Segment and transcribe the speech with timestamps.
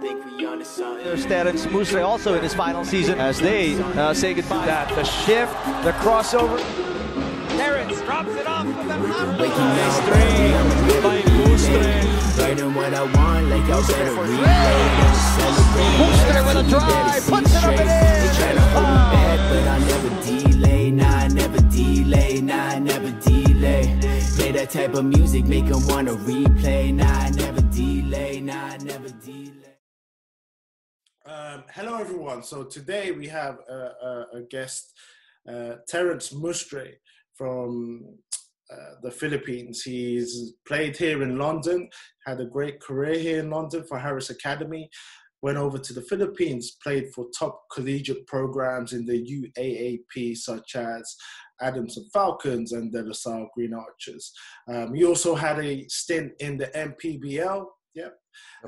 [0.00, 1.04] think we on to something.
[1.04, 4.64] There's Terence Mustre also in his final season as they uh, say goodbye.
[4.66, 5.52] That the shift,
[5.84, 6.58] the crossover.
[7.56, 8.98] Terence drops it off with a
[9.38, 12.40] Waking up, three by Mustre.
[12.40, 14.40] writing what I want, like y'all better relay.
[14.40, 15.94] Never celebrate.
[16.00, 17.86] Musre with a drive, puts it up and in.
[17.86, 20.90] They try to hold me back, but I never delay.
[20.90, 22.40] Nah, I never delay.
[22.40, 23.98] Nah, I never delay.
[24.36, 26.94] Play that type of music, make make 'em wanna replay.
[26.94, 28.40] Nah, I never delay.
[28.40, 29.69] Nah, I never delay.
[31.50, 32.44] Um, hello, everyone.
[32.44, 34.92] So today we have a, a, a guest,
[35.48, 36.92] uh, Terence Mustre
[37.34, 38.04] from
[38.72, 39.82] uh, the Philippines.
[39.82, 41.88] He's played here in London,
[42.24, 44.88] had a great career here in London for Harris Academy.
[45.42, 51.16] Went over to the Philippines, played for top collegiate programs in the UAAP, such as
[51.60, 54.32] Adamson Falcons and De La Salle Green Archers.
[54.68, 57.64] Um, he also had a stint in the MPBL.
[57.94, 58.16] Yep.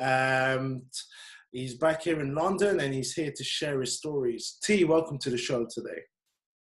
[0.00, 0.82] Um,
[1.52, 4.56] He's back here in London and he's here to share his stories.
[4.62, 6.00] T, welcome to the show today.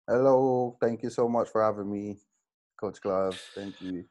[0.08, 2.18] Hello, thank you so much for having me,
[2.80, 3.40] Coach Glove.
[3.54, 4.04] Thank you.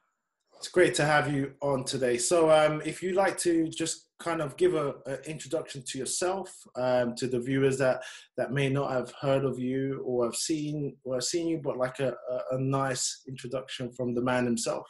[0.56, 2.16] It's great to have you on today.
[2.16, 6.50] So, um, if you'd like to just kind of give a, a introduction to yourself,
[6.76, 8.02] um, to the viewers that
[8.38, 11.76] that may not have heard of you or have seen or have seen you, but
[11.76, 14.86] like a, a, a nice introduction from the man himself.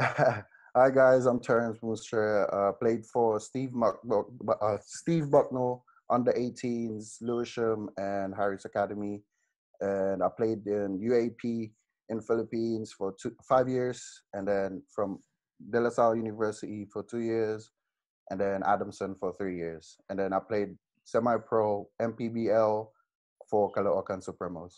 [0.76, 2.52] Hi guys, I'm Terence Mustre.
[2.52, 9.22] Uh, played for Steve uh, Steve Bucknell under 18s, Lewisham and Harris Academy,
[9.80, 11.72] and I played in UAAP
[12.10, 15.20] in Philippines for two, five years, and then from
[15.70, 17.70] De La Salle University for two years,
[18.28, 22.86] and then Adamson for three years, and then I played semi-pro MPBL
[23.48, 24.74] for Caloocan Supremos.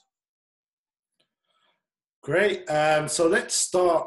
[2.22, 2.70] Great.
[2.70, 4.06] Um, so let's start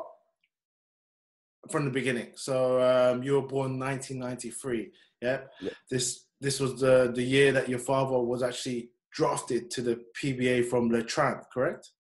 [1.70, 2.32] from the beginning.
[2.36, 4.92] So um, you were born 1993.
[5.22, 5.42] Yeah?
[5.62, 5.70] Yeah.
[5.90, 10.66] This this was the the year that your father was actually drafted to the PBA
[10.66, 11.92] from Letran, correct?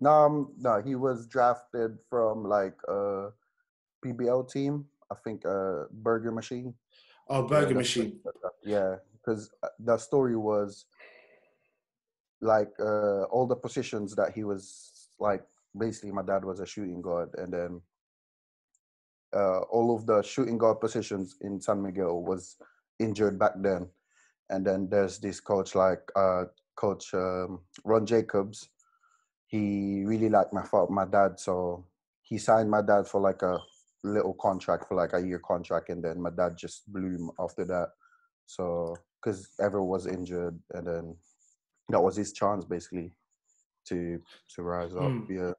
[0.00, 3.28] No, um, no, he was drafted from like a
[4.04, 4.84] PBL team.
[5.10, 6.74] I think uh Burger Machine.
[7.28, 8.20] Oh, Burger that's- Machine.
[8.64, 10.84] Yeah, because the story was
[12.42, 15.42] like uh all the positions that he was like.
[15.76, 17.80] Basically, my dad was a shooting guard, and then
[19.34, 22.56] uh, all of the shooting guard positions in San Miguel was
[22.98, 23.88] injured back then.
[24.50, 26.44] And then there's this coach like uh,
[26.76, 28.68] Coach um, Ron Jacobs.
[29.46, 31.86] He really liked my my dad, so
[32.22, 33.58] he signed my dad for like a
[34.02, 37.64] little contract for like a year contract, and then my dad just blew him after
[37.64, 37.90] that.
[38.46, 41.16] So because everyone was injured, and then
[41.88, 43.12] that was his chance basically
[43.88, 44.20] to
[44.54, 45.02] to rise up.
[45.02, 45.28] Mm.
[45.30, 45.52] Yeah.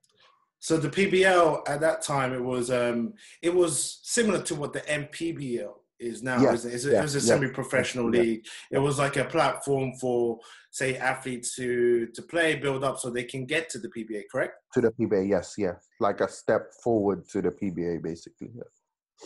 [0.66, 4.82] So the PBL at that time it was um it was similar to what the
[4.82, 6.42] MPBL is now.
[6.42, 6.74] Yeah, isn't it?
[6.74, 8.46] It's a- yeah, it was a yeah, semi-professional yeah, league.
[8.72, 10.40] It was like a platform for
[10.72, 14.24] say athletes to to play, build up, so they can get to the PBA.
[14.32, 14.56] Correct?
[14.74, 18.50] To the PBA, yes, yeah, like a step forward to the PBA, basically.
[18.56, 18.64] Yeah.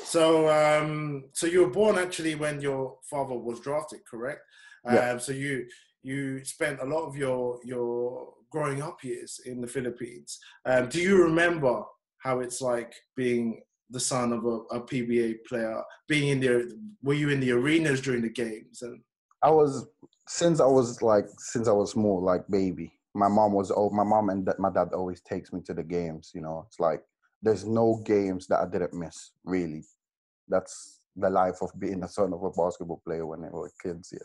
[0.03, 4.41] So, um, so you were born actually when your father was drafted, correct?
[4.85, 5.11] Yeah.
[5.11, 5.67] Um, so you
[6.03, 10.39] you spent a lot of your your growing up years in the Philippines.
[10.65, 11.83] Um, do you remember
[12.19, 15.81] how it's like being the son of a, a PBA player?
[16.07, 18.81] Being in the were you in the arenas during the games?
[18.81, 19.01] And
[19.43, 19.87] I was
[20.27, 22.93] since I was like since I was small, like baby.
[23.15, 26.31] My mom was my mom and my dad always takes me to the games.
[26.33, 27.03] You know, it's like
[27.41, 29.31] there's no games that I didn't miss.
[29.43, 29.83] Really,
[30.47, 34.09] that's the life of being the son of a basketball player when they were kids.
[34.13, 34.19] Yeah.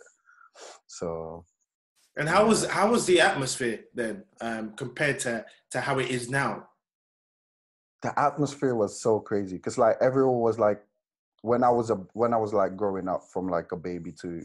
[0.86, 1.44] So
[2.16, 6.30] and how was how was the atmosphere then um, compared to to how it is
[6.30, 6.68] now?
[8.02, 10.82] the atmosphere was so crazy because like everyone was like
[11.40, 14.42] when i was a when i was like growing up from like a baby to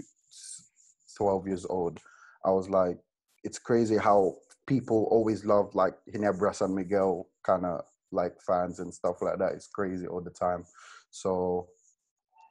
[1.17, 1.99] 12 years old
[2.45, 2.97] i was like
[3.43, 4.33] it's crazy how
[4.69, 7.81] people always love like Ginebra San Miguel kind of
[8.11, 9.53] like fans and stuff like that.
[9.53, 10.63] It's crazy all the time.
[11.09, 11.67] So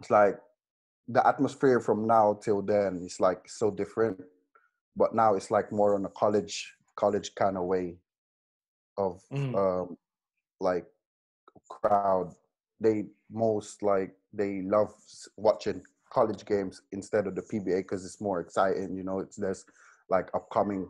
[0.01, 0.37] it's like
[1.07, 4.21] the atmosphere from now till then is like so different.
[4.99, 6.57] But now it's like more on a college
[6.97, 7.97] college kind of way
[8.99, 9.55] of Mhm.
[9.61, 9.97] um
[10.61, 10.87] like
[11.69, 12.35] crowd.
[12.81, 14.93] They most like they love
[15.37, 18.97] watching college games instead of the PBA because it's more exciting.
[18.97, 19.65] You know, it's there's
[20.11, 20.89] like upcoming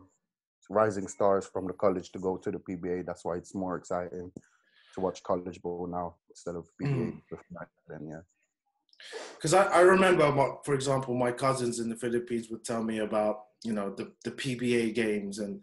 [0.70, 3.04] rising stars from the college to go to the PBA.
[3.06, 4.32] That's why it's more exciting
[4.94, 7.38] to watch college ball now instead of PBA Mm.
[7.88, 8.06] then.
[8.08, 8.22] Yeah.
[9.36, 12.98] because I, I remember, my, for example, my cousins in the Philippines would tell me
[12.98, 15.60] about you know the, the PBA games and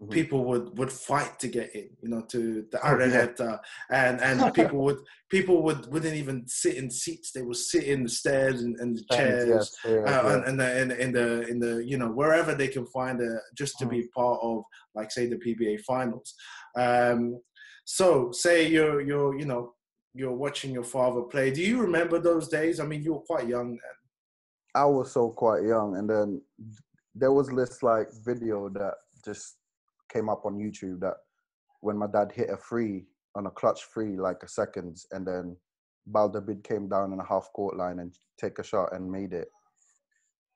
[0.00, 0.12] mm-hmm.
[0.12, 3.58] people would would fight to get in, you know, to the oh, Araneta,
[3.90, 4.10] yeah.
[4.10, 4.98] and and people would
[5.28, 8.96] people would wouldn't even sit in seats; they would sit in the stairs and, and
[8.96, 10.34] the chairs, yes, yeah, uh, yeah.
[10.34, 13.40] And, and, the, in, in the in the you know wherever they can find it,
[13.56, 14.00] just to mm-hmm.
[14.00, 14.62] be part of,
[14.94, 16.34] like say the PBA finals.
[16.76, 17.40] Um,
[17.84, 19.74] so say you're you're you know
[20.14, 21.50] you're watching your father play.
[21.50, 22.80] Do you remember those days?
[22.80, 23.96] I mean, you were quite young then.
[24.74, 26.42] I was so quite young, and then
[27.18, 28.94] there was this like video that
[29.24, 29.56] just
[30.12, 31.14] came up on YouTube that
[31.80, 33.04] when my dad hit a free
[33.34, 35.56] on a clutch free like a seconds, and then
[36.06, 39.32] Bal David came down in a half court line and take a shot and made
[39.32, 39.48] it.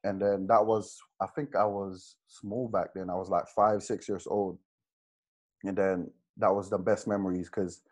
[0.05, 3.09] And then that was, I think I was small back then.
[3.09, 4.59] I was like five, six years old.
[5.63, 7.83] And then that was the best memories because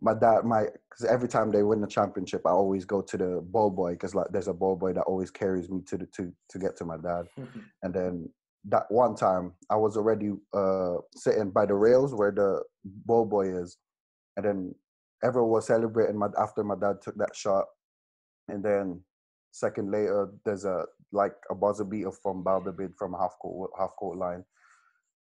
[0.00, 3.40] my dad, my because every time they win the championship, I always go to the
[3.44, 6.32] ball boy because like there's a ball boy that always carries me to the to
[6.48, 7.26] to get to my dad.
[7.38, 7.60] Mm-hmm.
[7.82, 8.28] And then
[8.66, 13.54] that one time, I was already uh sitting by the rails where the ball boy
[13.54, 13.76] is,
[14.36, 14.74] and then
[15.22, 17.66] everyone was celebrating my after my dad took that shot,
[18.48, 19.02] and then
[19.52, 23.90] second later there's a like a buzzer beater from Bal David from half court half
[23.96, 24.44] court line.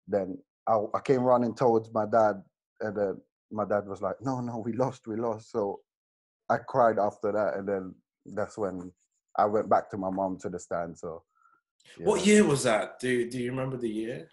[0.08, 2.42] Then I, I came running towards my dad,
[2.80, 3.20] and then
[3.50, 5.80] my dad was like, "No, no, we lost, we lost." So
[6.48, 7.94] I cried after that, and then
[8.24, 8.92] that's when
[9.36, 10.98] I went back to my mom to the stand.
[10.98, 11.22] So,
[11.98, 12.06] yeah.
[12.06, 12.98] what year was that?
[13.00, 14.28] Do Do you remember the year?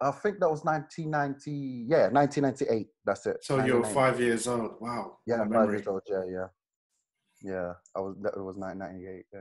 [0.00, 1.86] I think that was 1990.
[1.88, 2.88] Yeah, 1998.
[3.04, 3.44] That's it.
[3.44, 4.74] So you were five years old.
[4.80, 5.18] Wow.
[5.26, 6.02] Yeah, five years old.
[6.08, 6.46] Yeah, yeah,
[7.40, 7.72] yeah.
[7.96, 8.16] I was.
[8.22, 9.26] That was 1998.
[9.32, 9.40] Yeah.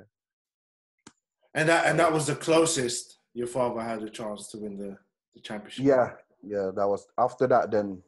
[1.53, 4.97] And that and that was the closest your father had a chance to win the,
[5.33, 5.85] the championship.
[5.85, 6.11] Yeah,
[6.43, 6.71] yeah.
[6.75, 7.71] That was after that.
[7.71, 8.01] Then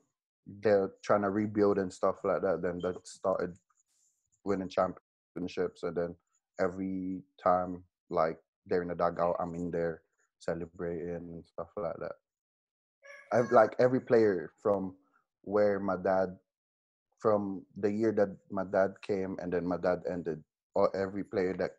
[0.45, 3.56] they're trying to rebuild and stuff like that, then they started
[4.44, 5.84] winning championships.
[5.84, 6.16] And then
[6.60, 10.01] every time, like they're in the dugout, I'm in there
[10.40, 12.13] celebrating and stuff like that.
[13.31, 14.95] I've like every player from
[15.42, 16.38] where my dad,
[17.19, 20.44] from the year that my dad came and then my dad ended,
[20.75, 21.72] or every player that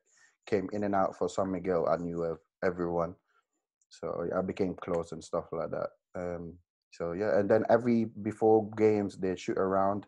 [0.47, 3.15] came in and out for San Miguel, I knew everyone.
[3.89, 5.91] So I became close and stuff like that.
[6.17, 6.55] Um,
[6.97, 10.07] so yeah, and then every before games they shoot around.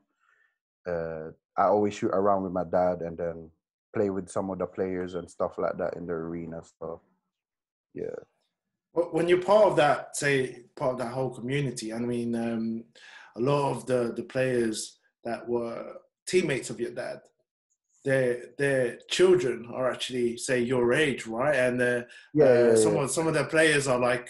[0.86, 3.50] Uh, I always shoot around with my dad, and then
[3.92, 6.62] play with some of the players and stuff like that in the arena.
[6.78, 7.00] So
[7.94, 8.18] yeah.
[8.92, 12.84] When you're part of that, say part of that whole community, I mean, um,
[13.36, 15.94] a lot of the the players that were
[16.26, 17.20] teammates of your dad,
[18.04, 21.56] their their children are actually say your age, right?
[21.56, 23.02] And uh, yeah, uh, yeah, some yeah.
[23.02, 24.28] of some of their players are like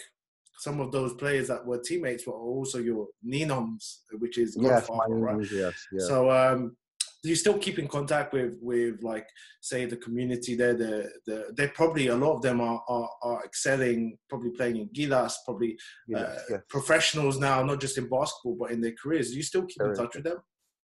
[0.59, 5.51] some of those players that were teammates were also your Ninongs, which is yes, right?
[5.51, 6.07] yes, yes.
[6.07, 6.75] So um,
[7.23, 9.27] do you still keep in contact with with like
[9.61, 10.73] say the community there?
[10.73, 14.89] The the they probably a lot of them are are, are excelling, probably playing in
[14.89, 15.77] Gilas, probably
[16.07, 16.61] yes, uh, yes.
[16.69, 19.31] professionals now, not just in basketball but in their careers.
[19.31, 20.37] Do you still keep in touch with them?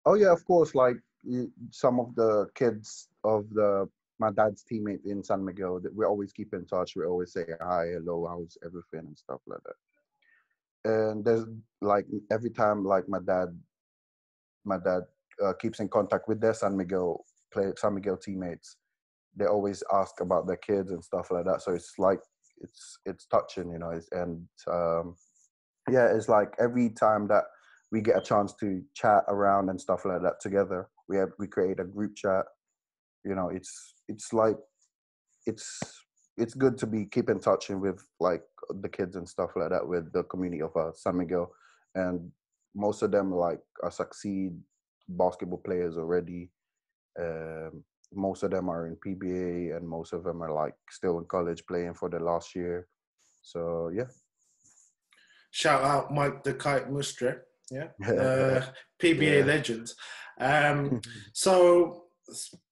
[0.06, 0.76] Oh yeah, of course.
[0.76, 0.98] Like
[1.72, 3.90] some of the kids of the
[4.20, 5.80] my dad's teammate in San Miguel.
[5.82, 6.96] that We always keep in touch.
[6.96, 10.90] We always say hi, hello, how's everything, and stuff like that.
[10.92, 11.46] And there's
[11.82, 13.58] like every time, like my dad,
[14.64, 15.02] my dad
[15.44, 18.78] uh, keeps in contact with their San Miguel play San Miguel teammates.
[19.36, 21.62] They always ask about their kids and stuff like that.
[21.62, 22.20] So it's like
[22.62, 23.90] it's it's touching, you know.
[23.90, 25.16] It's, and um,
[25.90, 27.44] yeah, it's like every time that
[27.92, 31.48] we get a chance to chat around and stuff like that together, we have we
[31.48, 32.46] create a group chat
[33.26, 34.58] you know it's it's like
[35.46, 35.80] it's
[36.38, 38.44] it's good to be keep in touch with like
[38.82, 41.52] the kids and stuff like that with the community of uh, San Miguel,
[41.96, 42.32] and
[42.76, 44.54] most of them like are succeed
[45.10, 46.50] basketball players already.
[47.20, 51.26] Um, most of them are in PBA, and most of them are like still in
[51.26, 52.88] college playing for the last year.
[53.42, 54.06] So yeah.
[55.52, 58.66] Shout out Mike the Kite Mustre, yeah, uh,
[59.02, 59.46] PBA yeah.
[59.46, 59.96] legends.
[60.38, 61.00] Um,
[61.34, 62.05] so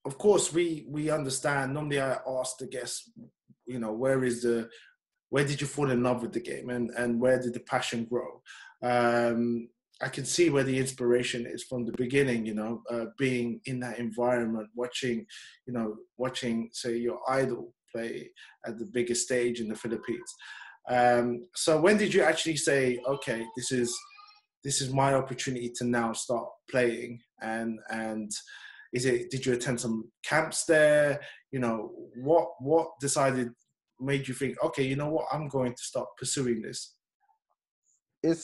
[0.05, 1.73] of course we we understand.
[1.73, 3.11] Normally i ask the guests
[3.65, 4.69] you know where is the
[5.29, 8.05] where did you fall in love with the game and and where did the passion
[8.05, 8.41] grow?
[8.81, 9.69] Um,
[10.01, 13.79] i can see where the inspiration is from the beginning you know uh, being in
[13.79, 15.25] that environment watching
[15.67, 18.29] you know watching say your idol play
[18.65, 20.33] at the biggest stage in the philippines.
[20.89, 23.95] Um, so when did you actually say okay this is
[24.63, 28.31] this is my opportunity to now start playing and and
[28.93, 31.19] is it did you attend some camps there?
[31.51, 33.51] You know, what what decided
[33.99, 36.95] made you think, okay, you know what, I'm going to start pursuing this?
[38.21, 38.37] It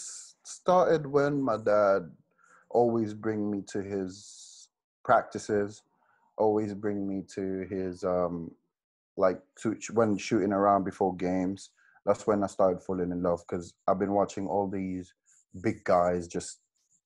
[0.46, 2.10] started when my dad
[2.70, 4.70] always bring me to his
[5.04, 5.84] practices,
[6.38, 8.52] always bring me to his um
[9.18, 11.70] like to when shooting around before games.
[12.06, 15.14] that's when I started falling in love because I've been watching all these
[15.62, 16.60] big guys just,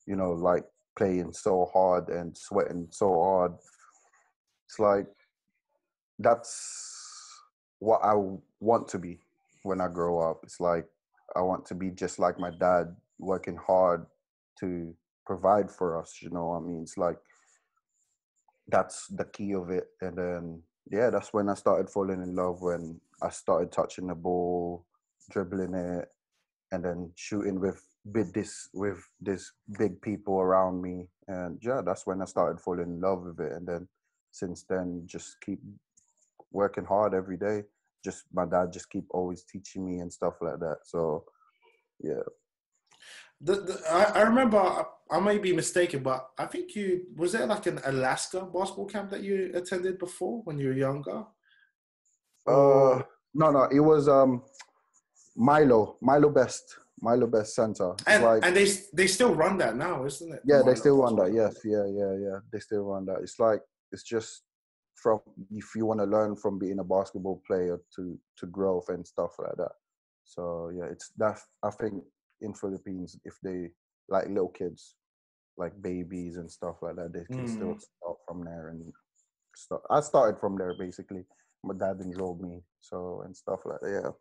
[0.05, 3.53] you know, like playing so hard and sweating so hard.
[4.67, 5.07] It's like
[6.19, 7.41] that's
[7.79, 8.13] what I
[8.59, 9.19] want to be
[9.63, 10.41] when I grow up.
[10.43, 10.85] It's like
[11.35, 14.05] I want to be just like my dad, working hard
[14.59, 14.95] to
[15.25, 16.19] provide for us.
[16.21, 17.17] You know, I mean, it's like
[18.67, 19.87] that's the key of it.
[20.01, 22.61] And then yeah, that's when I started falling in love.
[22.61, 24.85] When I started touching the ball,
[25.29, 26.09] dribbling it,
[26.71, 31.07] and then shooting with with this with this big people around me.
[31.27, 33.53] And yeah, that's when I started falling in love with it.
[33.53, 33.87] And then
[34.31, 35.59] since then, just keep
[36.51, 37.63] working hard every day.
[38.03, 40.79] Just my dad just keep always teaching me and stuff like that.
[40.83, 41.25] So
[42.01, 42.23] yeah.
[43.39, 47.45] The, the, I, I remember I may be mistaken, but I think you was there
[47.45, 51.25] like an Alaska basketball camp that you attended before when you were younger.
[52.47, 53.01] Uh,
[53.33, 54.43] no, no, it was um
[55.35, 57.93] Milo, Milo Best, Milo Best Center.
[58.07, 60.41] And, like, and they they still run that now, isn't it?
[60.45, 61.33] Yeah, Milo they still run that.
[61.33, 62.39] Yes, yeah, yeah, yeah.
[62.51, 63.19] They still run that.
[63.21, 63.59] It's like
[63.91, 64.43] it's just
[64.95, 65.19] from
[65.51, 69.31] if you want to learn from being a basketball player to to growth and stuff
[69.37, 69.73] like that.
[70.23, 72.01] So yeah, it's that I think
[72.39, 73.69] in Philippines if they
[74.07, 74.95] like little kids,
[75.57, 77.49] like babies and stuff like that, they can mm.
[77.49, 78.81] still start from there and
[79.55, 79.81] start.
[79.89, 81.25] I started from there basically.
[81.65, 84.01] My dad enrolled me, so and stuff like that.
[84.03, 84.11] Yeah.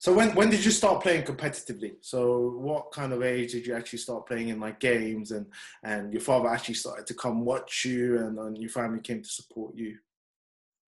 [0.00, 1.96] So when when did you start playing competitively?
[2.00, 5.46] So what kind of age did you actually start playing in like games and
[5.84, 9.28] and your father actually started to come watch you and, and your family came to
[9.28, 9.98] support you?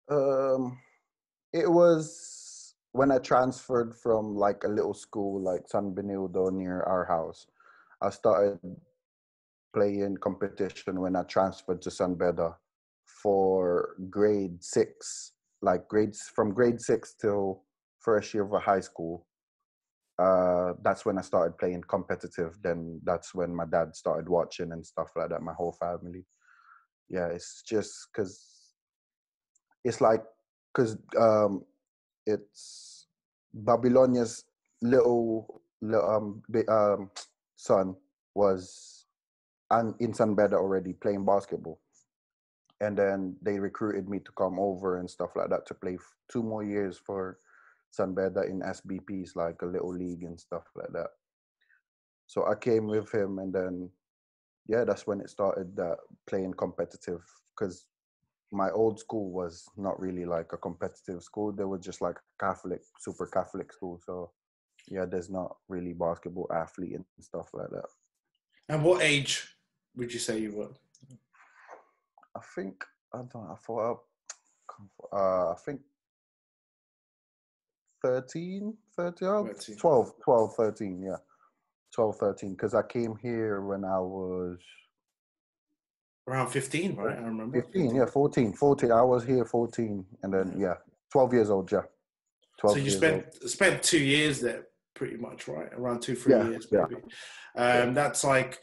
[0.08, 0.78] Um,
[1.52, 7.06] it was when I transferred from like a little school like San Benildo near our
[7.06, 7.48] house.
[8.04, 8.60] I started
[9.74, 12.56] playing competition when I transferred to San Beda
[13.06, 15.32] for grade six,
[15.64, 17.64] like grades from grade six till
[18.02, 19.26] first year of high school,
[20.20, 22.58] uh, that's when I started playing competitive.
[22.62, 25.42] Then that's when my dad started watching and stuff like that.
[25.42, 26.26] My whole family.
[27.10, 28.40] Yeah, it's just because
[29.84, 30.24] it's like
[30.74, 31.64] because um,
[32.26, 33.08] it's
[33.54, 34.46] Babylonia's
[34.82, 37.12] little, little um, um,
[37.56, 37.96] son
[38.34, 39.06] was
[39.72, 41.80] and in San Beda already playing basketball.
[42.82, 45.98] And then they recruited me to come over and stuff like that to play
[46.32, 47.38] two more years for
[47.92, 51.10] San Beda in SBPs, like a little league and stuff like that.
[52.28, 53.90] So I came with him, and then
[54.68, 55.96] yeah, that's when it started uh,
[56.28, 57.22] playing competitive.
[57.54, 57.88] Because
[58.52, 62.82] my old school was not really like a competitive school; they were just like Catholic,
[63.00, 64.00] super Catholic school.
[64.06, 64.32] So
[64.88, 67.90] yeah, there's not really basketball athlete and stuff like that.
[68.70, 69.46] And what age
[69.96, 70.70] would you say you were?
[72.36, 73.52] I think I don't.
[73.52, 74.04] I thought.
[75.12, 75.82] Uh, I think
[78.02, 79.78] 13, 13, 13.
[79.78, 81.16] 12, 12, 13, yeah.
[81.94, 84.58] 12, 13, because I came here when I was...
[86.28, 87.18] Around 15, right?
[87.18, 87.62] I remember.
[87.62, 88.92] 15, yeah, 14, 14.
[88.92, 90.76] I was here 14, and then, yeah,
[91.12, 91.82] 12 years old, yeah.
[92.60, 93.50] 12 so you spent old.
[93.50, 95.70] spent two years there, pretty much, right?
[95.74, 96.96] Around two, three yeah, years, maybe.
[97.56, 97.82] Yeah.
[97.82, 98.60] Um, that's like,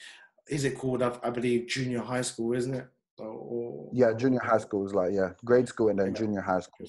[0.49, 2.87] is it called, I believe, junior high school, isn't it?
[3.19, 6.13] Or, yeah, junior high school is like, yeah, grade school and then yeah.
[6.13, 6.87] junior high school.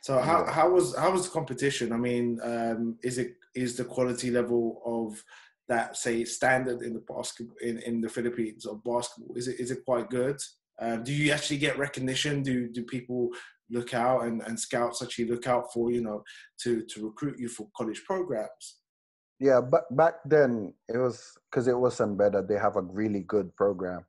[0.00, 1.92] So how, how was how was the competition?
[1.92, 5.22] I mean, um, is it is the quality level of
[5.68, 9.36] that say standard in the basketball in, in the Philippines of basketball?
[9.36, 10.38] Is it is it quite good?
[10.80, 12.42] Um, do you actually get recognition?
[12.42, 13.30] Do do people
[13.70, 16.22] look out and, and scouts actually look out for you know
[16.62, 18.76] to to recruit you for college programs?
[19.40, 22.42] Yeah, but back then it was because it was Beda.
[22.42, 24.04] They have a really good program.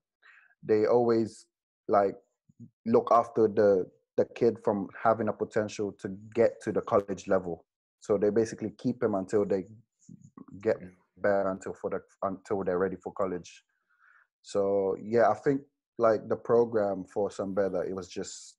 [0.64, 1.46] They always
[1.88, 2.16] like
[2.86, 3.86] look after the
[4.18, 7.66] the kid from having a potential to get to the college level.
[8.00, 9.66] So they basically keep him until they
[10.62, 10.78] get
[11.18, 13.64] better until for the until they're ready for college.
[14.42, 15.62] So yeah, I think
[15.98, 18.58] like the program for San Beda, it was just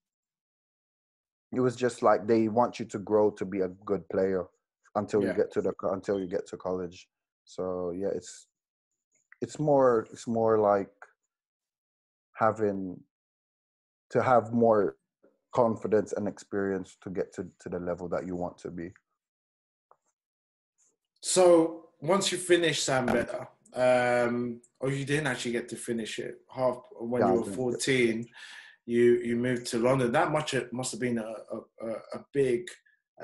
[1.53, 4.47] it was just like they want you to grow to be a good player
[4.97, 5.29] until yeah.
[5.29, 7.09] you get to the until you get to college.
[7.45, 8.49] So yeah, it's
[9.41, 10.91] it's more it's more like
[12.35, 13.01] having
[14.11, 14.97] to have more
[15.53, 18.93] confidence and experience to get to, to the level that you want to be.
[21.21, 26.41] So once you finish San Beda, um, or you didn't actually get to finish it
[26.55, 28.27] half when yeah, you were 14,
[28.87, 30.13] you you moved to London.
[30.13, 31.35] That much it must have been a,
[31.83, 32.69] a, a big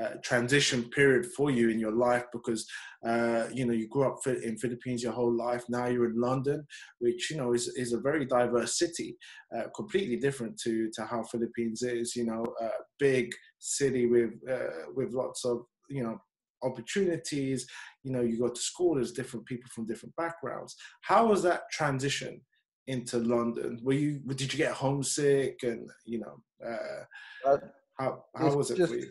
[0.00, 2.66] uh, transition period for you in your life because
[3.06, 5.64] uh, you know you grew up in Philippines your whole life.
[5.68, 6.66] Now you're in London,
[6.98, 9.16] which you know is is a very diverse city,
[9.56, 12.16] uh, completely different to to how Philippines is.
[12.16, 12.68] You know, a
[12.98, 16.18] big city with uh, with lots of you know
[16.62, 17.66] opportunities.
[18.02, 20.76] You know, you go to school, there's different people from different backgrounds.
[21.02, 22.40] How was that transition
[22.86, 23.80] into London?
[23.82, 27.04] Were you did you get homesick and you know uh,
[27.44, 27.58] Uh,
[27.98, 29.10] how how was it just- for you?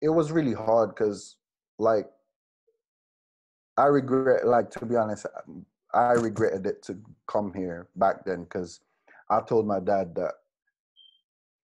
[0.00, 1.36] It was really hard because
[1.78, 2.08] like
[3.76, 5.64] i regret like to be honest um,
[5.94, 8.80] i regretted it to come here back then because
[9.30, 10.34] i told my dad that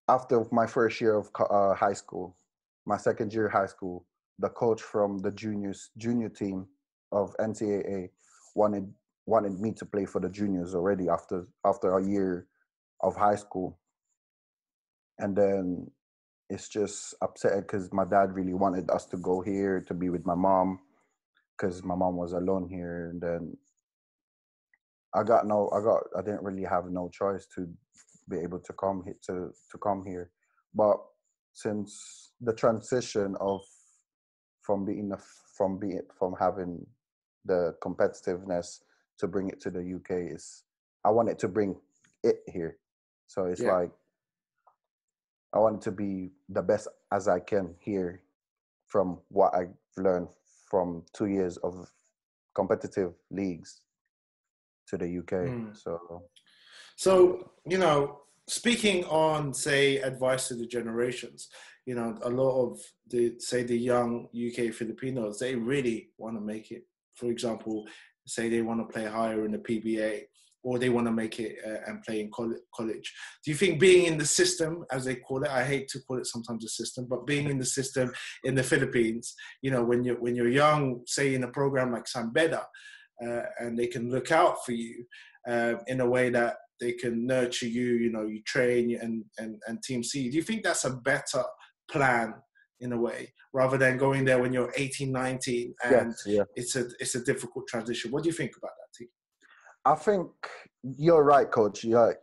[0.09, 2.37] after my first year of uh, high school
[2.87, 4.05] my second year of high school
[4.39, 6.67] the coach from the juniors junior team
[7.13, 8.09] of ncaa
[8.55, 8.93] wanted
[9.27, 12.47] wanted me to play for the juniors already after after a year
[13.01, 13.79] of high school.
[15.19, 15.91] And then
[16.51, 20.27] it's just upsetting because my dad really wanted us to go here to be with
[20.27, 20.79] my mom
[21.57, 23.57] because my mom was alone here and then
[25.15, 27.69] i got no i got i didn't really have no choice to
[28.29, 30.31] be able to come here to to come here
[30.75, 30.99] but
[31.53, 33.61] since the transition of
[34.63, 35.19] from being a,
[35.57, 36.85] from being from having
[37.45, 38.81] the competitiveness
[39.19, 40.65] to bring it to the uk is
[41.05, 41.77] i wanted to bring
[42.23, 42.79] it here
[43.27, 43.73] so it's Yeah.
[43.73, 43.91] like
[45.55, 48.23] I wanted to be the best as I can here
[48.87, 50.29] from what I've learned
[50.69, 51.89] from two years of
[52.55, 53.81] competitive leagues
[54.89, 55.33] to the UK.
[55.33, 55.77] Mm.
[55.77, 56.23] So
[56.97, 61.49] So, you know, speaking on, say, advice to the generations,
[61.87, 66.41] you know, a lot of the, say, the young UK Filipinos, they really want to
[66.41, 66.85] make it.
[67.15, 67.87] For example,
[68.27, 70.23] say they want to play higher in the PBA
[70.65, 73.13] or they want to make it uh, and play in college.
[73.45, 76.19] Do you think being in the system, as they call it, I hate to call
[76.19, 78.13] it sometimes a system, but being in the system
[78.45, 82.09] in the Philippines, you know, when you're, when you're young, say in a program like
[82.09, 82.67] San Beda,
[83.25, 85.05] uh, and they can look out for you
[85.49, 89.61] uh, in a way that they can nurture you you know you train and and
[89.67, 91.43] and team c do you think that's a better
[91.91, 92.35] plan
[92.81, 96.43] in a way rather than going there when you're 18 19 and yes, yeah.
[96.57, 99.09] it's a it's a difficult transition what do you think about that T?
[99.85, 100.31] I think
[100.83, 101.85] you're right, coach.
[101.85, 102.19] You're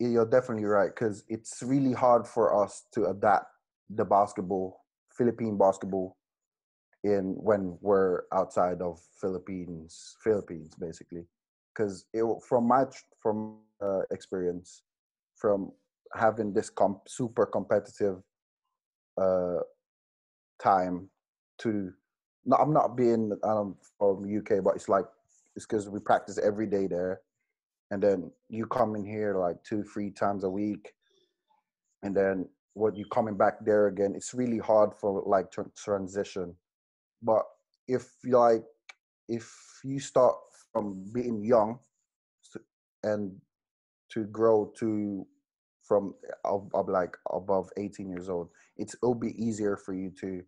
[0.00, 3.46] you're definitely right because it's really hard for us to adapt
[3.90, 4.80] the basketball,
[5.10, 6.16] Philippine basketball,
[7.04, 11.26] in when we're outside of Philippines, Philippines basically.
[11.74, 12.06] Because
[12.46, 12.84] from my
[13.22, 14.82] from uh, experience,
[15.36, 15.70] from
[16.14, 18.22] having this com- super competitive
[19.20, 19.58] uh,
[20.60, 21.08] time
[21.58, 21.92] to
[22.46, 25.04] no, I'm not being um, from UK, but it's like
[25.58, 27.20] it's because we practice every day there,
[27.90, 30.92] and then you come in here like two, three times a week,
[32.04, 36.54] and then when you coming back there again, it's really hard for like tr- transition.
[37.20, 37.42] But
[37.88, 38.62] if like,
[39.28, 40.36] if you start
[40.72, 41.80] from being young,
[43.02, 43.32] and
[44.10, 45.26] to grow to
[45.82, 50.44] from of, of like above 18 years old, it's it'll be easier for you to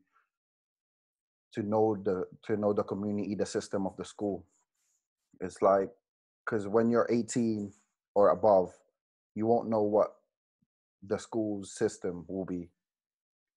[1.54, 4.46] to know the to know the community, the system of the school.
[5.40, 5.90] It's like
[6.44, 7.72] because when you're 18
[8.14, 8.72] or above,
[9.34, 10.16] you won't know what
[11.06, 12.68] the school's system will be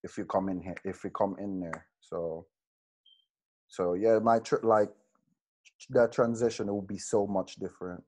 [0.03, 1.87] if you come in here if you come in there.
[2.01, 2.45] So
[3.67, 4.89] so yeah, my tr- like
[5.89, 8.03] that transition will be so much different.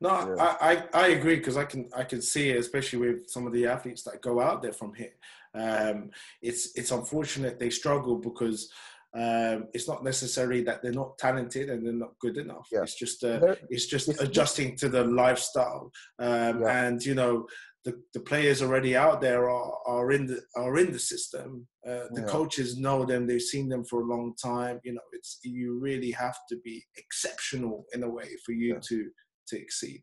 [0.00, 0.56] no Yeah.
[0.60, 3.52] I, I i agree because i can i can see it especially with some of
[3.52, 5.14] the athletes that go out there from here
[5.54, 6.10] um
[6.42, 8.70] it's it's unfortunate they struggle because
[9.16, 12.68] um, it's not necessarily that they're not talented and they're not good enough.
[12.70, 12.82] Yeah.
[12.82, 16.84] It's just uh, it's just It's- adjusting to the lifestyle um, Yeah.
[16.86, 17.46] and you know
[17.84, 22.04] the, the players already out there are, are in the are in the system uh,
[22.12, 22.26] the Yeah.
[22.26, 26.10] coaches know them they've seen them for a long time you know it's you really
[26.12, 29.10] have to be exceptional in a way for you to
[29.48, 30.02] to exceed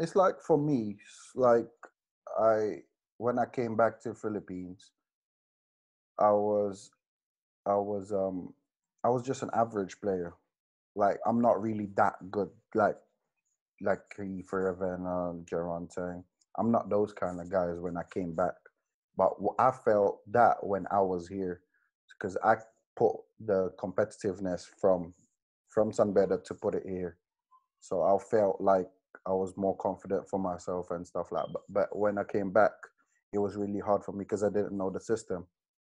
[0.00, 0.96] it's like for me
[1.36, 1.68] like
[2.40, 2.80] i
[3.18, 4.90] when i came back to philippines
[6.18, 6.90] i was
[7.66, 8.52] i was um
[9.04, 10.34] i was just an average player
[10.94, 12.96] like i'm not really that good like
[13.82, 14.00] like
[14.48, 15.88] forever and uh, Jaron
[16.58, 18.54] i'm not those kind of guys when i came back
[19.16, 21.60] but i felt that when i was here
[22.18, 22.54] because i
[22.96, 23.12] put
[23.44, 25.12] the competitiveness from
[25.68, 27.18] from San Beda to put it here
[27.80, 28.86] so i felt like
[29.26, 31.46] I was more confident for myself and stuff like.
[31.52, 32.72] But but when I came back,
[33.32, 35.46] it was really hard for me because I didn't know the system.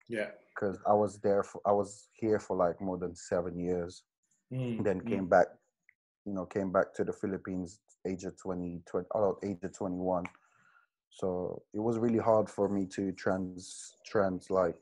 [0.10, 4.04] Yeah Because I was there, for, I was here for like more than seven years.
[4.52, 5.08] Mm, Then mm.
[5.08, 5.48] came back,
[6.26, 9.98] you know, came back to the Philippines age of 20, 20 oh, age of twenty
[9.98, 10.26] one.
[11.10, 14.76] So it was really hard for me to trans trans like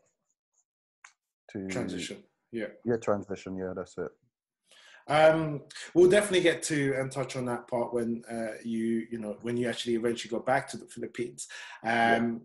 [1.52, 2.18] to transition
[2.52, 3.58] yeah Yeah, transition.
[3.58, 4.12] Yeah, that's it.
[5.10, 5.62] Um,
[5.94, 9.58] we'll definitely get to and touch on that part when uh, you you know when
[9.58, 11.48] you actually eventually go back to the Philippines.
[11.84, 12.42] Um,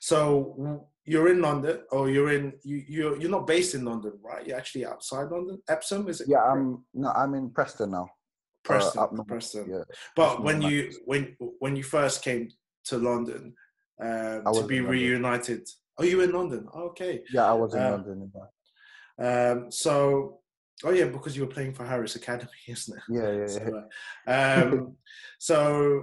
[0.00, 4.46] So you're in London, or you're in you you're you're not based in London, right?
[4.46, 5.60] You're actually outside London.
[5.68, 6.28] Epsom, is it?
[6.28, 8.08] Yeah, I'm no, I'm in Preston now.
[8.64, 9.02] Preston.
[9.02, 9.68] up north, Preston.
[9.68, 9.82] Yeah.
[10.16, 12.48] But Preston when you when when you first came
[12.86, 13.54] to London
[14.00, 16.66] um, to be reunited, are you in London?
[16.74, 17.22] Okay.
[17.32, 18.32] Yeah, I was in Um, London.
[19.16, 20.40] Um, so,
[20.82, 23.02] oh yeah, because you were playing for Harris Academy, isn't it?
[23.08, 23.46] yeah, yeah.
[23.46, 23.80] yeah.
[24.26, 24.96] So, uh, um,
[25.38, 26.02] so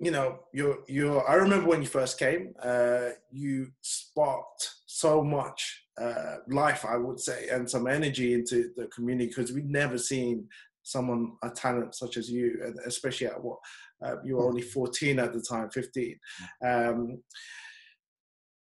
[0.00, 1.28] you know, you're you're.
[1.28, 7.18] I remember when you first came, uh, you sparked so much uh, life, I would
[7.18, 10.48] say, and some energy into the community because we'd never seen
[10.82, 13.58] someone a talent such as you, and especially at what
[14.04, 16.18] uh, you were only 14 at the time, 15.
[16.64, 17.22] Um,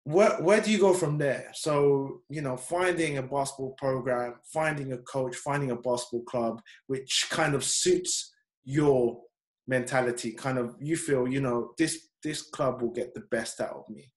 [0.05, 1.49] where where do you go from there?
[1.53, 7.27] So you know, finding a basketball program, finding a coach, finding a basketball club, which
[7.29, 8.33] kind of suits
[8.65, 9.19] your
[9.67, 10.31] mentality.
[10.31, 13.89] Kind of, you feel, you know, this this club will get the best out of
[13.89, 14.11] me.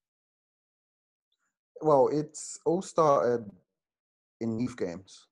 [1.81, 3.45] Well, it's all started
[4.41, 5.27] in youth games.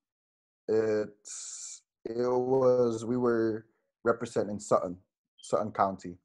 [0.68, 3.66] It's it was we were
[4.04, 4.96] representing Sutton,
[5.40, 6.18] Sutton County,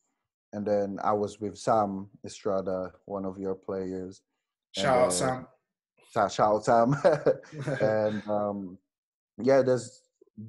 [0.53, 4.21] and then I was with Sam Estrada, one of your players.
[4.75, 5.47] Shout out Uh, Sam.
[6.11, 6.95] Sa- Shout out Sam,
[7.81, 8.77] and um,
[9.41, 10.01] yeah, there's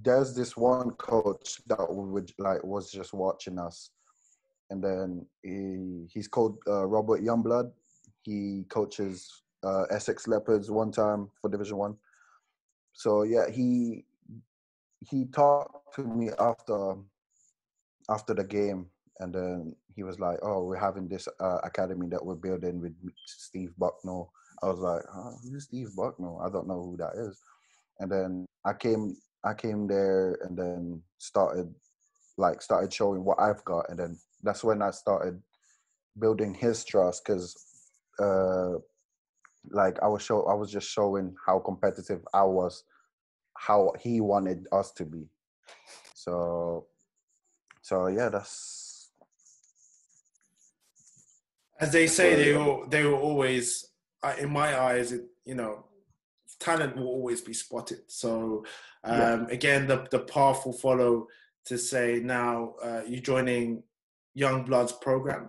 [0.02, 3.90] there's this one coach that would like was just watching us,
[4.70, 7.72] and then he he's called uh, Robert Youngblood.
[8.22, 11.96] He coaches uh, Essex Leopards one time for Division One.
[12.92, 14.05] So yeah, he
[15.00, 16.94] he talked to me after
[18.09, 18.87] after the game,
[19.20, 22.94] and then he was like, "Oh, we're having this uh, academy that we're building with
[23.26, 26.40] Steve Bucknell." I was like, huh, "Who's Steve Bucknell?
[26.44, 27.40] I don't know who that is."
[27.98, 31.72] And then I came I came there and then started
[32.38, 35.40] like started showing what I've got, and then that's when I started
[36.18, 37.57] building his trust because
[38.18, 38.74] uh
[39.70, 42.85] like I was show I was just showing how competitive I was,
[43.57, 45.26] how he wanted us to be.
[46.14, 46.87] So
[47.83, 48.92] so yeah, that's
[51.83, 53.88] As they say, they will they will always,
[54.38, 55.85] in my eyes, it, you know,
[56.62, 58.01] talent will always be spotted.
[58.09, 58.64] So
[59.05, 59.46] um, Yeah.
[59.59, 61.27] again, the the path will follow
[61.68, 63.83] to say now uh, you're joining
[64.35, 65.44] Young Bloods program.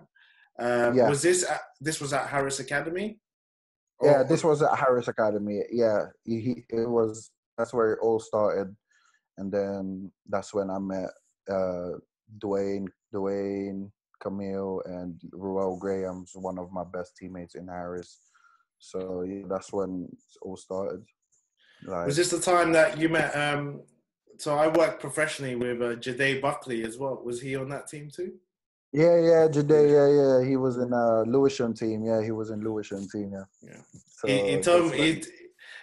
[0.58, 1.08] Um, Yeah.
[1.08, 3.08] Was this at, this was at Harris Academy?
[4.02, 4.22] yeah.
[4.30, 5.58] This was at Harris Academy.
[5.70, 8.68] Yeah, he, he it was that's where it all started,
[9.38, 11.10] and then that's when I met
[11.48, 11.92] uh
[12.44, 13.90] Dwayne, Dwayne,
[14.22, 18.10] Camille, and Ruel Graham's one of my best teammates in Harris.
[18.84, 21.04] So yeah, that's when it all started.
[21.86, 23.34] Like, Was this the time that you met?
[23.34, 23.80] Um,
[24.38, 27.20] so I worked professionally with uh, Jade Buckley as well.
[27.24, 28.32] Was he on that team too?
[28.92, 30.44] Yeah, yeah, Jade, yeah, yeah.
[30.44, 32.04] He was in uh Lewisham team.
[32.04, 33.32] Yeah, he was in Lewisham team.
[33.32, 33.44] Yeah.
[33.62, 33.82] Yeah.
[34.18, 35.24] So he, he told me he,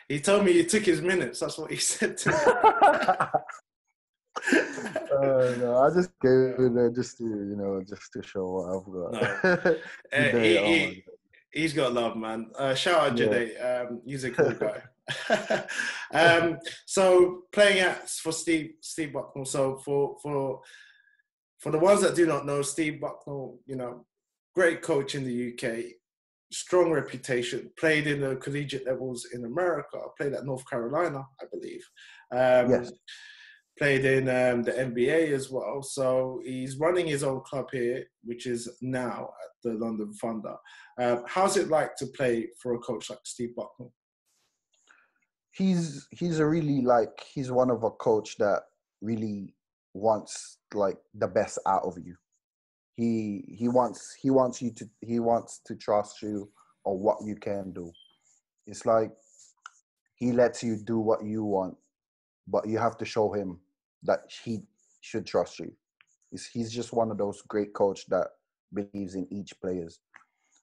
[0.07, 1.39] he told me you took his minutes.
[1.39, 2.35] That's what he said to me.
[5.11, 8.65] uh, no, I just gave it there just to you know just to show what
[8.69, 9.77] I've got.
[10.13, 11.03] Uh, he, oh he, my
[11.51, 12.51] he's got love, man.
[12.57, 13.25] Uh, shout out Yeah.
[13.27, 13.57] Jade.
[13.57, 14.81] Um, he's a cool guy.
[16.13, 19.45] um, so playing at for Steve Steve Bucknell.
[19.45, 20.61] So for for
[21.59, 24.05] for the ones that do not know, Steve Bucknell, you know,
[24.55, 25.85] great coach in the UK,
[26.51, 27.71] strong reputation.
[27.77, 29.99] Played in the collegiate levels in America.
[30.17, 31.83] Played at North Carolina, I believe.
[32.31, 32.91] Um, Yes.
[33.79, 35.81] Played in um, the NBA as well.
[35.81, 40.55] So he's running his own club here, which is now at the London Thunder.
[41.01, 43.93] Um, how's it like to play for a coach like Steve Bucknell?
[45.51, 48.63] he's he's a really like he's one of a coach that
[49.01, 49.53] really
[49.93, 52.15] wants like the best out of you.
[52.95, 56.49] He he wants he wants you to he wants to trust you
[56.83, 57.91] or what you can do.
[58.65, 59.11] It's like
[60.15, 61.75] he lets you do what you want,
[62.47, 63.59] but you have to show him
[64.03, 64.61] that he
[65.01, 65.71] should trust you.
[66.29, 68.27] He's, he's just one of those great coach that
[68.73, 69.99] believes in each players.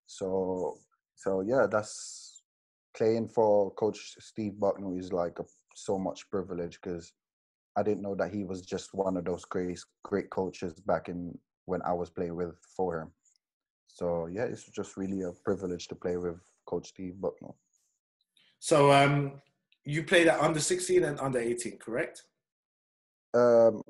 [0.09, 0.79] So
[1.15, 2.43] so yeah, that's
[2.97, 5.45] playing for Coach Steve Bucknell is like a,
[5.75, 7.13] so much privilege because
[7.77, 11.39] I didn't know that he was just one of those great great coaches back in
[11.67, 13.11] when I was playing with for him.
[13.87, 17.57] So yeah, it's just really a privilege to play with Coach Steve Bucknell.
[18.59, 19.43] So um,
[19.85, 22.25] you played at under 16 and under 18, correct?
[23.35, 23.83] Um,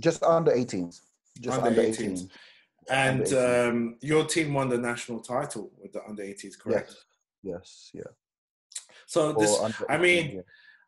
[0.00, 1.00] just under 18s.
[1.40, 2.10] Just Under under, 18s.
[2.10, 2.28] 18s.
[2.90, 6.94] And um, your team won the national title with the under 18s, correct?
[7.42, 8.12] Yes, yes, yeah.
[9.06, 10.40] So this, under I mean, yeah.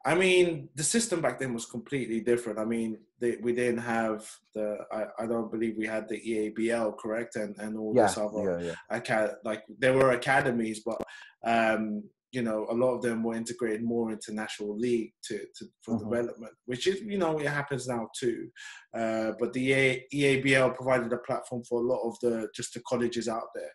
[0.05, 2.59] I mean, the system back then was completely different.
[2.59, 4.79] I mean, they, we didn't have the.
[4.93, 8.61] I, I don't believe we had the EABL, correct, and and all Yeah, this other.
[8.61, 8.75] yeah, yeah.
[8.97, 11.03] Acad- like there were academies, but
[11.45, 15.67] um, you know, a lot of them were integrated more into national league to, to
[15.83, 16.11] for Mhm.
[16.11, 18.51] development, which is you know it happens now too.
[18.95, 22.81] Uh, but the EA, EABL provided a platform for a lot of the just the
[22.81, 23.73] colleges out there.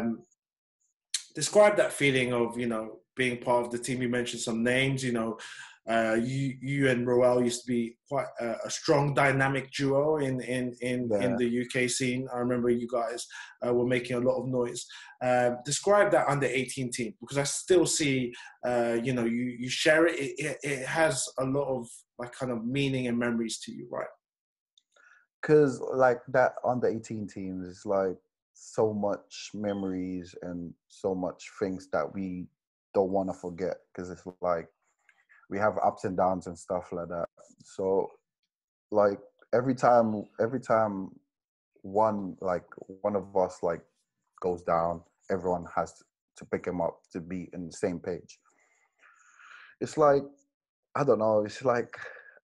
[0.00, 0.22] Um,
[1.34, 4.02] describe that feeling of you know being part of the team.
[4.02, 5.04] You mentioned some names.
[5.04, 5.38] You know,
[5.88, 10.40] uh, you you and Roel used to be quite a, a strong dynamic duo in
[10.40, 12.28] in in, in the UK scene.
[12.32, 13.26] I remember you guys
[13.66, 14.86] uh, were making a lot of noise.
[15.22, 18.32] Um, describe that under 18 team because I still see
[18.66, 20.18] uh, you know you you share it.
[20.18, 20.58] It, it.
[20.62, 24.06] it has a lot of like kind of meaning and memories to you, right?
[25.40, 28.16] because like that the 18 teams is like
[28.54, 32.46] so much memories and so much things that we
[32.94, 34.68] don't want to forget because it's like
[35.50, 37.26] we have ups and downs and stuff like that.
[37.64, 38.10] So
[38.90, 39.18] like
[39.54, 41.10] every time every time
[41.82, 42.64] one like
[43.02, 43.82] one of us like
[44.40, 46.02] goes down everyone has
[46.36, 48.38] to pick him up to be in the same page.
[49.80, 50.22] It's like
[50.94, 51.96] i don't know it's like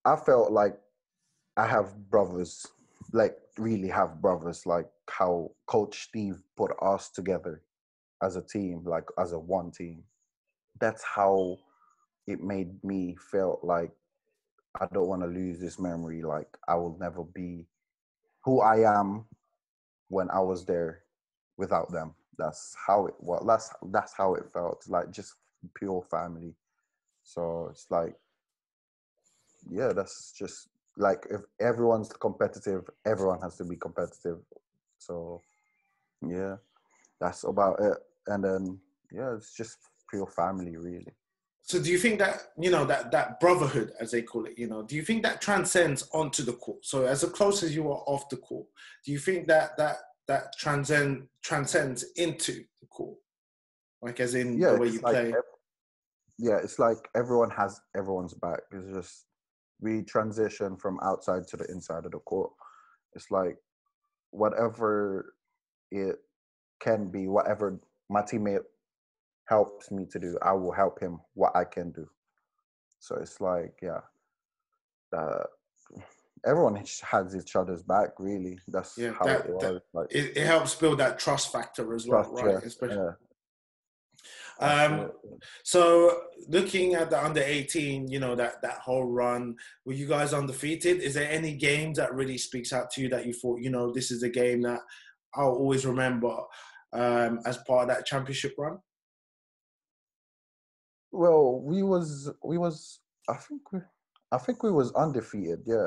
[0.05, 0.77] i felt like
[1.57, 2.67] i have brothers
[3.13, 7.63] like really have brothers like how coach steve put us together
[8.25, 10.03] as a team like as a one team.
[10.81, 11.59] That's how
[12.27, 13.91] it made me feel like
[14.81, 17.67] i don't want to lose this memory like i will never be
[18.45, 19.25] who i am
[20.09, 21.05] when i was there
[21.57, 22.15] without them.
[22.39, 25.35] That's how it was that's that's how it felt like just
[25.75, 26.55] pure family.
[27.23, 28.15] So it's like
[29.71, 34.39] yeah that's just like if everyone's competitive everyone has to be competitive.
[34.99, 35.41] So
[36.27, 36.57] yeah
[37.21, 37.99] that's about it.
[38.27, 38.81] And then
[39.13, 39.79] yeah it's just
[40.11, 41.13] pure family really
[41.67, 44.67] So do you think that you know that that brotherhood, as they call it, you
[44.67, 46.85] know, do you think that transcends onto the court?
[46.85, 48.67] So as close as you are off the court,
[49.05, 49.97] do you think that that
[50.29, 53.17] that transcend transcends into the court,
[54.03, 55.33] like as in yeah the way you like play?
[55.33, 55.55] ev-
[56.39, 59.27] yeah it's like everyone has everyone's back it's just
[59.81, 62.51] we transition from outside to the inside of the court
[63.15, 63.57] it's like
[64.31, 65.35] whatever
[65.93, 66.17] it
[66.81, 67.79] can be whatever
[68.11, 68.65] my teammate
[69.47, 72.09] helps me to do i will help him what i can do
[72.99, 74.01] so it's like yeah
[75.17, 75.45] uh,
[76.47, 80.37] everyone has each other's back really that's Yeah, how that- it that- was like It,
[80.37, 82.53] it helps build that trust factor as well, right?
[82.55, 82.97] yeah, Especially.
[82.97, 83.13] yeah,
[84.59, 85.11] Um,
[85.63, 90.33] so looking at the under 18, you know, that, that whole run, were you guys
[90.33, 91.01] undefeated?
[91.01, 93.93] Is there any game that really speaks out to you that you thought, you know,
[93.93, 94.81] this is a game that
[95.35, 96.37] I'll always remember
[96.93, 98.79] um, as part of that championship run?
[101.15, 102.99] Well, we was we was
[103.29, 103.79] I think we
[104.33, 105.61] I think we was undefeated.
[105.65, 105.87] Yeah,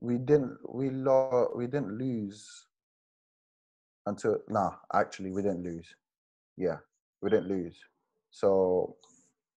[0.00, 2.68] we didn't we lo- we didn't lose
[4.06, 4.70] until nah.
[4.94, 5.88] Actually, we didn't lose.
[6.56, 6.76] Yeah,
[7.22, 7.76] we didn't lose.
[8.30, 8.96] So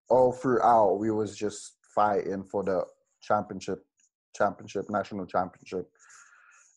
[0.09, 2.83] all throughout, we was just fighting for the
[3.21, 3.85] championship,
[4.35, 5.87] championship, national championship,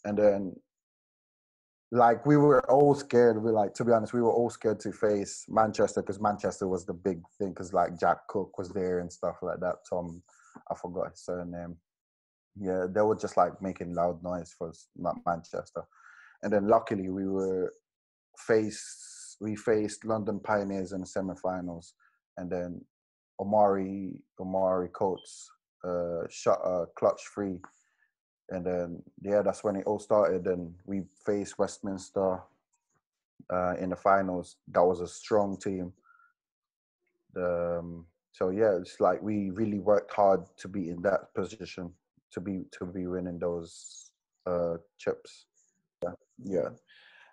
[0.05, 0.55] and then
[1.91, 3.43] like we were all scared.
[3.43, 6.85] We like to be honest, we were all scared to face Manchester because Manchester was
[6.85, 7.51] the big thing.
[7.51, 9.77] Because like Jack Cook was there and stuff like that.
[9.89, 10.23] Tom,
[10.71, 11.77] I forgot his surname.
[12.61, 14.73] Yeah, they were just like making loud noise for
[15.25, 15.85] Manchester.
[16.43, 17.73] And then luckily we were
[18.37, 19.37] faced.
[19.41, 21.95] We faced London Pioneers in the semi-finals,
[22.37, 22.85] and then
[23.41, 25.49] Omari Omari Coates
[25.85, 27.61] uh, shot a clutch free
[28.51, 30.47] and then yeah, that's when it all started.
[30.47, 32.41] And we faced Westminster
[33.53, 34.57] uh, in the finals.
[34.69, 35.93] That was a strong team.
[37.37, 41.93] Um, so yeah, it's like we really worked hard to be in that position
[42.33, 44.11] to be to be winning those
[44.47, 45.47] uh, chips.
[46.03, 46.13] Yeah,
[46.45, 46.69] yeah.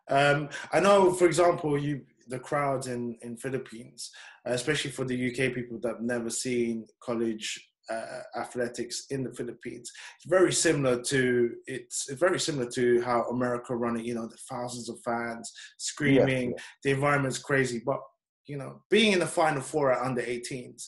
[0.07, 4.11] Um, I know, for example, you the crowds in in Philippines,
[4.47, 9.33] uh, especially for the UK people that have never seen college uh, athletics in the
[9.33, 14.05] Philippines, it's very similar to it's very similar to how America run it.
[14.05, 16.57] You know, the thousands of fans screaming, yeah.
[16.83, 17.81] the environment's crazy.
[17.85, 17.99] But
[18.47, 20.87] you know, being in the final four at under 18s,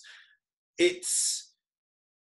[0.78, 1.48] it's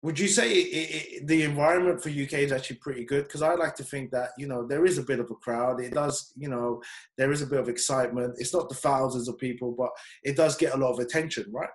[0.05, 3.23] would you say it, it, the environment for UK is actually pretty good?
[3.23, 5.81] Because I like to think that you know there is a bit of a crowd.
[5.81, 6.79] It does, you know,
[7.17, 8.35] there is a bit of excitement.
[8.37, 9.89] It's not the thousands of people, but
[10.23, 11.69] it does get a lot of attention, right?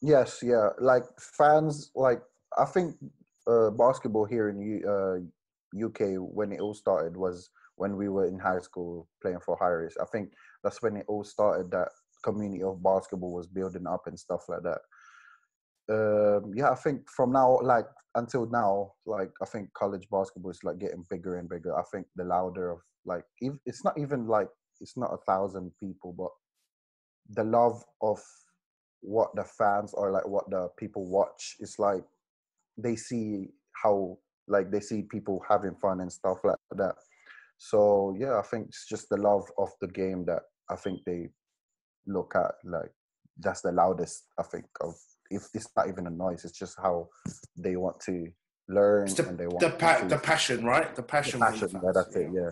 [0.00, 0.70] Yes, yeah.
[0.78, 2.22] Like fans, like
[2.56, 2.96] I think
[3.46, 5.18] uh, basketball here in U- uh,
[5.86, 9.96] UK when it all started was when we were in high school playing for Harris.
[10.00, 10.32] I think
[10.62, 11.70] that's when it all started.
[11.70, 11.88] That
[12.24, 14.80] community of basketball was building up and stuff like that.
[15.90, 20.62] um, yeah, I think from now, like until now, like I think college basketball is
[20.64, 21.78] like getting bigger and bigger.
[21.78, 24.48] I think the louder of like, it's not even like
[24.80, 26.30] it's not a thousand people, but
[27.30, 28.20] the love of
[29.00, 32.04] what the fans or like what the people watch is like
[32.76, 33.48] they see
[33.82, 36.94] how like they see people having fun and stuff like that.
[37.58, 41.28] So yeah, I think it's just the love of the game that I think they
[42.06, 42.90] look at like
[43.38, 44.94] that's the loudest I think of
[45.30, 47.08] if it's not even a noise, it's just how
[47.56, 48.28] they want to
[48.68, 50.94] learn It's the, and they want the, pa- the passion, right?
[50.94, 51.40] The passion.
[51.40, 51.70] the passion.
[51.72, 52.30] Yeah, that's it.
[52.32, 52.50] Yeah.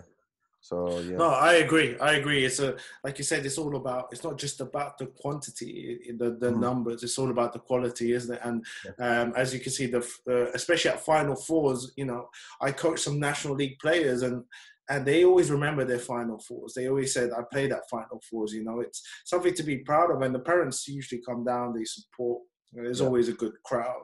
[0.59, 1.17] So yeah.
[1.17, 1.97] No, I agree.
[1.99, 2.43] I agree.
[2.43, 3.45] It's a like you said.
[3.45, 4.09] It's all about.
[4.11, 6.59] It's not just about the quantity, the the Mm.
[6.59, 7.03] numbers.
[7.03, 8.41] It's all about the quality, isn't it?
[8.43, 8.65] And
[8.99, 12.99] um, as you can see, the uh, especially at Final Fours, you know, I coach
[13.01, 14.43] some National League players, and
[14.89, 16.73] and they always remember their Final Fours.
[16.73, 20.11] They always said, "I played at Final Fours." You know, it's something to be proud
[20.11, 21.73] of, and the parents usually come down.
[21.73, 22.41] They support.
[22.73, 23.05] There's Yeah.
[23.05, 24.03] always a good crowd.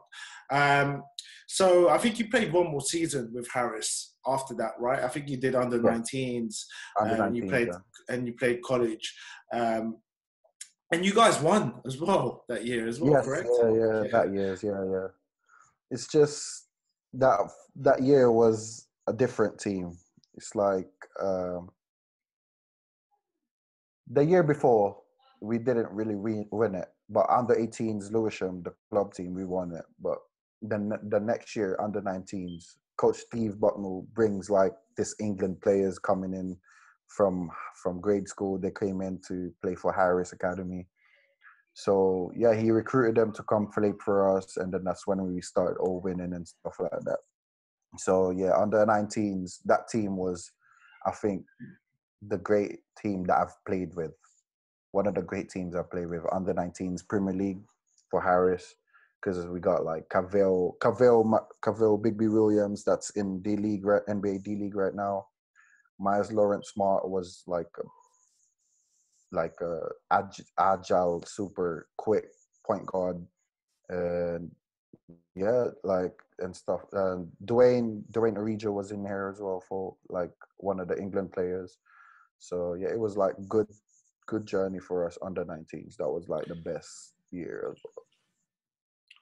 [0.49, 1.03] Um,
[1.47, 5.03] so I think you played one more season with Harris after that, right?
[5.03, 5.97] I think you did under Yeah.
[5.97, 6.65] 19s
[6.99, 7.79] Under um, you played yeah.
[8.09, 9.15] and you played college,
[9.51, 9.97] um,
[10.91, 13.49] and you guys won as well that year as well, yes, correct?
[13.61, 15.07] yeah, yeah, that years, yeah, yeah.
[15.89, 16.67] It's just
[17.13, 17.39] that
[17.75, 19.97] that year was a different team.
[20.35, 21.69] It's like um,
[24.09, 24.97] the year before
[25.41, 29.73] we didn't really win, win it, but under 18s Lewisham, the club team, we won
[29.73, 29.85] it.
[29.99, 30.19] But
[30.61, 36.33] then the next year, under 19s, Coach Steve Bucknell brings like this England players coming
[36.33, 36.57] in
[37.07, 37.49] from
[37.81, 38.57] from grade school.
[38.57, 40.87] They came in to play for Harris Academy.
[41.73, 45.41] So yeah, he recruited them to come play for us, and then that's when we
[45.41, 47.19] started all winning and stuff like that.
[47.97, 50.51] So yeah, under 19s, that team was,
[51.05, 51.45] I think,
[52.27, 54.13] the great team that I've played with.
[54.91, 57.61] One of the great teams I played with under 19s Premier League
[58.09, 58.75] for Harris,
[59.23, 61.23] because we got like Kavell, Kavell,
[61.61, 65.27] Kavell, Bigby Williams, that's in D League, right, NBA D League right now.
[65.99, 67.69] Miles Lawrence Smart was like
[69.31, 69.79] like a
[70.11, 72.25] ag- agile, super quick
[72.65, 73.25] point guard,
[73.89, 74.51] and
[75.35, 76.81] yeah, like and stuff.
[76.91, 81.31] And Dwayne Dwayne Origi was in here as well for like one of the England
[81.31, 81.77] players.
[82.39, 83.67] So yeah, it was like good
[84.25, 85.95] good journey for us under 19s.
[85.97, 87.73] That was like the best year.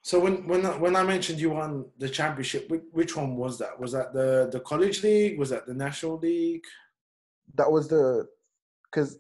[0.03, 3.79] So when when when I mentioned you won the championship, which, which one was that?
[3.79, 5.37] Was that the the college league?
[5.37, 6.63] Was that the national league?
[7.55, 8.27] That was the
[8.85, 9.19] because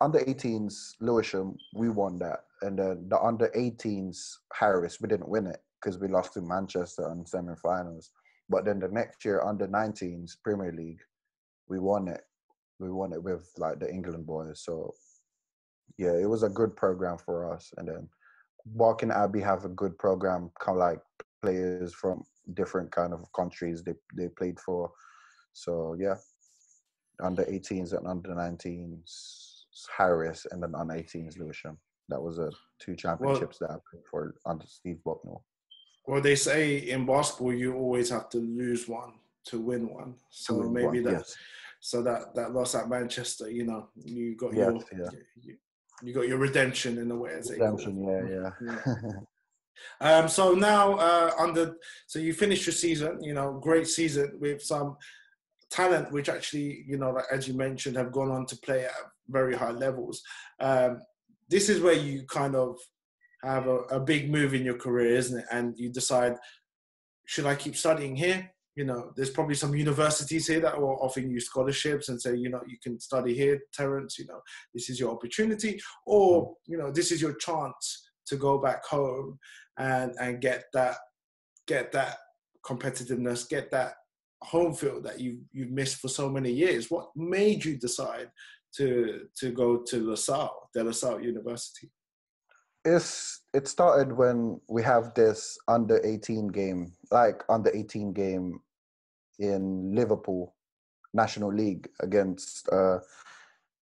[0.00, 5.46] under 18s Lewisham we won that, and then the under 18s Harris we didn't win
[5.46, 8.10] it because we lost to Manchester in semi-finals.
[8.48, 11.00] But then the next year under 19s Premier League,
[11.68, 12.22] we won it.
[12.78, 14.62] We won it with like the England boys.
[14.64, 14.94] So
[15.98, 17.72] yeah, it was a good program for us.
[17.76, 18.08] And then
[18.66, 21.00] Barking Abbey have a good program, kind of like
[21.42, 22.24] players from
[22.54, 24.90] different kind of countries they they played for.
[25.52, 26.16] So yeah,
[27.22, 29.56] under 18s and under 19s
[29.96, 31.78] Harris, and then under 18s Lewisham.
[32.08, 35.44] That was a two championships that I played for under Steve Bucknell.
[36.06, 39.14] Well, they say in basketball you always have to lose one
[39.46, 40.14] to win one.
[40.30, 41.36] So win maybe one, that yes.
[41.80, 45.10] so that that loss at Manchester, you know, you got Yes, your yeah.
[45.42, 45.56] you,
[46.02, 47.32] you got your redemption in a way.
[47.32, 47.86] As they call it.
[47.86, 49.12] Redemption, yeah, yeah.
[50.00, 54.62] Um, so now uh, under so you finished your season, you know, great season with
[54.62, 54.96] some
[55.70, 58.92] talent, which actually, you know, like as you mentioned, have gone on to play at
[59.28, 60.22] very high levels.
[60.60, 61.00] Um,
[61.48, 62.78] this is where you kind of
[63.44, 65.46] have a, a big move in your career, isn't it?
[65.52, 66.36] And you decide,
[67.26, 68.50] should I keep studying here?
[68.76, 72.50] You know, there's probably some universities here that are offering you scholarships and say, you
[72.50, 74.18] know, you can study here, Terence.
[74.18, 74.40] You know,
[74.74, 79.38] this is your opportunity, or you know, this is your chance to go back home
[79.78, 80.96] and and get that
[81.66, 82.18] get that
[82.64, 83.94] competitiveness, get that
[84.42, 86.90] home field that you you've missed for so many years.
[86.90, 88.30] What made you decide
[88.76, 91.90] to to go to LaSalle, De La Salle University?
[92.86, 98.60] it's it started when we have this under 18 game like under 18 game
[99.38, 100.54] in liverpool
[101.12, 102.98] national league against uh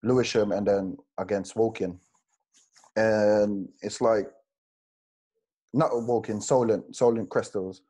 [0.03, 1.99] lewisham and then against woking.
[2.97, 4.27] And it's like
[5.73, 7.83] not woking solent solent Kestrels.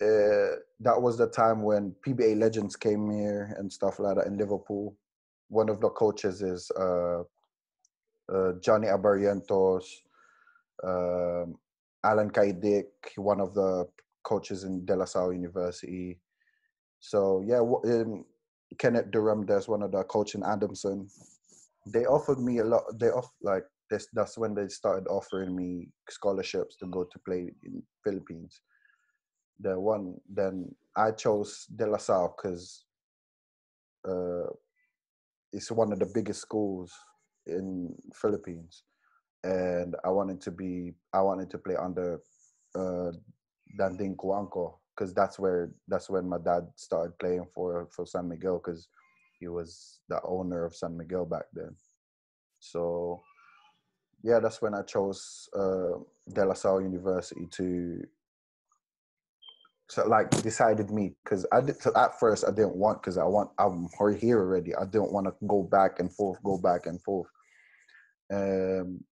[0.00, 4.38] Uh, that was the time when pba legends came here and stuff like that in
[4.38, 4.96] liverpool.
[5.48, 7.22] One of the coaches is uh
[8.32, 9.84] uh, Johnny Abarientos,
[10.84, 11.58] um,
[12.04, 13.86] Allan Caidic, one of the
[14.22, 16.18] coaches in De La Salle University.
[17.02, 18.24] So yeah, um,
[18.78, 21.08] Kenneth Durham, there's one of the coach in Adamson.
[21.92, 22.84] they offered me a lot.
[22.98, 24.06] They off like this.
[24.14, 28.60] That's when they started offering me scholarships to go to play in Philippines.
[29.58, 32.84] The one then I chose De La Salle because
[34.08, 34.50] uh,
[35.52, 36.92] it's one of the biggest schools
[37.48, 38.84] in Philippines,
[39.42, 42.20] and I wanted to be I wanted to play under
[42.76, 43.10] uh,
[43.76, 48.60] Danding Cojuangco because that's where that's when my dad started playing for for San Miguel
[48.62, 48.88] because
[49.38, 51.74] he was the owner of San Miguel back then.
[52.60, 53.22] So
[54.22, 55.98] yeah, that's when I chose uh,
[56.32, 58.02] De La Salle University to
[59.88, 63.24] so like decided me because I did so at first I didn't want because I
[63.24, 63.88] want I'm
[64.18, 64.74] here already.
[64.74, 67.28] I didn't want to go back and forth, go back and forth.
[68.32, 69.04] Um,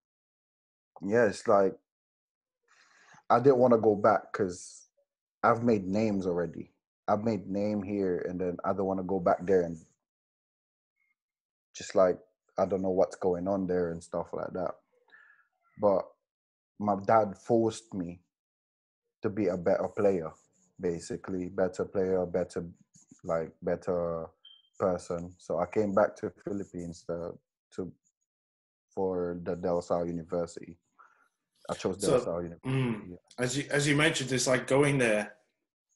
[1.03, 1.75] yeah, it's like
[3.29, 4.87] I didn't want to go back because
[5.43, 6.71] I've made names already.
[7.09, 9.79] I've made name here, and then I don't want to go back there and
[11.75, 12.19] just like
[12.59, 14.73] I don't know what's going on there and stuff like that.
[15.81, 16.03] But
[16.79, 18.21] my dad forced me
[19.23, 20.31] to be a better player,
[20.81, 22.67] basically, better player, better
[23.25, 24.27] like better
[24.79, 25.35] person.
[25.39, 27.33] So I came back to Philippines to,
[27.77, 27.93] to
[28.95, 30.77] for the De La Salle University.
[31.71, 32.69] I chose So, Salle University.
[32.71, 33.11] Mm.
[33.11, 33.17] yeah.
[33.45, 35.35] as you as you mentioned, it's like going there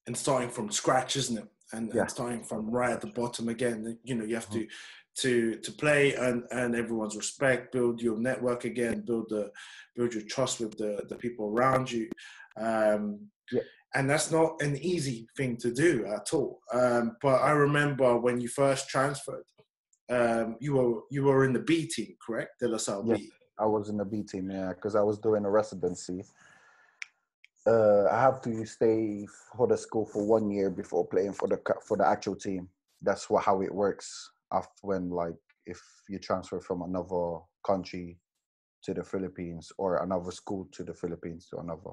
[0.06, 1.48] and starting from scratch, isn't it?
[1.72, 2.02] And, Yeah.
[2.02, 3.98] and starting from right at the bottom again.
[4.04, 5.22] You know, you have to Mm-hmm.
[5.22, 5.32] to
[5.66, 9.50] to play and earn everyone's respect, build your network again, build the
[9.96, 12.08] build your trust with the the people around you.
[12.56, 13.62] Um, Yeah.
[13.96, 16.52] And that's not an easy thing to do at all.
[16.72, 19.46] Um, but I remember when you first transferred,
[20.18, 22.52] um, you were you were in the B team, correct?
[22.60, 23.16] De La Salle Yeah.
[23.16, 23.32] B.
[23.58, 26.24] I was in the B team, yeah, because I was doing a residency.
[27.66, 29.26] Uh, I have to stay
[29.56, 32.68] for the school for one year before playing for the for the actual team.
[33.00, 34.30] That's what how it works.
[34.52, 35.34] After when like
[35.66, 38.18] if you transfer from another country
[38.82, 41.92] to the Philippines or another school to the Philippines to another.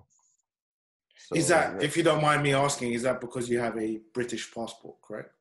[1.18, 1.86] So, is that, yeah.
[1.86, 5.34] if you don't mind me asking, is that because you have a British passport, correct?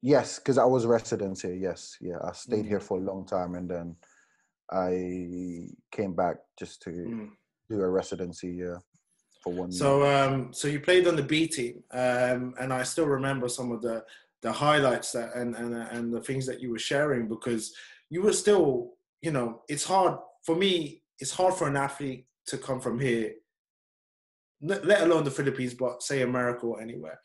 [0.00, 1.54] Yes, because I was resident here.
[1.54, 2.82] Yes, yeah, I stayed here Mm.
[2.82, 3.96] for a long time, and then
[4.70, 7.30] I came back just to Mm.
[7.70, 8.78] do a residency yeah,
[9.42, 9.78] for one year.
[9.78, 13.72] So, um, so you played on the B team, um, and I still remember some
[13.72, 14.04] of the
[14.40, 17.74] the highlights that and and and the things that you were sharing because
[18.10, 21.02] you were still, you know, it's hard for me.
[21.18, 23.32] It's hard for an athlete to come from here,
[24.62, 27.20] let let alone the Philippines, but say America or anywhere,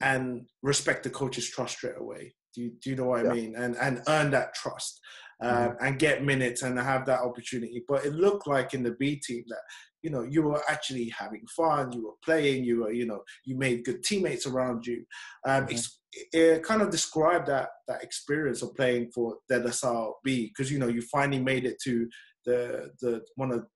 [0.00, 2.34] and respect the coach's trust straight away.
[2.54, 3.30] Do you, do you know what Yeah.
[3.30, 3.54] I mean?
[3.56, 5.00] And and earn that trust.
[5.42, 7.82] Uh, and get minutes and have that opportunity.
[7.88, 9.62] But it looked like in the B team that
[10.02, 13.56] you know you were actually having fun, you were playing, you were you know you
[13.56, 15.04] made good teammates around you.
[15.44, 15.72] Um, Mhm.
[15.72, 15.98] ex-
[16.32, 20.70] it kind of described that that experience of playing for De La Salle B because
[20.70, 22.08] you know you finally made it to
[22.46, 23.66] the the one of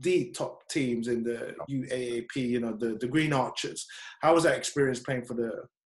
[0.00, 3.86] the top teams in the UAAP, you know the the Green Archers.
[4.20, 5.52] How was that experience playing for the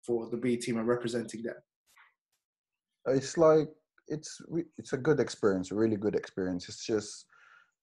[0.05, 1.55] for the B team and representing them?
[3.09, 3.69] it's like
[4.07, 4.41] it's
[4.77, 6.69] it's a good experience, a really good experience.
[6.69, 7.25] It's just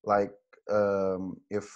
[0.05, 0.33] like
[0.70, 1.70] um, if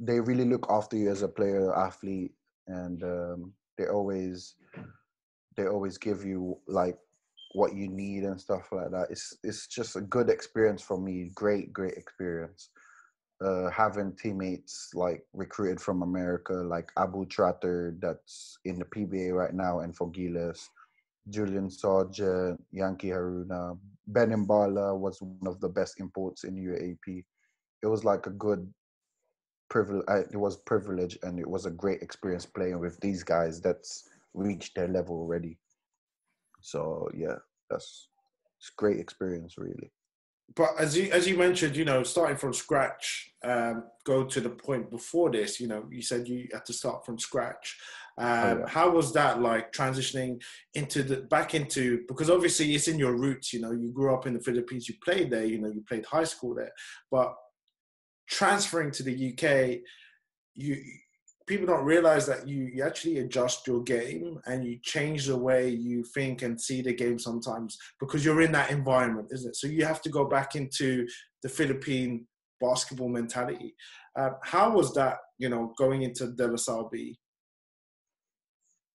[0.00, 2.32] they really look after you as a player, athlete,
[2.66, 4.54] and um, they always
[5.56, 6.96] they always give you like
[7.54, 9.08] what you need and stuff like that.
[9.10, 11.30] It's it's just a good experience for me.
[11.34, 12.70] Great, great experience.
[13.44, 19.54] Uh, having teammates like recruited from America, like Abu Tratter, that's in the PBA right
[19.54, 20.68] now, and for Giles,
[21.30, 27.24] Julian Sargent, Yankie Haruna, Ben Mbala was one of the best imports in UAAP.
[27.82, 28.72] It was like a good
[29.68, 30.04] privilege.
[30.32, 34.74] It was privilege, and it was a great experience playing with these guys that's reached
[34.74, 35.58] their level already.
[36.60, 37.36] So yeah,
[37.70, 38.08] that's
[38.58, 39.92] it's great experience, really.
[40.56, 44.50] but as you as you mentioned, you know, starting from scratch, um, go to the
[44.50, 45.60] point before this.
[45.60, 47.76] You know, you said you had to start from scratch.
[48.18, 48.68] Um, Oh, yeah.
[48.68, 50.42] How was that like transitioning
[50.74, 53.52] into the back into because obviously it's in your roots.
[53.52, 55.44] You know, you grew up in the Philippines, you played there.
[55.44, 56.72] You know, you played high school there,
[57.10, 57.34] but
[58.28, 59.78] transferring to the UK,
[60.54, 60.82] you
[61.48, 65.68] people don't realize that you, you actually adjust your game and you change the way
[65.68, 69.56] you think and see the game sometimes because you're in that environment, isn't it?
[69.56, 71.08] So you have to go back into
[71.42, 72.26] the Philippine
[72.60, 73.74] basketball mentality.
[74.14, 77.18] Uh, how was that, you know, going into De La Salle B?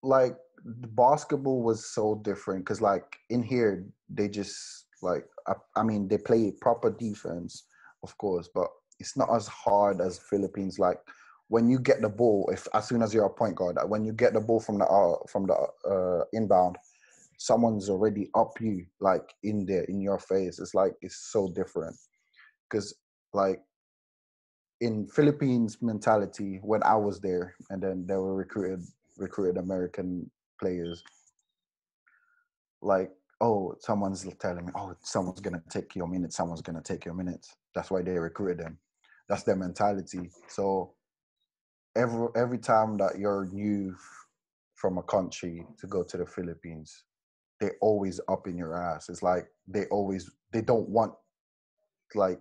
[0.04, 6.08] Like basketball was so different because like in here they just like I, I mean
[6.08, 7.64] they play proper defense
[8.04, 8.68] of course but
[9.00, 11.00] it's not as hard as philippines like
[11.50, 14.14] when you get the ball if as soon as you're a point guard when you
[14.14, 15.56] get the ball from the uh, from the
[15.90, 16.78] uh, inbound
[17.44, 20.60] someone's already up you, like in there, in your face.
[20.60, 21.96] It's like it's so different.
[22.70, 22.96] Because
[23.34, 23.60] like
[24.80, 28.86] in Philippines mentality, when I was there, and then they were recruited
[29.18, 31.04] recruited American players,
[32.82, 33.12] like
[33.42, 37.56] oh, someone's telling me, oh, someone's gonna take your minutes, someone's gonna take your minutes.
[37.76, 38.78] That's why they recruited them.
[39.28, 40.30] That's their mentality.
[40.48, 40.94] So
[41.96, 43.96] every every time that you're new
[44.76, 47.04] from a country to go to the Philippines,
[47.60, 49.10] they always up in your ass.
[49.10, 51.14] It's like they always they don't want
[52.16, 52.40] like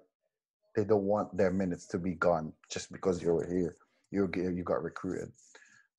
[0.76, 3.76] they don't want their minutes to be gone just because you're here.
[4.10, 5.32] You're you got recruited.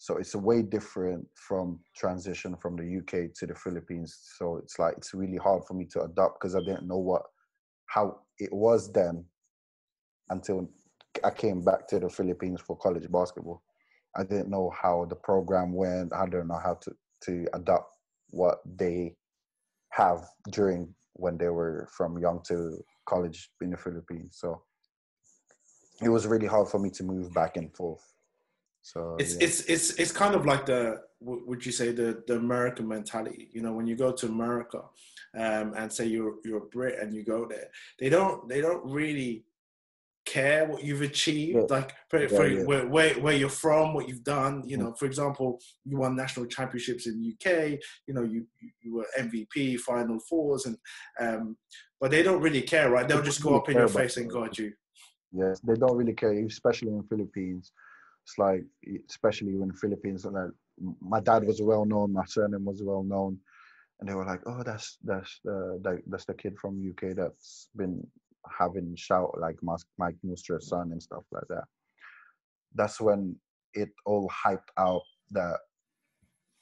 [0.04, 4.20] So it's a way different from transition from the UK to the Philippines.
[4.38, 7.22] So it's like it's really hard for me to adapt because I didn't know what
[7.86, 9.24] how it was then
[10.30, 10.70] until
[11.24, 13.64] I came back to the Philippines for college basketball.
[14.14, 16.12] I didn't know how the program went.
[16.12, 16.92] I don't know how to
[17.22, 17.96] to adapt
[18.32, 19.16] what they
[19.92, 24.36] have during when they were from young to college in the Philippines.
[24.38, 24.64] So
[26.02, 28.13] it was really hard for me to move back and forth.
[28.84, 29.46] So it's yeah.
[29.46, 33.50] it's it's it's kind of like the would you say the the American mentality?
[33.54, 34.82] You know, when you go to America,
[35.36, 38.86] um, and say you're you're a Brit and you go there, they don't they don't
[38.86, 39.46] really
[40.26, 41.76] care what you've achieved, yeah.
[41.78, 42.64] like for, yeah, for yeah.
[42.64, 44.64] Where, where, where you're from, what you've done.
[44.66, 44.98] You know, mm.
[44.98, 47.80] for example, you won national championships in UK.
[48.06, 48.46] You know, you
[48.82, 50.78] you were MVP, Final Fours, and
[51.22, 51.56] um,
[52.02, 53.08] but they don't really care, right?
[53.08, 54.74] They'll just go up in your face and guard you.
[55.32, 57.72] Yes, they don't really care, especially in Philippines.
[58.26, 58.64] It's like,
[59.10, 60.52] especially the Philippines, like
[61.02, 63.38] my dad was well known, my surname was well known,
[64.00, 67.70] and they were like, "Oh, that's that's the that, that's the kid from UK that's
[67.76, 68.06] been
[68.50, 69.58] having shout like
[69.98, 71.66] Mike Mustre's son and stuff like that."
[72.76, 73.36] That's when
[73.74, 75.60] it all hyped out that,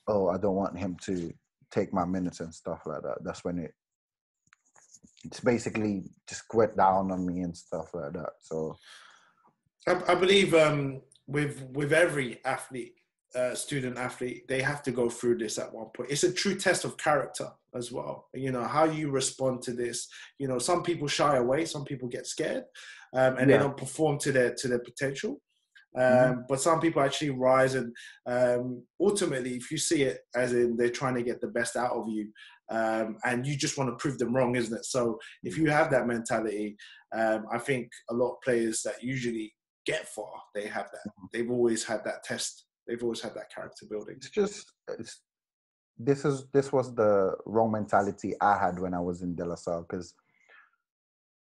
[0.08, 1.32] oh, I don't want him to
[1.72, 3.24] take my minutes and stuff like that.
[3.24, 3.74] That's when it
[5.24, 8.32] it's basically just quit down on me and stuff like that.
[8.40, 8.76] So
[9.88, 12.94] I, I believe um, with with every athlete,
[13.36, 16.12] uh, student athlete, they have to go through this at one point.
[16.12, 18.28] It's a true test of character as well.
[18.34, 20.08] You know how you respond to this.
[20.40, 22.64] You know, some people shy away, some people get scared,
[23.14, 23.58] um, and yeah.
[23.58, 25.42] they don't perform to their to their potential.
[25.98, 26.40] Um, mm-hmm.
[26.48, 27.94] But some people actually rise, and
[28.26, 31.92] um, ultimately, if you see it as in they're trying to get the best out
[31.92, 32.32] of you,
[32.70, 34.86] um, and you just want to prove them wrong, isn't it?
[34.86, 36.78] So if you have that mentality,
[37.14, 39.54] um, I think a lot of players that usually
[39.86, 41.10] get far, they have that.
[41.10, 41.26] Mm-hmm.
[41.34, 42.66] They've always had that test.
[42.88, 44.16] They've always had that character building.
[44.18, 45.22] It's just it's,
[45.98, 49.56] this is this was the wrong mentality I had when I was in De La
[49.56, 50.14] Salle because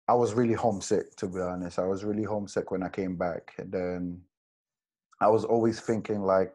[0.08, 1.16] I was really homesick.
[1.18, 3.54] To be honest, I was really homesick when I came back.
[3.58, 4.22] And then
[5.20, 6.54] I was always thinking like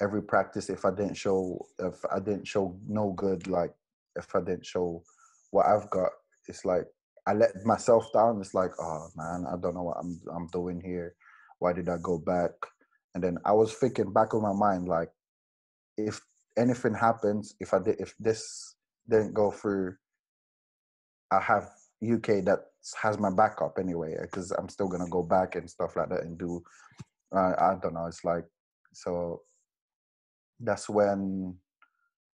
[0.00, 3.72] every practice, if I didn't show, if I didn't show no good, like
[4.16, 5.02] if I didn't show
[5.50, 6.10] what I've got,
[6.48, 6.86] it's like
[7.26, 8.40] I let myself down.
[8.40, 11.14] It's like, oh man, I don't know what I'm I'm doing here.
[11.58, 12.52] Why did I go back?
[13.14, 15.10] And then I was thinking back in my mind, like,
[15.96, 16.20] if
[16.58, 18.76] anything happens, if I did, if this
[19.08, 19.96] didn't go through,
[21.30, 21.70] I have
[22.02, 22.60] UK that
[23.02, 26.38] has my backup anyway, because I'm still gonna go back and stuff like that and
[26.38, 26.62] do.
[27.34, 28.06] Uh, I don't know.
[28.06, 28.44] It's like
[28.92, 29.42] so.
[30.60, 31.56] That's when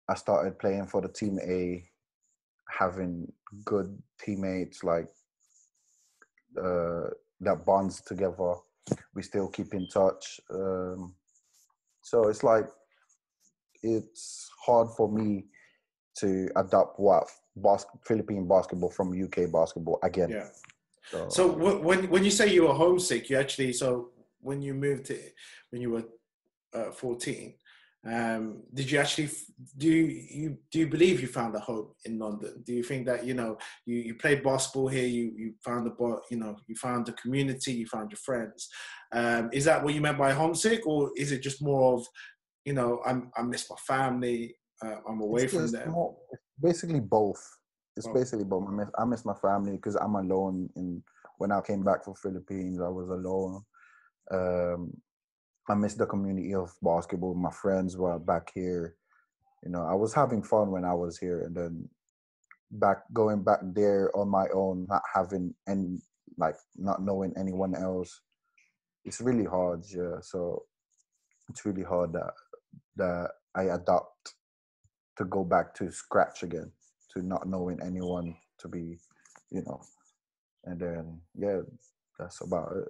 [0.09, 1.89] I started playing for the team A,
[2.69, 3.31] having
[3.65, 5.09] good teammates like
[6.59, 7.09] uh,
[7.41, 8.55] that bonds together.
[9.15, 10.41] We still keep in touch.
[10.53, 11.15] Um,
[12.03, 12.67] so it's like
[13.83, 15.45] it's hard for me
[16.19, 17.25] to adapt what
[17.57, 20.31] bas- Philippine basketball from UK basketball again.
[20.31, 20.49] Yeah.
[21.11, 24.11] So, so when when you say you were homesick, you actually so
[24.41, 25.19] when you moved to
[25.71, 26.05] when you were
[26.75, 27.55] uh, 14
[28.07, 29.31] um, did you actually
[29.79, 32.63] do you do you believe you found a home in London?
[32.67, 36.21] Do you think that you know you, you played basketball here, you you found the
[36.31, 38.69] you know you found the community, you found your friends?
[39.13, 42.07] Um, is that what you meant by homesick, or is it just more of
[42.67, 45.91] you know I'm I miss my family, uh, I'm away it's from them?
[45.91, 46.15] More,
[46.61, 47.43] basically both.
[47.97, 48.69] It's basically both.
[48.69, 50.69] I miss, I miss my family because I'm alone.
[50.77, 51.03] In
[51.39, 53.63] when I came back from Philippines, I was alone.
[54.31, 54.93] Um,
[55.69, 57.35] I miss the community of basketball.
[57.35, 58.97] My friends were back here.
[59.65, 61.89] You know, I was having fun when I was here, and then
[62.71, 65.99] back going back there on my own, not having any
[66.37, 68.21] like not knowing anyone else.
[69.05, 70.21] It's really hard, yeah.
[70.21, 70.65] So
[71.49, 72.33] it's really hard that
[72.97, 74.35] that I adapt
[75.17, 76.71] to go back to scratch again,
[77.13, 78.99] to not knowing anyone, to be,
[79.51, 79.81] you know,
[80.65, 81.61] and then yeah,
[82.19, 82.89] that's about it.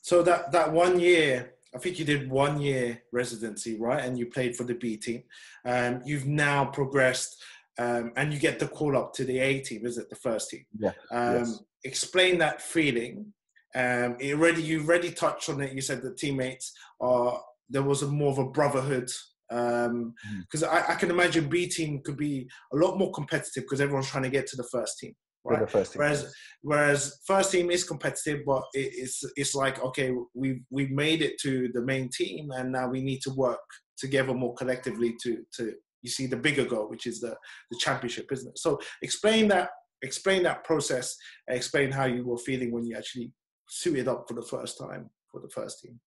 [0.00, 4.02] So that that one year I think you did one year residency, right?
[4.02, 5.22] And you played for the B team.
[5.66, 7.36] Um, you've now progressed,
[7.78, 9.84] um, and you get the call up to the A team.
[9.84, 10.64] Is it the first team?
[10.78, 10.92] Yeah.
[11.12, 11.60] Um, yes.
[11.84, 13.32] Explain that feeling.
[13.74, 15.74] Um, it already you already touched on it.
[15.74, 19.10] You said that teammates are there was a more of a brotherhood
[19.48, 23.80] because um, I, I, can imagine B team could be a lot more competitive because
[23.80, 25.14] everyone's trying to get to the first team.
[25.46, 25.60] Right?
[25.60, 26.00] The first team.
[26.00, 31.22] Whereas, whereas first team is competitive, but it, it's it's like okay, we've we've made
[31.22, 33.60] it to the main team, and now we need to work
[33.96, 37.36] together more collectively to to you see the bigger goal, which is the
[37.70, 38.58] the championship, isn't it?
[38.58, 39.70] So explain that
[40.02, 41.16] explain that process,
[41.48, 43.32] explain how you were feeling when you actually
[43.68, 45.98] suited up for the first time for the first team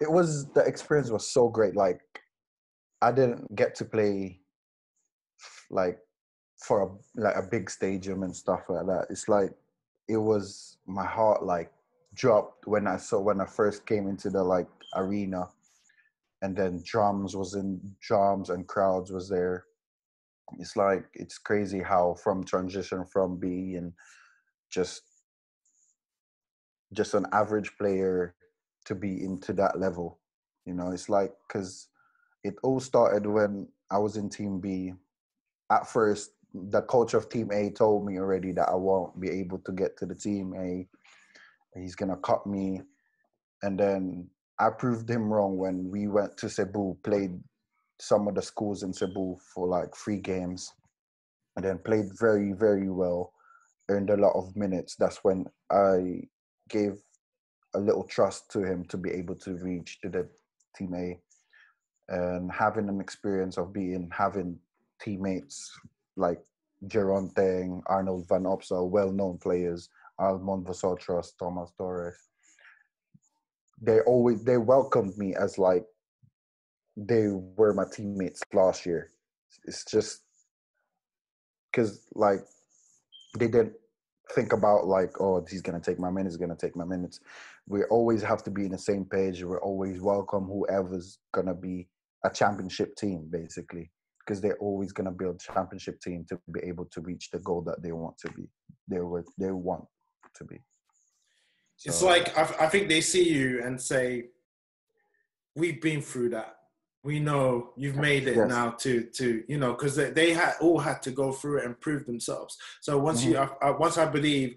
[0.00, 1.74] it was the experience was so great.
[1.74, 2.00] Like
[3.02, 4.40] I didn't get to play
[5.70, 5.98] like
[6.58, 9.06] for a like a big stadium and stuff like that.
[9.10, 9.50] It's like
[10.08, 11.70] it was my heart like
[12.14, 15.48] dropped when I saw when I first came into the like arena
[16.42, 19.64] and then drums was in drums and crowds was there.
[20.58, 23.92] It's like it's crazy how from transition from being
[24.70, 25.02] just
[26.92, 28.34] just an average player
[28.86, 30.18] to be into that level.
[30.64, 31.88] You know, it's like because
[32.44, 34.94] it all started when I was in Team B.
[35.70, 36.30] At first,
[36.70, 39.96] the coach of Team A told me already that I won't be able to get
[39.98, 40.86] to the Team A.
[41.78, 42.82] He's gonna cut me,
[43.62, 44.28] and then
[44.58, 47.38] I proved him wrong when we went to Cebu, played
[48.00, 50.72] some of the schools in Cebu for like three games,
[51.56, 53.32] and then played very, very well,
[53.88, 54.96] earned a lot of minutes.
[54.96, 56.22] That's when I
[56.68, 57.00] gave
[57.74, 60.28] a little trust to him to be able to reach to the
[60.76, 61.18] team A
[62.08, 64.58] and having an experience of being having
[65.00, 65.70] teammates
[66.18, 66.40] like
[66.86, 69.88] Jeron Teng, Arnold Van Opstal, well-known players,
[70.18, 72.16] Almond Vosotros, Thomas Torres.
[73.80, 75.84] They always they welcomed me as like
[76.96, 79.12] they were my teammates last year.
[79.64, 80.22] It's just
[81.70, 82.40] because like
[83.38, 83.74] they didn't
[84.34, 87.20] think about like, oh, he's gonna take my minutes, gonna take my minutes.
[87.66, 89.44] We always have to be in the same page.
[89.44, 91.88] We're always welcome whoever's gonna be
[92.24, 93.92] a championship team, basically,
[94.28, 97.82] because they're always gonna build championship team to be able to reach the goal that
[97.82, 98.46] they want to be.
[98.86, 99.86] They were they want
[100.34, 100.58] to be.
[101.76, 104.26] So, it's like I, I think they see you and say,
[105.56, 106.56] "We've been through that
[107.04, 108.48] we know you've made it yes.
[108.48, 111.64] now to to you know because they, they had all had to go through it
[111.64, 113.32] and prove themselves so once mm-hmm.
[113.32, 114.56] you I, I, once i believe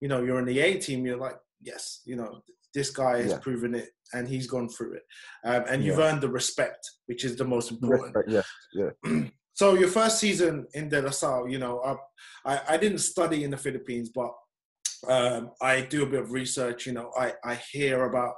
[0.00, 2.42] you know you're in the a team you're like yes you know
[2.76, 3.38] this guy has yeah.
[3.38, 5.02] proven it and he's gone through it
[5.44, 6.04] um, and you've yeah.
[6.04, 9.22] earned the respect which is the most important respect, yeah yeah
[9.54, 13.42] so your first season in de la salle you know I, I, I didn't study
[13.44, 14.30] in the philippines but
[15.08, 16.86] um, I do a bit of research.
[16.86, 18.34] You know, I, I hear about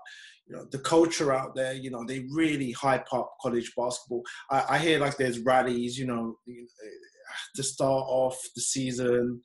[0.47, 4.65] you know the culture out there you know they really hype up college basketball i,
[4.71, 6.39] I hear like there's rallies you know
[7.55, 9.43] to start off the season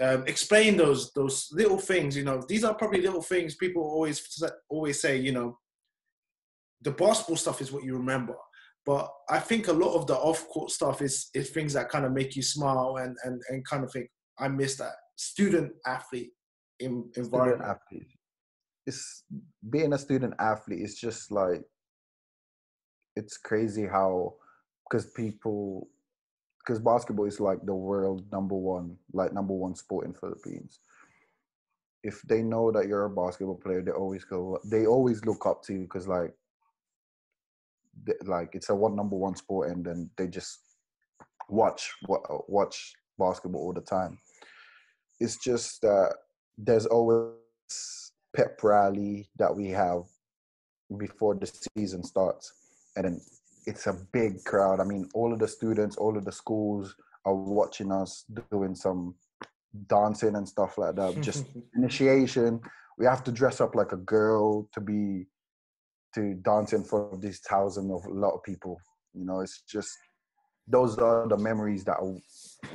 [0.00, 4.42] um, explain those those little things you know these are probably little things people always
[4.70, 5.58] always say you know
[6.82, 8.34] the basketball stuff is what you remember
[8.86, 12.12] but i think a lot of the off-court stuff is is things that kind of
[12.12, 16.30] make you smile and and, and kind of think i miss that student athlete
[16.80, 17.60] in, environment.
[17.60, 18.08] student athlete.
[18.86, 19.24] It's
[19.70, 21.62] being a student athlete it's just like
[23.14, 24.34] it's crazy how
[24.90, 25.88] because people
[26.64, 30.80] because basketball is like the world number one like number one sport in philippines.
[32.04, 35.62] If they know that you're a basketball player they always go they always look up
[35.64, 36.32] to you because like
[38.04, 40.60] they, like it's a one number one sport and then they just
[41.48, 41.92] watch
[42.48, 44.18] watch basketball all the time.
[45.20, 46.14] It's just that
[46.58, 47.32] there's always
[48.34, 50.04] pep rally that we have
[50.98, 52.52] before the season starts
[52.96, 53.20] and then
[53.66, 54.80] it's a big crowd.
[54.80, 56.94] I mean all of the students all of the schools
[57.24, 59.14] are watching us doing some
[59.86, 61.46] dancing and stuff like that just
[61.76, 62.60] initiation.
[62.98, 65.26] We have to dress up like a girl to be
[66.14, 68.78] to dance in front of these thousand of a lot of people.
[69.14, 69.90] You know it's just
[70.68, 71.98] those are the memories that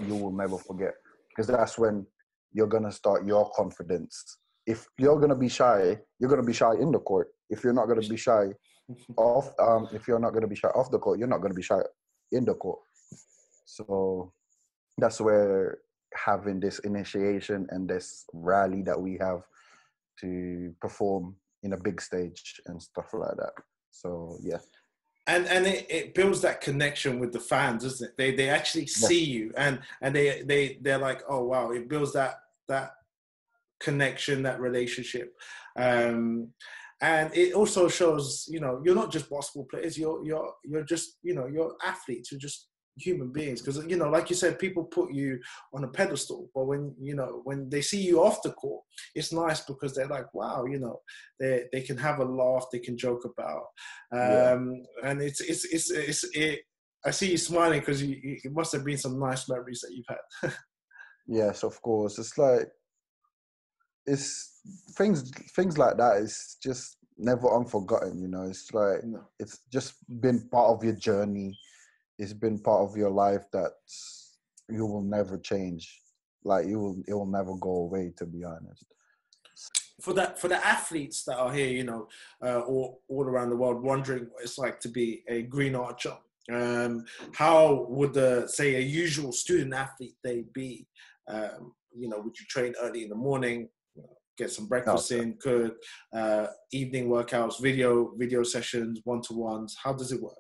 [0.06, 0.94] you will never forget.
[1.30, 2.06] Because that's when
[2.54, 4.38] you're gonna start your confidence.
[4.66, 7.30] If you're gonna be shy, you're gonna be shy in the court.
[7.50, 8.48] If you're not gonna be shy
[9.18, 11.64] off, um, if you're not gonna be shot off the court, you're not gonna be
[11.64, 11.86] shot
[12.32, 12.80] in the court.
[13.66, 14.32] So
[14.98, 15.80] that's where
[16.14, 19.44] having this initiation and this rally that we have
[20.22, 23.54] to perform in a big stage and stuff like that.
[23.92, 24.60] So yeah.
[25.28, 28.18] And and it, it builds that connection with the fans, doesn't it?
[28.18, 29.40] They they actually see yeah.
[29.40, 32.92] you and and they they they're like, oh wow, it builds that that
[33.80, 35.36] connection, that relationship.
[35.76, 36.50] Um,
[37.02, 41.18] and it also shows you know you're not just basketball players you're you're you're just
[41.22, 43.62] you know you're athletes you're just human beings.
[43.62, 45.40] Because you know like you said people put you
[45.74, 48.84] on a pedestal but when you know when they see you off the court
[49.16, 51.00] it's nice because they're like wow you know
[51.40, 53.64] they they can have a laugh they can joke about.
[54.12, 55.12] Um yeah.
[55.12, 56.62] and it's it's it's it's it
[57.06, 60.06] i see you smiling because you, it must have been some nice memories that you've
[60.10, 60.54] had.
[61.30, 62.18] Yes of course.
[62.20, 62.70] It's like
[64.08, 64.62] it's
[64.94, 68.44] things things like that is just never unforgotten you know?
[68.44, 69.22] It's like no.
[69.40, 71.58] it's just been part of your journey.
[72.18, 73.74] It's been part of your life that
[74.70, 76.02] you will never change.
[76.44, 78.86] Like you will it will never go away to be honest.
[80.02, 82.08] For that for the athletes that are here you know
[82.42, 86.16] uh, all, all around the world wondering what it's like to be a green archer
[86.52, 87.04] um,
[87.34, 90.88] how would the say a usual student athlete they be?
[91.28, 93.70] Um, you know would you train early in the morning
[94.38, 95.74] get some breakfast in could
[96.14, 100.38] uh, evening workouts video video sessions one-to-ones how does it work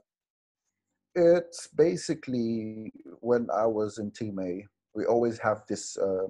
[1.19, 6.27] it's basically when I was in Team A, we always have this uh,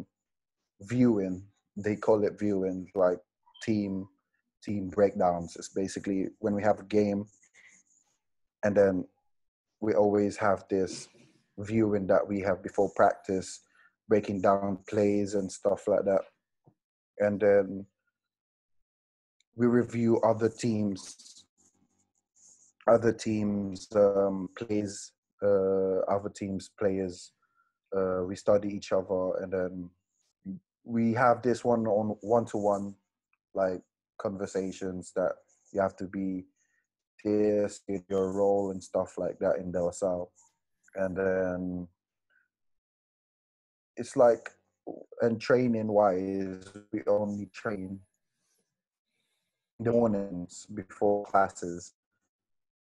[0.82, 1.44] viewing.
[1.76, 3.20] They call it viewing, like
[3.64, 4.08] team
[4.64, 5.58] team breakdowns.
[5.58, 7.26] It's basically when we have a game,
[8.64, 9.06] and then
[9.82, 11.10] we always have this
[11.58, 13.60] viewing that we have before practice,
[14.08, 16.22] breaking down plays and stuff like that,
[17.20, 17.86] and then
[19.56, 21.46] we review other teams
[22.88, 25.12] other teams um, plays
[25.44, 27.32] uh, other teams players
[27.96, 29.90] uh, we study each other and then
[30.84, 32.96] we have this one on one to one
[33.54, 33.82] like
[34.20, 35.34] conversations that
[35.74, 36.46] you have to be
[37.24, 40.32] this your role and stuff like that in De La Salle
[40.96, 41.88] and then
[43.98, 44.52] it's like
[45.22, 48.00] and training wise we only train
[49.80, 51.94] in the mornings before classes.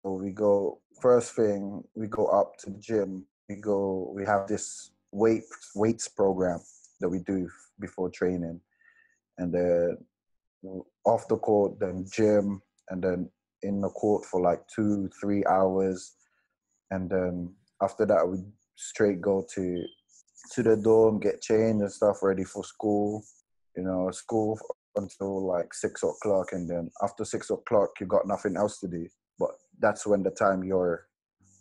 [0.02, 3.24] So we go first thing we go up to the gym.
[3.48, 6.60] We go we have this weight weights program
[7.00, 7.48] that we do
[7.80, 8.60] before training,
[9.38, 9.98] and then
[11.04, 12.60] off the court, then gym,
[12.90, 13.30] and then
[13.62, 16.14] in the court for like two three hours,
[16.90, 18.38] and then after that we
[18.76, 19.84] straight go to
[20.54, 23.24] to the dorm, get changed and stuff, ready for school.
[23.76, 24.58] You know, school
[24.96, 29.06] until like six o'clock, and then after six o'clock, you got nothing else to do
[29.38, 31.06] but that's when the time you're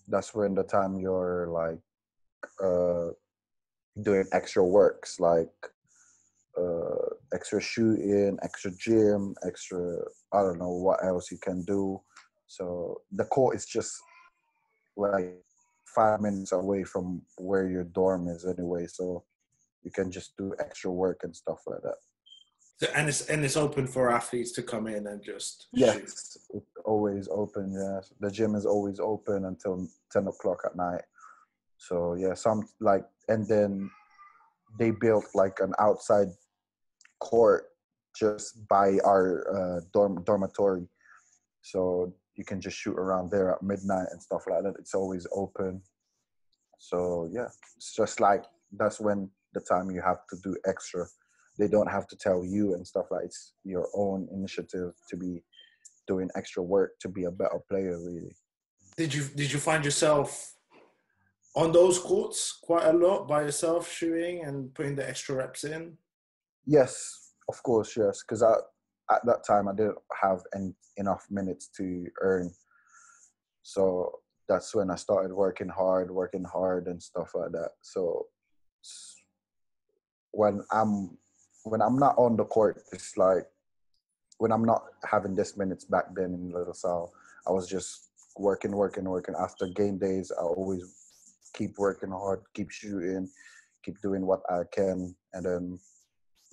[0.07, 1.79] that's when the time you're like
[2.63, 3.11] uh
[4.01, 5.49] doing extra works like
[6.57, 9.97] uh extra shooting extra gym extra
[10.33, 11.99] i don't know what else you can do
[12.47, 13.99] so the court is just
[14.95, 15.35] like
[15.97, 19.23] five minutes away from where your dorm is anyway so
[19.83, 21.97] you can just do extra work and stuff like that.
[22.95, 26.03] And it's and it's open for athletes to come in and just yes shoot.
[26.57, 31.01] it's always open yeah the gym is always open until 10 o'clock at night.
[31.77, 33.89] So yeah some like and then
[34.79, 36.27] they built like an outside
[37.19, 37.63] court
[38.15, 39.27] just by our
[39.57, 40.87] uh, dorm dormitory.
[41.63, 44.75] So you can just shoot around there at midnight and stuff like that.
[44.79, 45.81] It's always open.
[46.79, 48.45] So yeah it's just like
[48.77, 51.05] that's when the time you have to do extra.
[51.57, 55.43] They don't have to tell you and stuff like it's your own initiative to be
[56.07, 58.35] doing extra work to be a better player really.
[58.95, 60.53] Did you did you find yourself
[61.55, 65.97] on those courts quite a lot by yourself shooting and putting the extra reps in?
[66.65, 68.53] Yes of course yes because i
[69.11, 72.51] at that time i didn't have any, enough minutes to earn
[73.63, 74.11] so
[74.47, 78.25] that's when i started working hard working hard and stuff like that so
[80.31, 81.17] when i'm
[81.69, 83.45] when I'm not on the court, it's like
[84.37, 87.13] when I'm not having this minutes back then in La Salle,
[87.47, 89.35] I was just working, working, working.
[89.39, 90.83] After game days, I always
[91.53, 93.29] keep working hard, keep shooting,
[93.83, 95.79] keep doing what I can, and then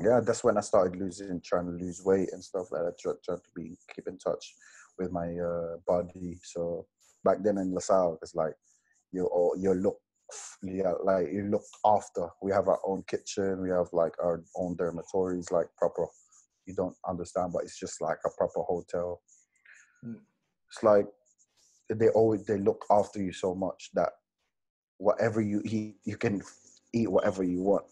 [0.00, 2.98] yeah, that's when I started losing, trying to lose weight and stuff like that.
[2.98, 4.54] Trying try to be keep in touch
[4.98, 6.38] with my uh, body.
[6.42, 6.86] So
[7.24, 8.54] back then in LaSalle, it's like
[9.12, 9.28] you
[9.58, 9.98] you look
[10.62, 12.28] yeah, like you look after.
[12.42, 13.62] We have our own kitchen.
[13.62, 16.06] We have like our own dormitories, like proper.
[16.66, 19.20] You don't understand, but it's just like a proper hotel.
[20.04, 20.20] Mm.
[20.70, 21.06] It's like
[21.90, 24.10] they always they look after you so much that
[24.98, 26.42] whatever you eat, you can
[26.92, 27.84] eat whatever you want.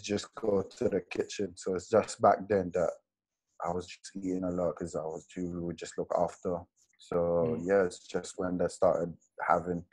[0.00, 1.52] Just go to the kitchen.
[1.56, 2.90] So it's just back then that
[3.64, 5.50] I was just eating a lot because I was too.
[5.50, 6.58] We would just look after.
[6.98, 7.62] So mm.
[7.66, 9.12] yeah, it's just when they started
[9.46, 9.84] having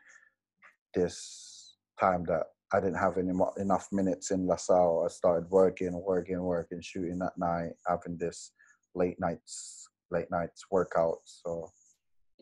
[0.93, 5.03] this time that I didn't have any enough minutes in LaSalle.
[5.05, 8.51] I started working, working, working, shooting at night, having this
[8.95, 11.41] late nights late nights workouts.
[11.43, 11.69] So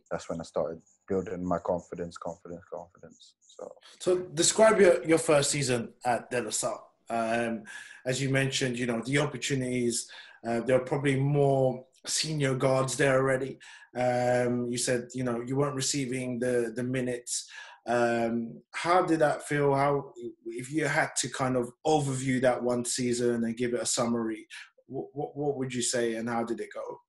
[0.10, 3.34] that's when I started building my confidence, confidence, confidence.
[3.41, 6.84] So, so describe your, your first season at De La Salle.
[7.10, 7.64] Um,
[8.05, 10.10] as you mentioned, you know the opportunities.
[10.47, 13.60] Uh, there are probably more senior guards there already.
[13.95, 17.49] Um, you said you know you weren't receiving the the minutes.
[17.88, 19.74] Um, how did that feel?
[19.74, 20.12] How
[20.45, 24.47] if you had to kind of overview that one season and give it a summary,
[24.88, 26.99] what what, would you say and how did it go?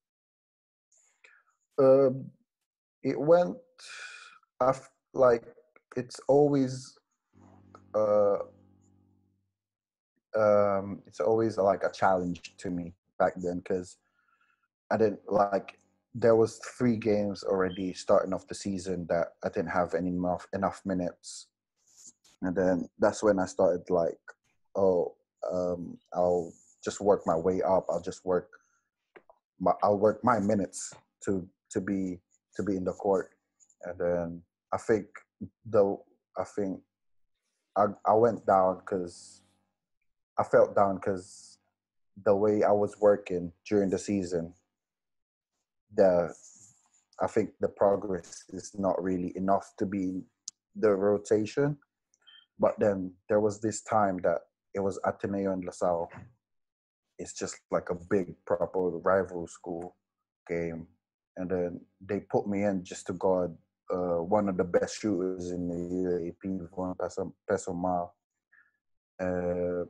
[1.80, 2.30] Um,
[3.02, 3.56] it went
[4.60, 5.44] I've, like
[5.96, 6.96] it's always
[7.94, 8.38] uh,
[10.38, 13.98] um, it's always like a challenge to me back then because
[14.90, 15.78] I didn't like
[16.14, 20.46] there was three games already starting off the season that I didn't have any enough
[20.52, 21.48] enough minutes,
[22.42, 24.18] and then that's when I started like,
[24.76, 25.14] oh,
[25.52, 26.52] um, I'll
[26.84, 27.86] just work my way up.
[27.90, 28.48] I'll just work,
[29.60, 32.20] my, I'll work my minutes to to be
[32.56, 33.30] to be in the court,
[33.84, 35.06] and then I think
[35.66, 36.04] though
[36.38, 36.80] I think
[37.76, 39.42] I I went down because
[40.38, 41.58] I felt down because
[42.24, 44.54] the way I was working during the season,
[45.94, 46.34] the
[47.20, 50.22] I think the progress is not really enough to be
[50.76, 51.76] the rotation.
[52.60, 54.38] But then there was this time that
[54.74, 56.10] it was Ateneo and LaSalle.
[57.18, 59.96] It's just like a big proper rival school
[60.48, 60.86] game.
[61.36, 63.56] And then they put me in just to guard
[63.92, 68.10] uh, one of the best shooters in the UAAP, one Peso, Pessumal.
[69.20, 69.84] Uh,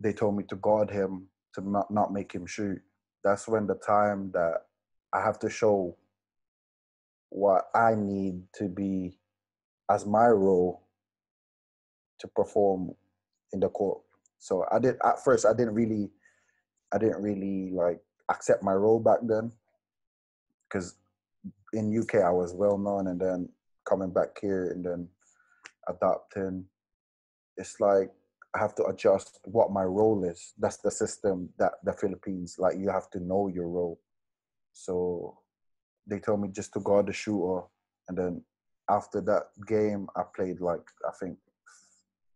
[0.00, 2.80] they told me to guard him to not, not make him shoot.
[3.24, 4.62] That's when the time that
[5.12, 5.96] I have to show
[7.30, 9.18] what I need to be
[9.90, 10.82] as my role
[12.20, 12.92] to perform
[13.52, 14.00] in the court.
[14.38, 16.10] So I did at first I didn't really
[16.92, 19.52] I didn't really like accept my role back then
[20.68, 20.94] because
[21.72, 23.48] in UK I was well known, and then
[23.88, 25.08] coming back here and then
[25.88, 26.64] adapting,
[27.56, 28.10] it's like
[28.56, 30.54] I have to adjust what my role is.
[30.58, 32.78] That's the system that the Philippines like.
[32.78, 34.00] You have to know your role.
[34.72, 35.38] So
[36.06, 37.66] they told me just to guard the shooter,
[38.08, 38.42] and then
[38.88, 41.36] after that game, I played like I think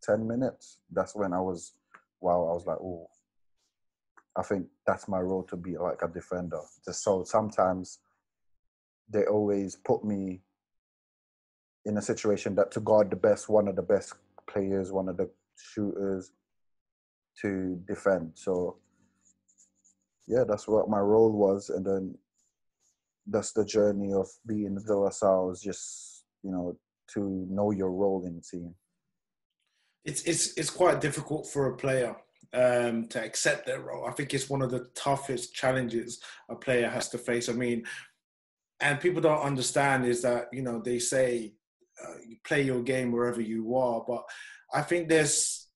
[0.02, 0.80] ten minutes.
[0.92, 1.72] That's when I was
[2.20, 2.48] wow.
[2.50, 3.08] I was like, oh,
[4.36, 6.60] I think that's my role to be like a defender.
[6.84, 8.00] Just so sometimes
[9.08, 10.42] they always put me
[11.86, 14.12] in a situation that to guard the best, one of the best
[14.46, 15.30] players, one of the
[15.62, 16.32] shooters
[17.42, 18.32] to defend.
[18.34, 18.76] So
[20.26, 22.14] yeah, that's what my role was, and then
[23.26, 26.76] that's the journey of being the De La Salle is just you know
[27.14, 28.74] to know your role in the team.
[30.04, 32.16] It's it's it's quite difficult for a player
[32.52, 34.06] um, to accept their role.
[34.06, 37.48] I think it's one of the toughest challenges a player has to face.
[37.48, 37.84] I mean,
[38.80, 41.54] and people don't understand is that you know they say
[42.02, 44.24] uh, you play your game wherever you are, but
[44.72, 45.68] I think there's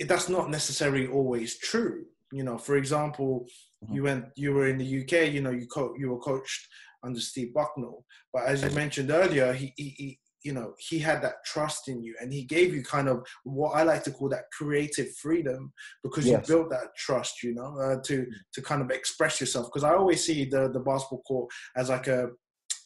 [0.00, 2.04] that's not necessarily always true.
[2.32, 3.46] You know, for example,
[3.84, 3.94] mm-hmm.
[3.94, 5.32] you went you were in the UK.
[5.32, 6.66] You know, you co- you were coached
[7.02, 11.22] under Steve Bucknell, but as you mentioned earlier, he, he, he you know he had
[11.22, 14.28] that trust in you and he gave you kind of what i like to call
[14.28, 15.72] that creative freedom
[16.04, 16.46] because yes.
[16.46, 19.94] you built that trust you know uh, to to kind of express yourself because i
[19.94, 22.28] always see the the basketball court as like a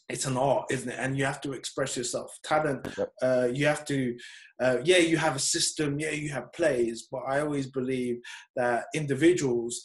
[0.09, 0.99] it's an art, isn't it?
[0.99, 2.37] And you have to express yourself.
[2.43, 2.87] Talent,
[3.23, 4.17] uh, you have to,
[4.61, 8.17] uh, yeah, you have a system, yeah, you have plays, but I always believe
[8.57, 9.83] that individuals,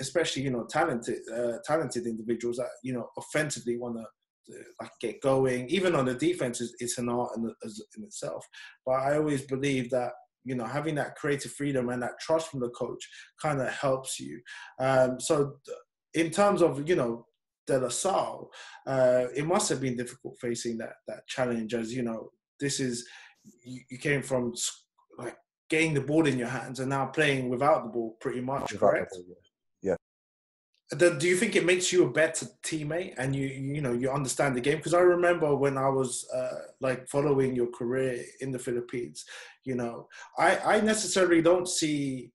[0.00, 4.04] especially you know talented, uh, talented individuals that you know offensively want to
[4.80, 5.68] like get going.
[5.68, 7.44] Even on the defense, it's, it's an art in,
[7.96, 8.46] in itself.
[8.86, 10.12] But I always believe that
[10.44, 13.08] you know having that creative freedom and that trust from the coach
[13.42, 14.40] kind of helps you.
[14.78, 15.56] Um, so
[16.14, 17.26] in terms of you know
[17.66, 18.50] De La Salle,
[18.86, 21.74] uh, it must have been difficult facing that that challenge.
[21.74, 23.06] As you know, this is
[23.64, 24.52] you, you, came from
[25.18, 25.36] like
[25.68, 28.72] getting the ball in your hands and now playing without the ball, pretty much.
[28.72, 29.12] Without correct?
[29.12, 29.36] Ball,
[29.82, 29.96] yeah.
[30.90, 34.10] The, do you think it makes you a better teammate and you you know you
[34.10, 34.78] understand the game?
[34.78, 39.24] Because I remember when I was uh, like following your career in the Philippines,
[39.64, 40.08] you know,
[40.38, 42.32] I I necessarily don't see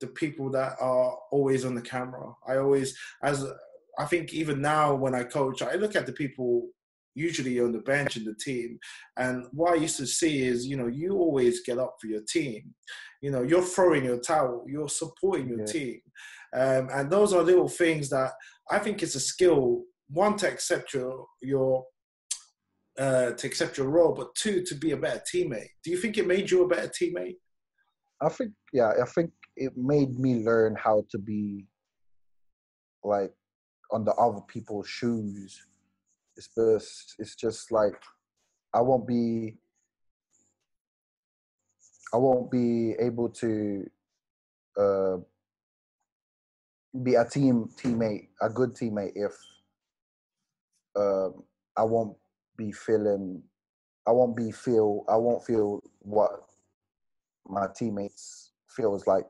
[0.00, 2.32] the people that are always on the camera.
[2.46, 3.44] I always, as
[3.98, 6.68] I think even now when I coach, I look at the people
[7.14, 8.78] usually on the bench in the team.
[9.16, 12.22] And what I used to see is, you know, you always get up for your
[12.28, 12.74] team.
[13.20, 15.66] You know, you're throwing your towel, you're supporting your yeah.
[15.66, 16.00] team.
[16.56, 18.32] Um, and those are little things that
[18.70, 21.84] I think it's a skill, one, to accept your, your
[22.98, 25.68] uh, to accept your role, but two, to be a better teammate.
[25.84, 27.36] Do you think it made you a better teammate?
[28.20, 31.66] I think, yeah, I think it made me learn how to be
[33.02, 33.32] like
[33.92, 35.62] on the other people's shoes.
[36.36, 38.00] It's just it's just like
[38.72, 39.56] I won't be
[42.12, 43.90] I won't be able to
[44.76, 45.16] uh,
[47.02, 49.32] be a team teammate, a good teammate if
[50.96, 51.42] um,
[51.76, 52.16] I won't
[52.56, 53.42] be feeling,
[54.06, 56.30] I won't be feel, I won't feel what
[57.46, 59.26] my teammates feels like.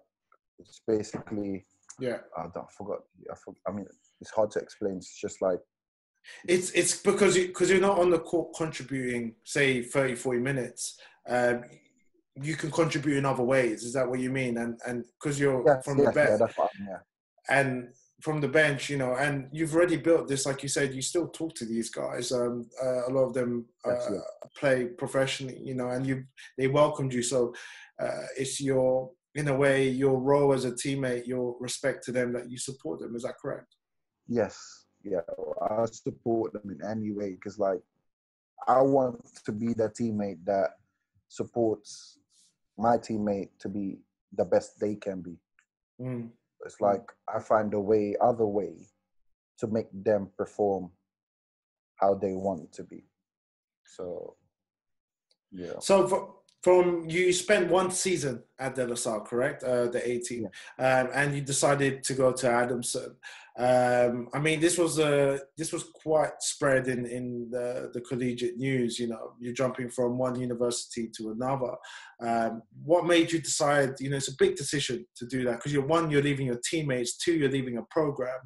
[0.59, 1.67] It's basically,
[1.99, 2.19] Yeah.
[2.37, 3.01] I don't I forgot.
[3.31, 3.87] I, for, I mean,
[4.21, 4.97] it's hard to explain.
[4.97, 5.61] It's just like
[6.47, 10.99] It's it's because you because you're not on the court contributing, say 30, 40 minutes.
[11.29, 11.65] Um,
[12.43, 13.83] you can contribute in other ways.
[13.83, 14.59] Is that what you mean?
[14.59, 16.99] And and because you're yes, from yes, the bench yeah, that's what yeah.
[17.49, 17.89] and
[18.21, 21.29] from the bench, you know, and you've already built this, like you said, you still
[21.29, 22.33] talk to these guys.
[22.33, 24.49] Um, uh, a lot of them uh, Yes, yeah.
[24.59, 26.25] play professionally, you know, and you
[26.59, 27.23] they welcomed you.
[27.23, 27.55] So
[28.01, 32.33] uh, it's your in a way your role as a teammate, your respect to them
[32.33, 33.17] that you support them.
[33.17, 33.77] Is that correct?
[34.31, 35.23] Yes, yeah,
[35.61, 37.81] I support them in any way because, like,
[38.69, 40.77] I want to be the teammate that
[41.29, 42.19] supports
[42.79, 43.99] my teammate to be
[44.37, 45.37] the best they can be.
[46.01, 46.29] Mm.
[46.65, 47.03] It's like
[47.33, 48.75] I find a way, other way,
[49.59, 50.91] to make them perform
[51.97, 53.05] how they want to be.
[53.85, 54.37] So,
[55.51, 59.65] yeah, So for, from you spent one season at De La Salle, correct?
[59.65, 63.17] Uh, the 18, um, and you decided to go to Adamson.
[63.61, 68.57] Um, I mean, this was uh, this was quite spread in in the, the collegiate
[68.57, 68.99] news.
[68.99, 71.75] You know, you're jumping from one university to another.
[72.23, 74.01] Um, what made you decide?
[74.01, 76.61] You know, it's a big decision to do that because you're one, you're leaving your
[76.71, 77.19] teammates.
[77.19, 78.39] Two, you're leaving a program.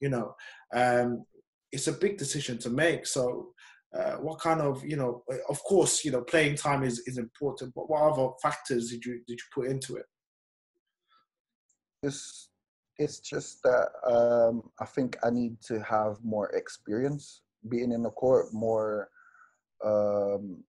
[0.00, 0.34] You know,
[0.74, 1.24] um,
[1.70, 3.06] it's a big decision to make.
[3.06, 3.52] So
[3.96, 7.72] uh, what kind of you know of course you know playing time is, is important
[7.74, 10.04] but what other factors did you did you put into it
[12.02, 12.50] it's
[12.98, 18.10] it's just that um, I think I need to have more experience being in the
[18.10, 19.08] court, more
[19.84, 20.62] um,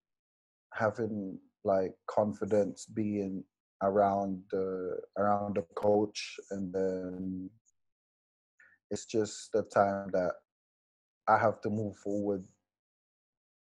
[0.73, 3.43] having like confidence being
[3.81, 7.49] around the around the coach, and then
[8.91, 10.33] it's just the time that
[11.27, 12.45] I have to move forward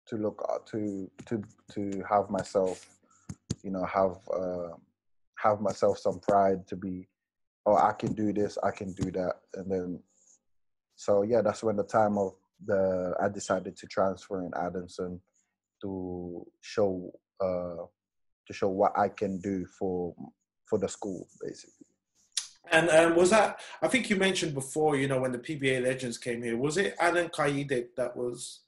[0.09, 1.43] to look to to
[1.73, 2.85] to have myself,
[3.63, 4.75] you know, have uh,
[5.37, 7.07] have myself some pride to be
[7.67, 10.01] oh, I can do this, I can do that, and then
[10.95, 12.33] so yeah, that's when the time of
[12.65, 15.21] the I decided to transfer in Adamson
[15.83, 17.85] to show uh
[18.47, 20.15] to show what I can do for
[20.65, 21.87] for the school basically.
[22.73, 26.19] and um, was that i think you mentioned before you know when the pba legends
[26.19, 28.63] came here was it Allan Caidic that was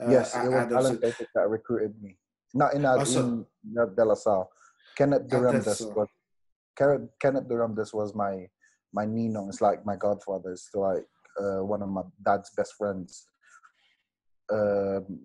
[0.00, 0.76] uh, yes, it was Adamson?
[0.78, 2.16] Allan Caidic that recruited me.
[2.54, 4.48] Not in, Oh, so- in De La Salle.
[4.96, 5.92] Kenneth De La Duremdes Salle.
[5.94, 6.08] was
[6.76, 8.48] Kenneth, Kenneth Duremdes was my
[8.92, 9.48] my Ninong.
[9.48, 10.52] It's like my godfather.
[10.52, 11.06] It's like
[11.40, 13.26] uh, one of my dad's best friends.
[14.52, 15.20] Um,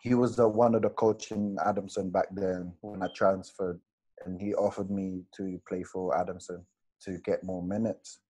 [0.00, 3.80] he was the one of the coach in Adamson back then when I transferred,
[4.24, 6.64] and he offered me to play for Adamson
[7.02, 8.20] to get more minutes,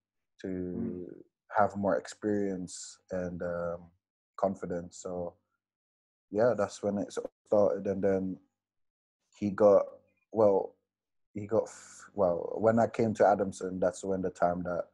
[0.43, 1.23] to Mm.
[1.57, 3.91] have more experience and um,
[4.37, 4.99] confidence.
[5.03, 5.35] So
[6.31, 7.13] yeah, that's when it
[7.47, 8.39] started, and then
[9.39, 9.85] he got
[10.33, 10.75] well.
[11.39, 11.69] He got
[12.15, 13.79] well when I came to Adamson.
[13.79, 14.85] That's when the time that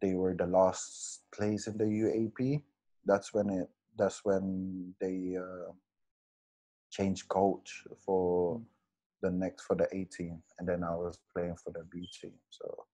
[0.00, 2.62] they were the last place in the UAAP.
[3.06, 3.68] That's when it.
[3.96, 5.70] That's when they uh,
[6.90, 8.60] changed coach for
[9.22, 12.32] the next for the A team, and then I was playing for the B team.
[12.50, 12.84] So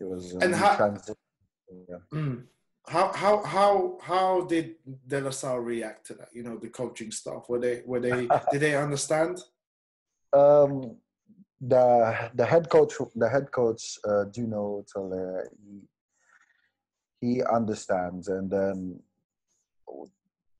[0.00, 1.14] it was a And how- transition.
[1.88, 1.96] Yeah.
[2.12, 2.46] Mm.
[2.88, 4.76] How how how how did
[5.06, 6.30] De La Salle react to that?
[6.32, 7.44] You know, the coaching staff.
[7.48, 9.38] Were they were they did they understand?
[10.32, 10.96] Um,
[11.60, 15.82] the the head coach, the head coach, uh, Juno Sauler, he
[17.20, 19.00] he understands, and then,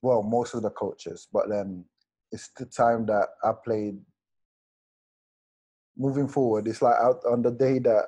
[0.03, 1.85] well, most of the coaches, but then
[2.33, 3.99] it's the time that I played.
[5.97, 8.07] Moving forward, it's like out on the day that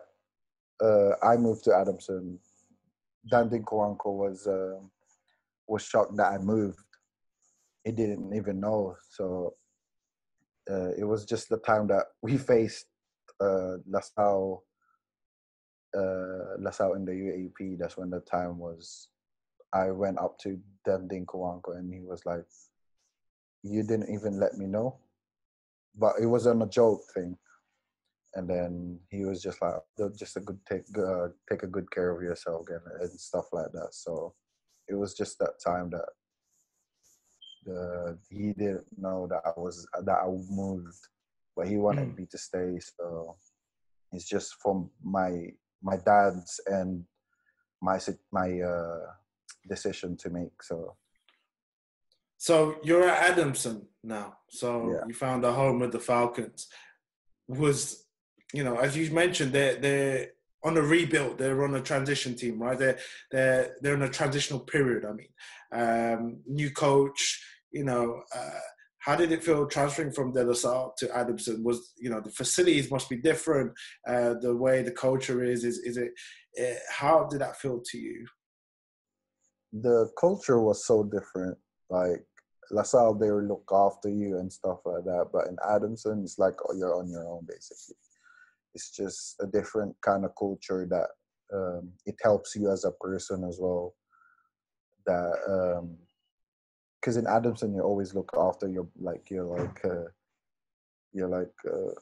[0.82, 2.38] uh, I moved to Adamson,
[3.30, 4.90] Danding Cojuangco was um
[5.66, 6.78] was shocked that I moved.
[7.84, 9.54] He didn't even know, so
[10.70, 12.86] uh, it was just the time that we faced
[13.40, 14.64] uh, LaSalle,
[15.96, 17.78] uh, LaSalle in the UAAP.
[17.78, 19.08] That's when the time was.
[19.74, 22.44] I went up to Danding Cojuangco and he was like,
[23.62, 24.98] "You didn't even let me know,"
[25.96, 27.36] but it was on a joke thing.
[28.34, 31.90] And then he was just like, "Oh, "Just a good take, uh, take a good
[31.90, 34.34] care of yourself and stuff like that." So
[34.88, 36.06] it was just that time that
[37.64, 41.08] the he didn't know that I was that I moved,
[41.56, 42.18] but he wanted Mm.
[42.18, 42.78] me to stay.
[42.80, 43.36] So
[44.12, 45.52] it's just from my
[45.82, 47.04] my dad's and
[47.80, 47.98] my
[48.30, 49.06] my uh,
[49.68, 50.62] decision to make.
[50.62, 50.96] So.
[52.38, 54.38] So you're at Adamson now.
[54.50, 55.04] So Yeah.
[55.06, 56.68] you found a home with the Falcons.
[57.48, 58.06] Was
[58.52, 60.28] you know, as you mentioned, they're they're
[60.64, 61.38] on a rebuild.
[61.38, 62.78] They're on a transition team, right?
[62.78, 62.98] They're
[63.30, 65.04] they're they're in a transitional period.
[65.04, 65.32] I mean,
[65.72, 67.40] um, new coach.
[67.72, 68.60] You know, uh,
[68.98, 71.62] how did it feel transferring from De La Salle to Adamson?
[71.64, 73.72] Was you know the facilities must be different.
[74.06, 76.12] Uh, the way the culture is is is it?
[76.60, 78.26] Uh, how did that feel to you?
[79.72, 81.56] the culture was so different.
[81.88, 82.24] Like
[82.70, 85.28] LaSalle, they look after you and stuff like that.
[85.32, 87.96] But in Adamson, it's like you're on your own basically.
[88.74, 91.08] It's just a different kind of culture that
[91.54, 93.94] um, it helps you as a person as well.
[95.06, 95.32] That
[97.02, 100.08] because in Adamson, you always look after your like you're like uh,
[101.12, 101.92] you're like uh,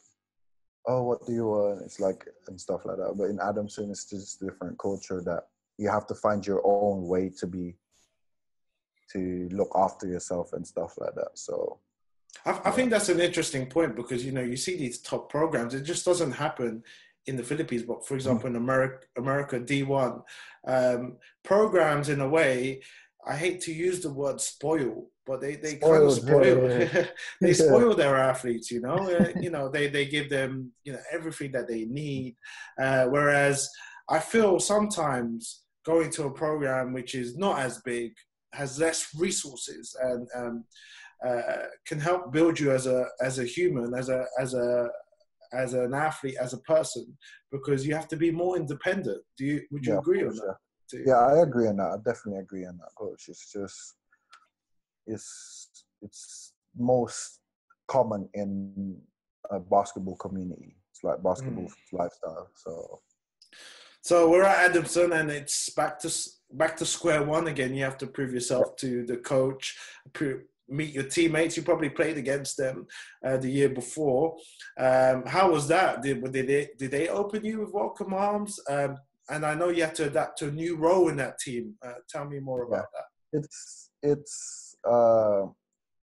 [0.86, 1.80] oh what do you want?
[1.82, 3.14] It's like and stuff like that.
[3.16, 5.44] But in Adamson, it's just a different culture that
[5.78, 7.74] you have to find your own way to be
[9.12, 11.80] to look after yourself and stuff like that so
[12.46, 15.74] I, I think that's an interesting point because you know you see these top programs.
[15.74, 16.82] It just doesn't happen
[17.26, 20.22] in the Philippines, but for example, in America, America D one
[20.66, 22.82] um, programs in a way.
[23.26, 27.02] I hate to use the word spoil, but they, they kind of Spoiled, yeah, spoil.
[27.02, 27.06] yeah.
[27.40, 27.54] they Yeah.
[27.54, 28.96] spoil their athletes, you know.
[28.96, 32.36] Uh, you know, they they give them you know everything that they need.
[32.80, 33.68] Uh, whereas
[34.08, 38.12] I feel sometimes going to a program which is not as big,
[38.52, 40.64] has less resources, and um,
[41.26, 44.88] uh, can help build you as a as a human, as a as a
[45.52, 47.04] as an athlete, as a person,
[47.52, 49.22] because you have to be more independent.
[49.36, 50.56] Do you would you agree on that?
[50.90, 51.02] Too?
[51.06, 53.94] yeah i agree on that i definitely agree on that coach it's just
[55.06, 57.40] it's it's most
[57.88, 58.96] common in
[59.50, 63.00] a basketball community it's like basketball lifestyle so
[64.02, 66.10] So we're at Adamson, and it's back to
[66.52, 67.74] back to square one again.
[67.74, 69.76] You have to prove yourself to the coach,
[70.68, 71.56] meet your teammates.
[71.56, 72.86] You probably played against them
[73.24, 74.36] uh, the year before.
[74.78, 76.02] Um, how was that?
[76.02, 78.58] Did did they did they open you with welcome arms?
[78.68, 78.96] Um,
[79.30, 81.74] and I know you had to adapt to a new role in that team.
[81.84, 83.04] Uh, tell me more about that.
[83.32, 85.46] it's it's uh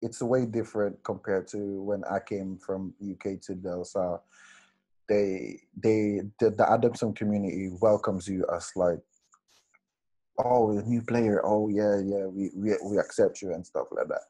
[0.01, 4.23] it's way different compared to when I came from UK to Del Sal.
[5.09, 8.99] They they the, the Adamson community welcomes you as like
[10.43, 14.07] oh a new player oh yeah yeah we, we we accept you and stuff like
[14.07, 14.23] that.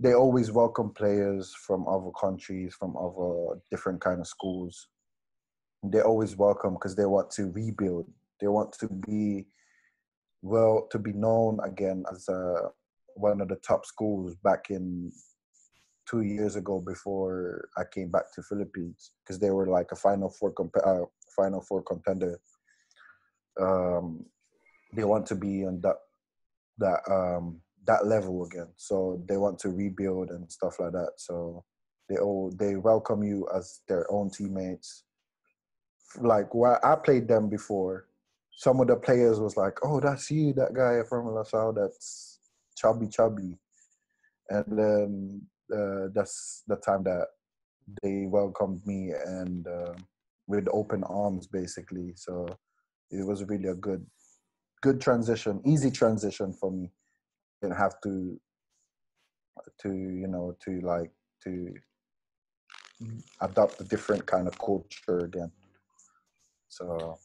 [0.00, 4.88] They always welcome players from other countries, from other different kind of schools.
[5.82, 8.06] They always welcome because they want to rebuild.
[8.40, 9.46] They want to be
[10.42, 12.68] well to be known again as uh,
[13.14, 15.12] one of the top schools back in
[16.08, 20.28] two years ago before I came back to Philippines because they were like a final
[20.28, 21.04] four comp- uh,
[21.34, 22.40] final four contender.
[23.60, 24.24] Um,
[24.94, 25.96] they want to be on that
[26.78, 31.12] that um, that level again, so they want to rebuild and stuff like that.
[31.16, 31.64] So
[32.08, 35.04] they all they welcome you as their own teammates.
[36.20, 38.06] Like where I played them before,
[38.54, 42.38] some of the players was like, "Oh, that's you, that guy from LaSalle, that's
[42.76, 43.58] chubby, chubby,"
[44.50, 45.42] and then
[45.74, 47.28] uh, that's the time that
[48.02, 49.94] they welcomed me and uh,
[50.46, 52.12] with open arms, basically.
[52.14, 52.46] So
[53.10, 54.04] it was really a good,
[54.82, 56.90] good transition, easy transition for me.
[57.60, 58.40] Didn't have to,
[59.80, 61.10] to you know, to like
[61.44, 61.74] to
[63.40, 65.50] adopt a different kind of culture again.
[66.72, 67.18] So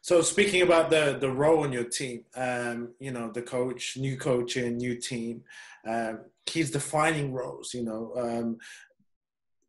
[0.00, 4.16] So speaking about the the role in your team, um, you know, the coach, new
[4.16, 5.44] coach and new team,
[5.86, 7.74] um, he's defining roles.
[7.74, 8.58] You know, um,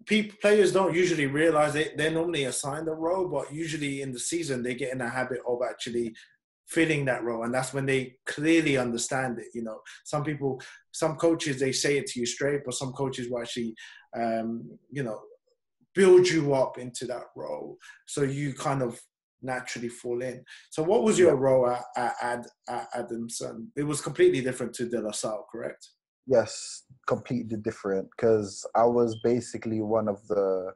[0.06, 4.20] people players don't usually realize they they're normally assigned a role, but usually in the
[4.20, 6.16] season they get in the habit of actually
[6.66, 9.48] filling that role, and that's when they clearly understand it.
[9.54, 10.62] You know, some people,
[10.92, 13.76] some coaches they say it to you straight, but some coaches will actually,
[14.16, 15.20] um, you know,
[15.96, 19.00] build you up into that role, so you kind of
[19.42, 20.44] naturally fall in.
[20.72, 23.72] So, what was your role at, at, at, at Adamson?
[23.76, 25.90] It was completely different to De La Salle, correct?
[26.26, 30.72] Yes, completely different because I was basically one of the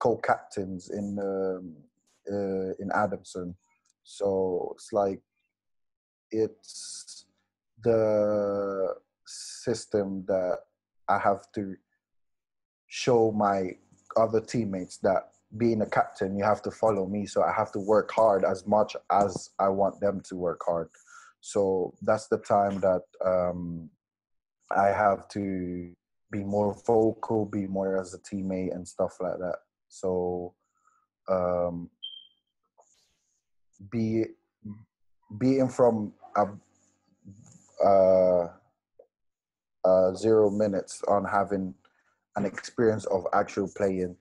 [0.00, 1.76] co-captains in um,
[2.30, 3.54] uh, in Adamson.
[4.02, 5.20] So it's like
[6.30, 7.26] it's
[7.82, 8.94] the
[9.26, 10.58] system that
[11.08, 11.76] I have to
[12.88, 13.70] show my
[14.16, 17.26] other teammates that being a captain, you have to follow me.
[17.26, 20.88] So I have to work hard as much as I want them to work hard.
[21.40, 23.88] So that's the time that um,
[24.70, 25.92] I have to
[26.30, 29.56] be more vocal, be more as a teammate and stuff like that.
[29.88, 30.54] So
[31.28, 31.88] um,
[33.90, 34.24] be
[35.38, 36.46] being from a,
[37.84, 38.48] uh,
[39.84, 41.74] uh, zero minutes on having
[42.38, 44.14] an experience of actual playing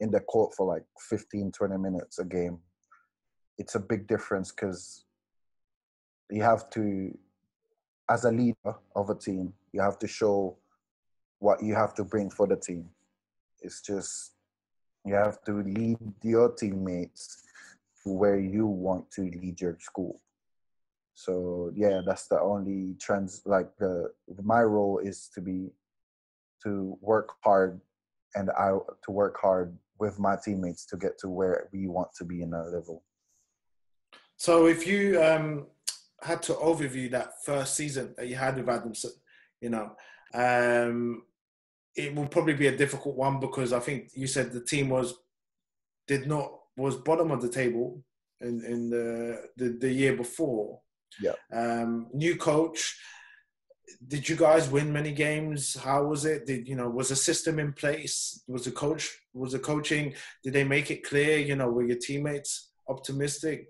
[0.00, 2.58] in the court for like 15, 20 minutes a game,
[3.58, 5.04] it's a big difference because
[6.30, 7.16] you have to,
[8.08, 10.56] as a leader of a team, you have to show
[11.40, 12.88] what you have to bring for the team.
[13.60, 14.32] It's just
[15.04, 17.42] you have to lead your teammates
[18.02, 20.20] to where you want to lead your school.
[21.14, 23.42] So yeah, that's the only trends.
[23.44, 25.70] Like the my role is to be
[26.64, 27.80] to work hard,
[28.34, 28.70] and I
[29.04, 32.52] to work hard with my teammates to get to where we want to be in
[32.52, 33.04] our level.
[34.36, 35.66] So if you um,
[36.22, 39.12] had to overview that first season that you had with Adamson,
[39.60, 39.92] you know,
[40.34, 41.22] um,
[41.96, 45.14] it will probably be a difficult one because I think you said the team was
[46.06, 48.02] did not was bottom of the table
[48.40, 50.80] in in the the, the year before.
[51.20, 51.34] Yeah.
[51.52, 52.98] Um, new coach.
[54.06, 55.76] Did you guys win many games?
[55.76, 56.46] How was it?
[56.46, 58.42] Did you know was a system in place?
[58.48, 60.14] Was the coach was the coaching?
[60.42, 61.38] Did they make it clear?
[61.38, 63.68] You know, were your teammates optimistic?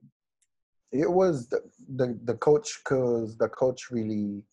[0.92, 1.60] It was the
[1.96, 4.44] the, the coach because the coach really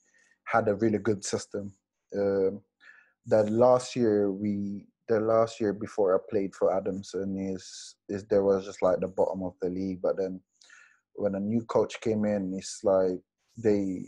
[0.46, 1.74] had a really good system.
[2.16, 2.62] Um,
[3.28, 8.44] that last year we the last year before I played for Adamson is is there
[8.44, 10.42] was just like the bottom of the league, but then
[11.16, 13.20] when a new coach came in, it's like
[13.58, 14.06] they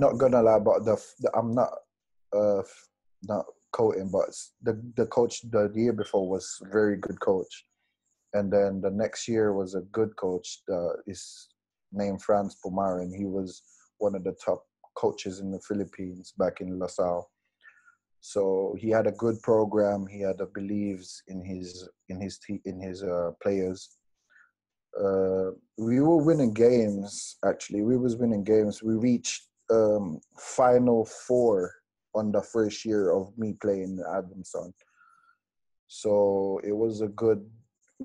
[0.00, 1.72] not gonna lie, but the, the I'm not
[2.32, 2.62] uh
[3.22, 4.28] not quoting, but
[4.62, 7.66] the the coach the year before was very good coach,
[8.34, 10.62] and then the next year was a good coach.
[10.66, 11.48] The is
[11.92, 13.14] named Franz Pumaren.
[13.16, 13.62] He was
[13.98, 14.64] one of the top
[14.96, 17.30] coaches in the Philippines back in LaSalle
[18.20, 20.06] so he had a good program.
[20.06, 23.96] He had a beliefs in his in his in his uh, players.
[24.98, 27.36] Uh, we were winning games.
[27.44, 28.82] Actually, we was winning games.
[28.82, 31.72] We reached um, final four
[32.14, 34.74] on the first year of me playing Adamson.
[35.86, 37.48] So it was a good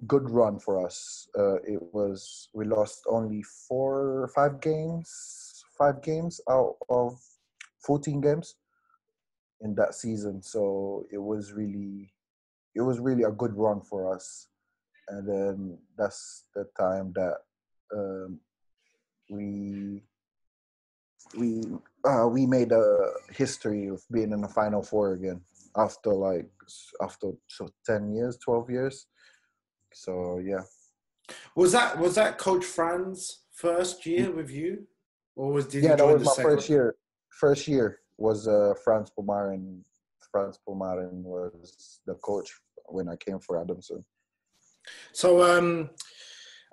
[0.08, 1.28] good run for us.
[1.38, 7.20] Uh, it was we lost only four five games five games out of
[7.80, 8.56] fourteen games
[9.62, 10.42] in that season.
[10.42, 12.14] So it was really,
[12.76, 14.48] it was really a good run for us.
[15.10, 17.38] And then that's the time that
[17.94, 18.40] um,
[19.30, 20.04] we
[21.38, 21.64] we
[22.08, 25.42] uh, we made a history of being in the final four again
[25.78, 26.50] after like
[27.02, 29.08] after so 10 years 12 years
[29.94, 30.62] so yeah
[31.56, 34.86] was that was that coach franz first year with you
[35.36, 36.52] or was did yeah that was my second?
[36.52, 36.96] first year
[37.30, 39.82] first year was uh, Franz Pumaren.
[40.32, 42.52] Franz Pumaren was the coach
[42.86, 44.04] when I came for Adamson.
[45.14, 45.90] So, um,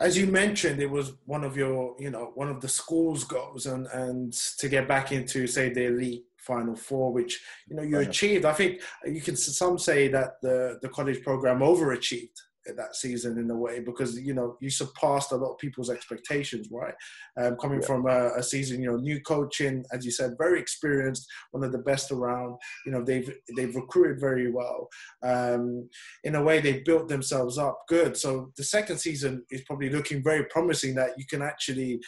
[0.02, 3.66] as you mentioned, it was one of your, you know, one of the school's goals,
[3.66, 7.98] and and to get back into say the elite final four, which you know you
[7.98, 8.44] achieved.
[8.44, 12.38] I think you can some say that the the college program overachieved
[12.76, 16.68] that season in a way because you know you surpassed a lot of people's expectations
[16.70, 16.94] right
[17.40, 17.86] um, coming yeah.
[17.86, 21.72] from a, a, season you know new coaching as you said very experienced one of
[21.72, 22.56] the best around
[22.86, 24.88] you know they've they've recruited very well
[25.22, 25.88] um,
[26.24, 30.22] in a way they built themselves up good so the second season is probably looking
[30.22, 32.00] very promising that you can actually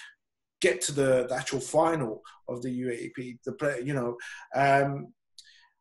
[0.61, 3.39] get to the, the actual final of the UAAP.
[3.45, 4.17] the play you know
[4.55, 5.13] um,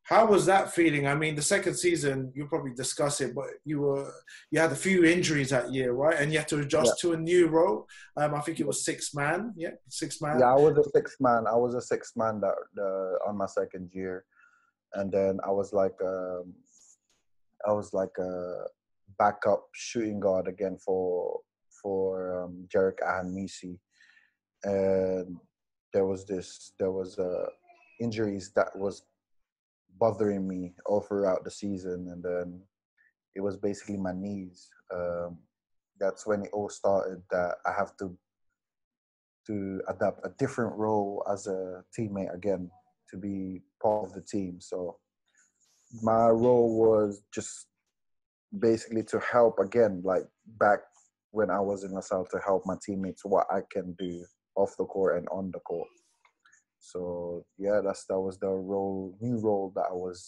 [0.03, 1.07] how was that feeling?
[1.07, 4.11] I mean, the second season, you'll probably discuss it, but you were
[4.51, 6.19] you had a few injuries that year, right?
[6.19, 7.09] And you had to adjust yeah.
[7.09, 7.87] to a new role.
[8.17, 10.39] Um, I think it was six man, yeah, six man.
[10.39, 11.45] Yeah, I was a six man.
[11.47, 14.25] I was a six man that uh, on my second year,
[14.93, 16.53] and then I was like, um,
[17.65, 18.65] I was like a
[19.17, 21.39] backup shooting guard again for
[21.81, 23.77] for um, Jerrick Ahanmisi,
[24.65, 25.37] and
[25.93, 27.45] there was this, there was uh,
[28.01, 29.03] injuries that was
[30.03, 32.61] bothering me all throughout the season, and then
[33.35, 34.69] it was basically my knees.
[34.93, 35.37] Um,
[35.97, 37.23] that's when it all started.
[37.31, 38.17] That I have to
[39.47, 42.69] to adapt a different role as a teammate again
[43.11, 44.59] to be part of the team.
[44.59, 44.97] So
[46.01, 47.67] my role was just
[48.59, 50.27] basically to help again, like
[50.59, 50.79] back
[51.31, 54.25] when I was in LaSalle, to help my teammates what I can do
[54.55, 55.87] off the court and on the court.
[56.85, 60.19] So yeah, that's that was the role, new role that I was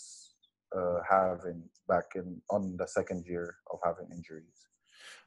[0.73, 4.59] uh, having back in on the second year of having injuries.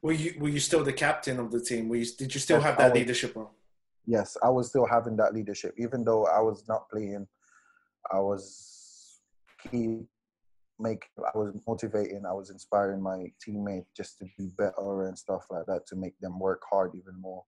[0.00, 1.90] Were you were you still the captain of the team?
[1.90, 3.50] Were you, did you still yes, have that was, leadership role?
[4.06, 7.28] Yes, I was still having that leadership, even though I was not playing.
[8.10, 9.20] I was
[9.62, 10.08] key,
[10.80, 11.02] make
[11.34, 12.24] I was motivating.
[12.24, 16.18] I was inspiring my teammates just to be better and stuff like that to make
[16.20, 17.44] them work hard even more.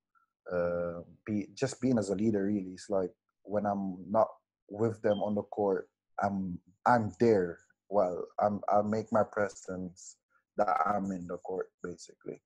[0.52, 2.44] uh, be just being as a leader.
[2.44, 3.10] Really, it's like
[3.42, 4.28] when I'm not
[4.68, 5.88] with them on the court,
[6.22, 7.58] I'm I'm there.
[7.88, 10.16] Well, I'm I make my presence
[10.56, 12.40] that I'm in the court basically.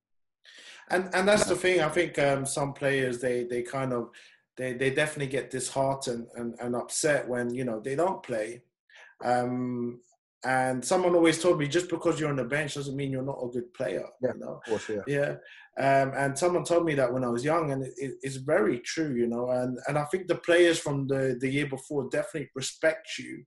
[0.89, 1.81] And and that's the thing.
[1.81, 4.09] I think um, some players they they kind of
[4.57, 8.61] they they definitely get disheartened and, and upset when you know they don't play.
[9.23, 10.01] Um,
[10.45, 13.43] and someone always told me just because you're on the bench doesn't mean you're not
[13.43, 14.05] a good player.
[14.21, 14.61] Yeah, you know?
[14.63, 15.01] of course, yeah.
[15.07, 15.35] Yeah.
[15.77, 19.15] Um, and someone told me that when I was young, and it, it's very true,
[19.15, 19.49] you know.
[19.49, 23.43] And and I think the players from the the year before definitely respect you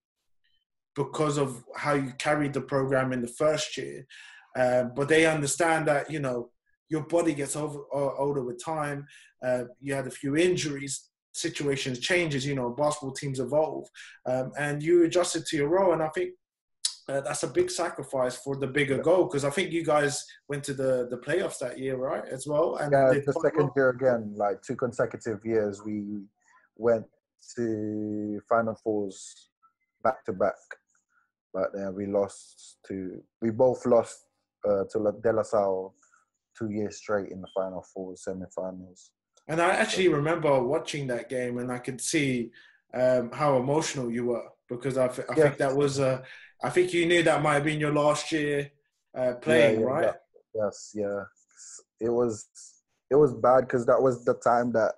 [0.96, 4.04] because of how you carried the program in the first year.
[4.58, 6.50] Uh, but they understand that you know
[6.90, 9.06] your body gets over, uh, older with time.
[9.46, 12.44] Uh, you had a few injuries, situations changes.
[12.44, 13.86] You know, basketball teams evolve,
[14.26, 15.92] um, and you adjusted to your role.
[15.92, 16.32] And I think
[17.08, 20.62] uh, that's a big sacrifice for the bigger goal because I think you guys went
[20.64, 22.76] to the the playoffs that year, right, as well.
[22.76, 26.04] And yeah, the second year again, like two consecutive years, we
[26.76, 27.06] went
[27.56, 29.48] to final fours
[30.04, 30.60] back to back,
[31.54, 34.26] but then we lost to we both lost
[34.68, 35.94] uh, to De La Salle
[36.58, 39.10] two years straight in the final four semifinals.
[39.46, 42.50] And I actually remember watching that game, and I could see
[42.92, 45.44] um, how emotional you were because I, th- I yeah.
[45.44, 46.22] think that was uh,
[46.62, 48.70] I think you knew that might have been your last year
[49.16, 50.14] uh, playing, yeah, yeah, right?
[50.54, 51.22] yes, yeah.
[52.00, 52.46] It was
[53.10, 54.92] it was bad because that was the time that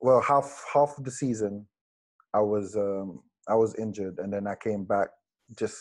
[0.00, 1.66] well half half of the season
[2.34, 5.08] I was um, I was injured and then I came back
[5.58, 5.78] just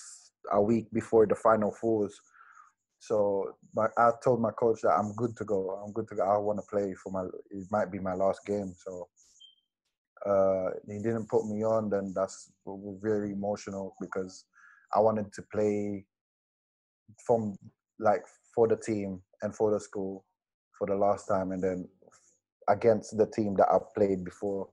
[0.52, 2.20] a week before the final fours
[3.02, 5.72] so my, I told my coach that I'm good to go.
[5.84, 6.22] I'm good to go.
[6.22, 7.24] I want to play for my.
[7.50, 8.76] It might be my last game.
[8.78, 9.08] So
[10.26, 11.90] uh, he didn't put me on.
[11.90, 12.52] Then that's
[13.02, 14.46] very emotional because
[14.94, 16.06] I wanted to play
[17.26, 17.58] from
[18.00, 18.24] like
[18.56, 20.26] for the team and for the school
[20.78, 21.88] for the last time, and then
[22.70, 24.70] against the team that I've played before.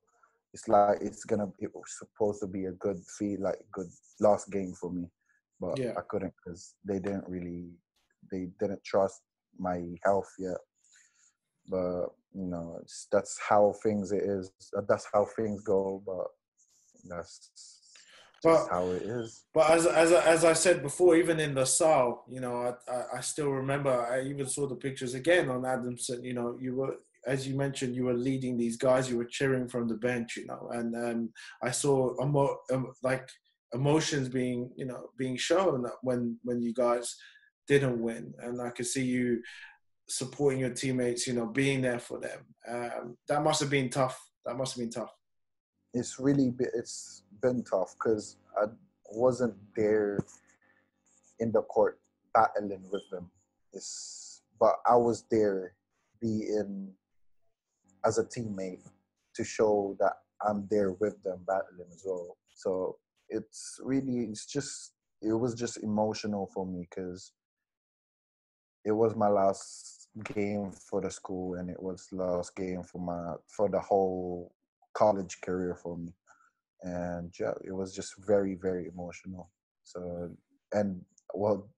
[0.54, 1.48] It's like it's gonna.
[1.58, 3.88] It was supposed to be a good feel, like good
[4.20, 5.04] last game for me,
[5.60, 5.92] but yeah.
[5.96, 7.66] I couldn't because they didn't really
[8.30, 9.22] they didn't trust
[9.58, 10.56] my health yet.
[11.68, 12.80] But you know,
[13.10, 14.50] that's how things it is.
[14.88, 16.02] That's how things go.
[16.06, 16.26] But
[17.08, 17.50] that's
[18.42, 19.44] but, how it is.
[19.52, 23.04] But as as as I said before, even in the Saal, you know, I, I,
[23.16, 23.90] I still remember.
[23.90, 26.22] I even saw the pictures again on Adamson.
[26.22, 26.96] You know, you were
[27.26, 29.10] as you mentioned, you were leading these guys.
[29.10, 30.36] You were cheering from the bench.
[30.36, 31.30] You know, and um,
[31.62, 33.28] I saw emo- um, like
[33.74, 37.16] emotions being you know being shown when when you guys
[37.66, 39.42] didn't win, and I could see you
[40.08, 41.26] supporting your teammates.
[41.26, 42.40] You know, being there for them.
[42.68, 44.18] Um, that must have been tough.
[44.44, 45.12] That must have been tough.
[45.94, 48.66] It's really it's been tough because I
[49.10, 50.18] wasn't there
[51.40, 51.98] in the court
[52.34, 53.30] battling with them.
[53.72, 55.74] It's but I was there
[56.20, 56.92] being
[58.04, 58.82] as a teammate
[59.34, 60.14] to show that
[60.46, 62.36] I'm there with them battling as well.
[62.54, 62.96] So
[63.28, 67.32] it's really it's just it was just emotional for me because
[68.84, 69.97] it was my last
[70.34, 74.52] game for the school and it was last game for my for the whole
[74.94, 76.12] college career for me.
[76.82, 79.50] And yeah it was just very very emotional.
[79.84, 80.30] So
[80.72, 81.04] and
[81.34, 81.68] well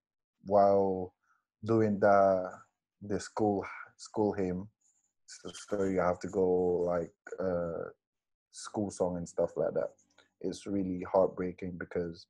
[0.45, 1.15] while
[1.65, 2.51] doing the
[3.03, 3.65] the school
[3.97, 4.69] school hymn
[5.27, 6.47] so, so you have to go
[6.87, 7.91] like uh
[8.53, 9.91] school song and stuff like that.
[10.41, 12.27] It's really heartbreaking because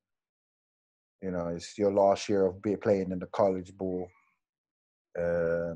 [1.23, 4.09] you know it's your last year of be playing in the college ball.
[5.19, 5.75] Uh,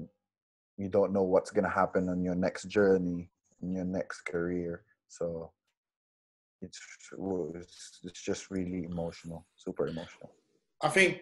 [0.76, 3.30] you don't know what's going to happen on your next journey
[3.62, 5.50] in your next career so
[6.62, 6.80] it's
[8.04, 10.30] it's just really emotional super emotional
[10.82, 11.20] i think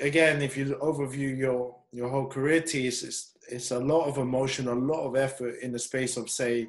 [0.00, 4.74] again if you overview your your whole career it's it's a lot of emotion a
[4.74, 6.68] lot of effort in the space of say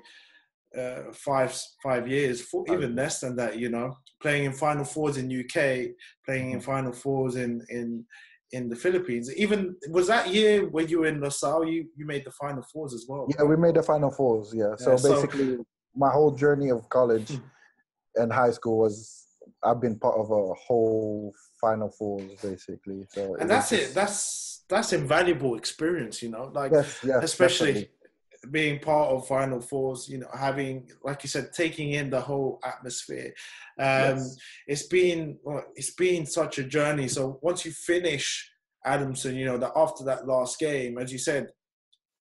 [0.77, 3.57] uh, five five years, four, even less than that.
[3.57, 6.71] You know, playing in Final Fours in UK, playing in mm-hmm.
[6.71, 8.05] Final Fours in in
[8.51, 9.33] in the Philippines.
[9.35, 12.93] Even was that year when you were in LaSalle, you you made the Final Fours
[12.93, 13.27] as well.
[13.37, 14.53] Yeah, we made the Final Fours.
[14.55, 15.65] Yeah, so basically, so,
[15.95, 17.37] my whole journey of college hmm.
[18.15, 19.25] and high school was
[19.63, 23.05] I've been part of a whole Final Fours basically.
[23.09, 23.93] So and that's just, it.
[23.95, 26.51] That's that's invaluable experience, you know.
[26.53, 27.73] Like yes, yes, especially.
[27.73, 27.95] Definitely
[28.51, 32.59] being part of Final Fours, you know, having, like you said, taking in the whole
[32.65, 33.33] atmosphere.
[33.77, 34.37] Um, yes.
[34.67, 35.37] It's been
[35.75, 37.07] it's been such a journey.
[37.07, 38.49] So once you finish
[38.85, 41.49] Adamson, you know that after that last game, as you said,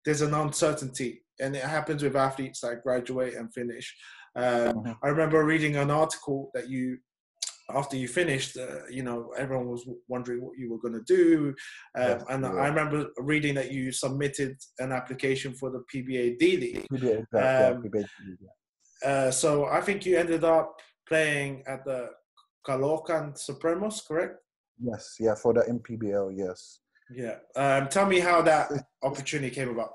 [0.05, 3.95] there's an uncertainty, and it happens with athletes that graduate and finish.
[4.35, 4.93] Um, mm-hmm.
[5.03, 6.99] I remember reading an article that you
[7.75, 11.55] after you finished, uh, you know, everyone was wondering what you were going to do.
[11.97, 12.51] Um, and yeah.
[12.51, 16.87] I remember reading that you submitted an application for the PBA D League.
[16.91, 18.05] PBA, exactly, yeah, Um, PBA,
[18.41, 19.09] yeah.
[19.09, 20.77] Uh, so I think you ended up
[21.07, 22.11] playing at the
[22.67, 24.37] Caloocan Supremos, correct?
[24.83, 26.81] Yes, yeah, for the MPBL, yes.
[27.11, 27.37] Yeah.
[27.57, 28.71] Um, tell me how that
[29.03, 29.91] opportunity came about.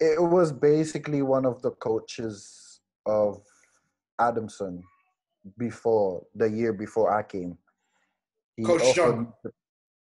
[0.00, 3.42] It was basically one of the coaches of
[4.18, 4.82] Adamson
[5.58, 7.56] before the year before I came.
[8.56, 9.32] He Coach John.
[9.44, 9.52] to-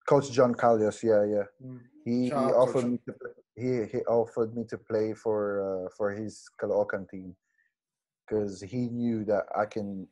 [0.06, 1.44] Coach John Callias, yeah, yeah.
[1.64, 1.80] Mm.
[2.04, 3.14] He, he out, Coach offered me to
[3.56, 7.34] he he offered me to play for uh, for his Caloocan team
[8.26, 10.06] because he knew that I can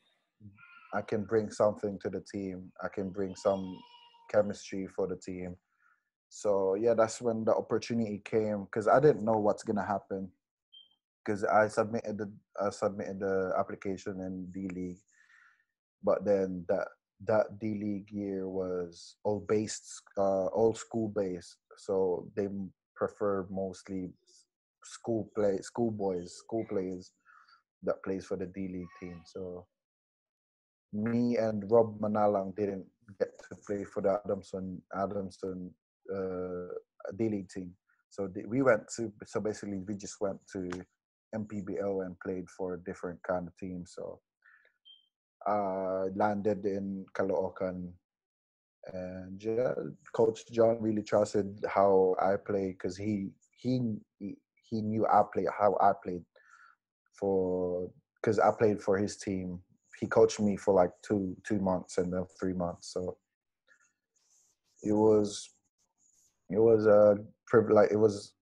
[0.94, 2.72] I can bring something to the team.
[2.82, 3.78] I can bring some
[4.30, 5.56] chemistry for the team.
[6.28, 10.30] So yeah, that's when the opportunity came because I didn't know what's gonna happen
[11.24, 15.00] because I submitted the I submitted the application in D League,
[16.02, 16.88] but then that
[17.26, 22.48] that D League year was all based uh, all school based, so they
[22.96, 24.10] prefer mostly
[24.84, 27.12] school play school boys school players
[27.82, 29.20] that plays for the D League team.
[29.24, 29.66] So
[30.92, 32.86] me and Rob Manalang didn't
[33.18, 35.70] get to play for the Adamson Adamson
[36.14, 36.74] uh,
[37.16, 37.72] D League team.
[38.10, 40.70] So we went to so basically we just went to
[41.34, 43.94] MPBL and played for different kind of teams.
[43.96, 44.20] So
[45.46, 47.92] uh, landed in Caloocan
[48.92, 49.40] and
[50.12, 55.76] Coach John really trusted how I play because he he he knew I played how
[55.80, 56.24] I played
[57.18, 57.90] for
[58.20, 59.60] because I played for his team.
[60.00, 62.92] He coached me for like two two months and then three months.
[62.92, 63.16] So
[64.82, 65.50] it was
[66.50, 67.18] it was a
[67.70, 68.34] like it was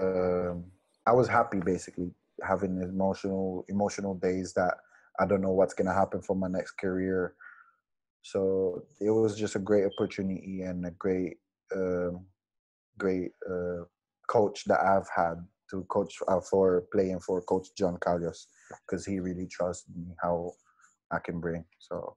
[0.00, 0.64] um
[1.06, 2.10] I was happy basically
[2.42, 4.74] having emotional emotional days that
[5.20, 7.34] I don't know what's gonna happen for my next career.
[8.22, 11.38] So it was just a great opportunity and a great
[11.74, 12.26] um,
[12.98, 13.84] great uh,
[14.28, 15.34] coach that I've had
[15.70, 18.46] to coach uh, for playing for Coach John Carlos
[18.86, 20.52] because he really trusted me how
[21.10, 21.64] I can bring.
[21.78, 22.16] So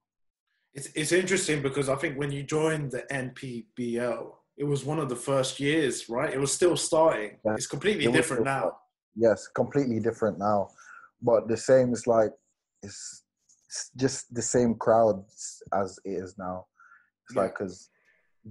[0.73, 5.07] It's, it's interesting because I think when you joined the MPBL, it was one of
[5.09, 6.33] the first years, right?
[6.33, 7.37] It was still starting.
[7.45, 7.53] Yeah.
[7.55, 8.77] It's completely It different now.
[9.15, 10.69] yes, completely different now,
[11.21, 12.31] but the same is like
[12.85, 13.23] it's,
[13.67, 15.23] it's just the same crowd
[15.73, 16.65] as it is now.
[17.23, 17.43] It's Yeah.
[17.43, 17.89] like because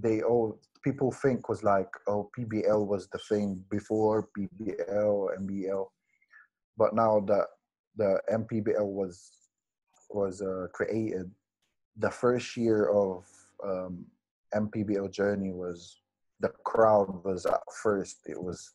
[0.03, 5.83] they all people think was like oh PBL was the thing before PBL MBL,
[6.77, 7.47] but now that
[7.95, 9.15] the MPBL was
[10.09, 11.31] was uh, created,
[11.97, 13.25] the first year of
[13.63, 14.05] um,
[14.53, 16.01] MPBL journey was
[16.41, 18.73] the crowd was at first it was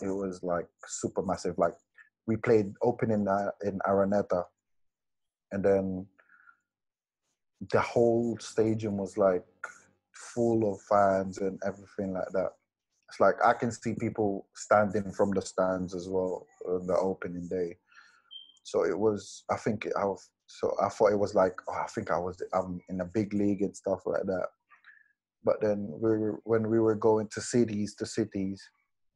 [0.00, 1.56] it was like super massive.
[1.58, 1.74] Like
[2.26, 4.44] we played opening uh, in Araneta,
[5.52, 6.06] and then
[7.70, 9.44] the whole stadium was like
[10.12, 12.50] full of fans and everything like that.
[13.08, 17.46] It's like I can see people standing from the stands as well on the opening
[17.48, 17.76] day.
[18.64, 19.44] So it was.
[19.50, 20.30] I think I was.
[20.46, 22.42] So I thought it was like, oh, I think I was.
[22.54, 24.46] I'm in a big league and stuff like that.
[25.44, 28.62] But then we were, when we were going to cities to cities,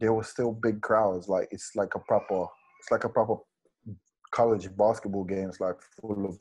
[0.01, 1.29] there was still big crowds.
[1.29, 2.47] Like it's like a proper.
[2.81, 3.37] It's like a proper
[4.31, 6.39] college basketball games, like full of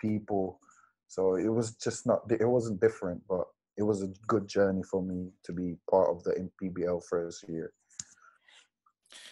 [0.00, 0.60] people.
[1.08, 2.20] So it was just not.
[2.30, 3.44] It wasn't different, but
[3.76, 7.72] it was a good journey for me to be part of the MPBL first year.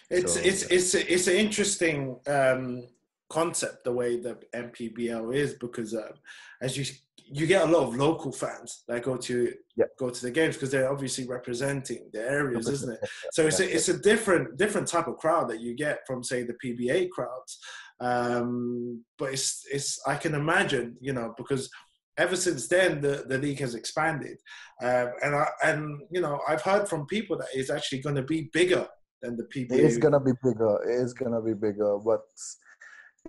[0.09, 2.87] It's So- it's it's it's an interesting um,
[3.29, 6.13] concept the way the MPBL is because um,
[6.61, 6.85] as you
[7.31, 9.85] you get a lot of local fans that go to Yeah.
[9.97, 13.09] go to the games because they're obviously representing the areas, isn't it?
[13.31, 16.43] So it's a, it's a different different type of crowd that you get from say
[16.43, 17.59] the PBA crowds.
[17.99, 21.69] Um, but it's it's I can imagine you know because
[22.17, 24.37] ever since then the, the league has expanded
[24.83, 28.23] um, and I and you know I've heard from people that it's actually going to
[28.23, 28.85] be bigger
[29.21, 29.71] than the PBA.
[29.77, 30.73] It is gonna be bigger.
[30.89, 32.21] It is gonna be bigger, but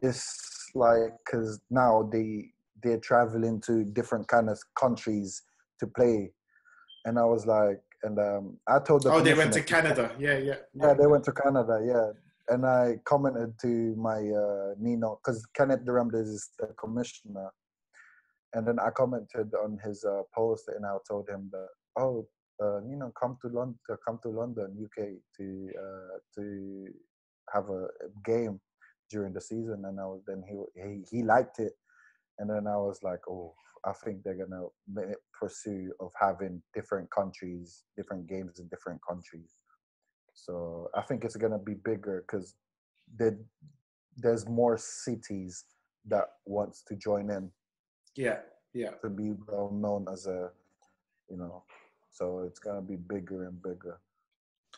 [0.03, 2.51] it's like because now they
[2.83, 5.43] they're traveling to different kind of countries
[5.81, 6.33] to play,
[7.05, 10.15] and I was like, and um, I told the oh, they went to Canada.
[10.19, 10.57] Yeah, yeah.
[10.75, 11.81] Yeah, they went to Canada.
[11.85, 12.11] Yeah,
[12.55, 17.51] and I commented to my uh, Ninong because Kenneth Duremdes is the commissioner,
[18.55, 22.27] and then I commented on his uh, post and I told him that oh,
[22.61, 25.05] uh, Ninong, come to London, come to London, UK
[25.39, 26.87] to uh, to
[27.53, 28.61] have a a game
[29.11, 31.75] during the season, and I was then he he he liked it,
[32.43, 33.55] and then I was like oh.
[33.85, 34.69] I think they're gonna
[35.37, 39.51] pursue of having different countries, different games in different countries.
[40.35, 42.55] So I think it's gonna be bigger because
[43.19, 43.37] there,
[44.17, 45.65] there's more cities
[46.07, 47.51] that wants to join in
[48.15, 48.39] Yeah,
[48.73, 48.93] yeah.
[49.03, 50.51] to be well known as a,
[51.29, 51.65] you know,
[52.09, 53.99] so it's gonna be bigger and bigger.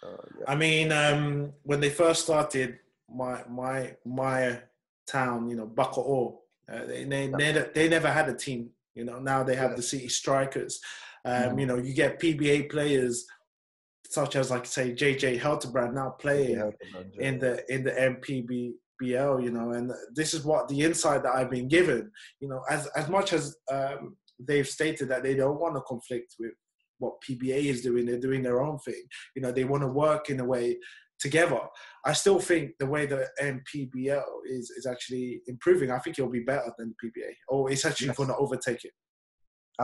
[0.02, 2.78] Yeah, I mean, um, when they first started,
[3.08, 4.60] my my my
[5.06, 6.38] town, you know, Bacoor,
[6.72, 8.70] uh, they they, they they never had a team.
[8.94, 10.80] You know, now they have the City Strikers.
[11.24, 11.60] Um, Mhm.
[11.60, 13.26] You know, you get PBA players
[14.08, 16.72] such as like say JJ Helterbrand now playing
[17.18, 21.50] in the in the MPBL, you know, and this is what the insight that I've
[21.50, 22.10] been given,
[22.40, 26.36] you know, as as much as um, they've stated that they don't want to conflict
[26.38, 26.52] with
[26.98, 29.02] what PBA is doing, they're doing their own thing,
[29.34, 30.76] you know, they want to work in a way
[31.24, 31.62] together.
[32.05, 33.20] I still think the way the
[33.55, 35.88] MPBL is is actually improving.
[35.90, 38.18] I think it'll be better than PBA, or it's actually Yes.
[38.20, 38.94] going to overtake it.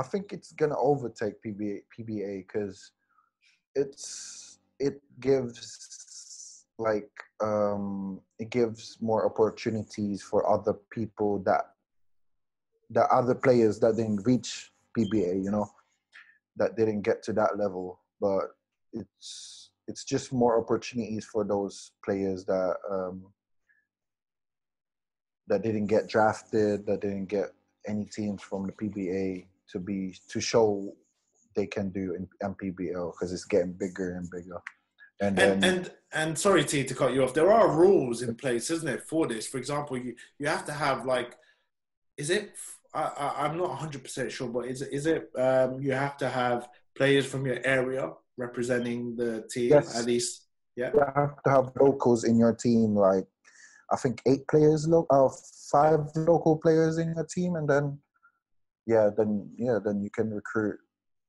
[0.00, 2.78] I think it's gonna overtake PBA PBA because
[3.82, 4.96] it's it
[5.28, 7.10] gives like
[7.48, 11.64] um it gives more opportunities for other people that
[12.96, 14.50] the other players that didn't reach
[14.96, 15.68] PBA, you know,
[16.60, 17.86] that didn't get to that level.
[18.20, 18.46] But
[18.92, 19.59] it's
[19.90, 23.26] it's just more opportunities for those players that um
[25.48, 27.48] that didn't get drafted, that didn't get
[27.86, 30.94] any teams from the PBA to be to show
[31.56, 34.62] they can do in MPBL because it's getting bigger and bigger.
[35.20, 37.34] And then And and and sorry T to cut you off.
[37.34, 39.48] There are rules in place, isn't it, for this?
[39.48, 41.36] For example, you you have to have like,
[42.16, 42.52] is it?
[42.94, 45.30] I, I I'm not 100 percent sure, but is it is it?
[45.36, 49.98] Um, you have to have players from your area representing the team Yes.
[49.98, 50.46] at least.
[50.76, 50.92] Yeah.
[50.94, 53.26] you have to have locals in your team, like
[53.92, 55.28] I think eight players, lo- uh,
[55.70, 57.98] five local players in your team, and then
[58.86, 60.78] yeah, then yeah, then you can recruit.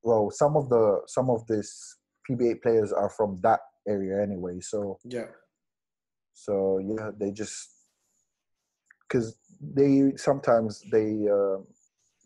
[0.04, 1.98] Well, some of the some of this
[2.30, 5.28] PBA players are from that area anyway, so Yeah.
[6.34, 7.70] So yeah, they just
[9.08, 11.58] because they sometimes they uh,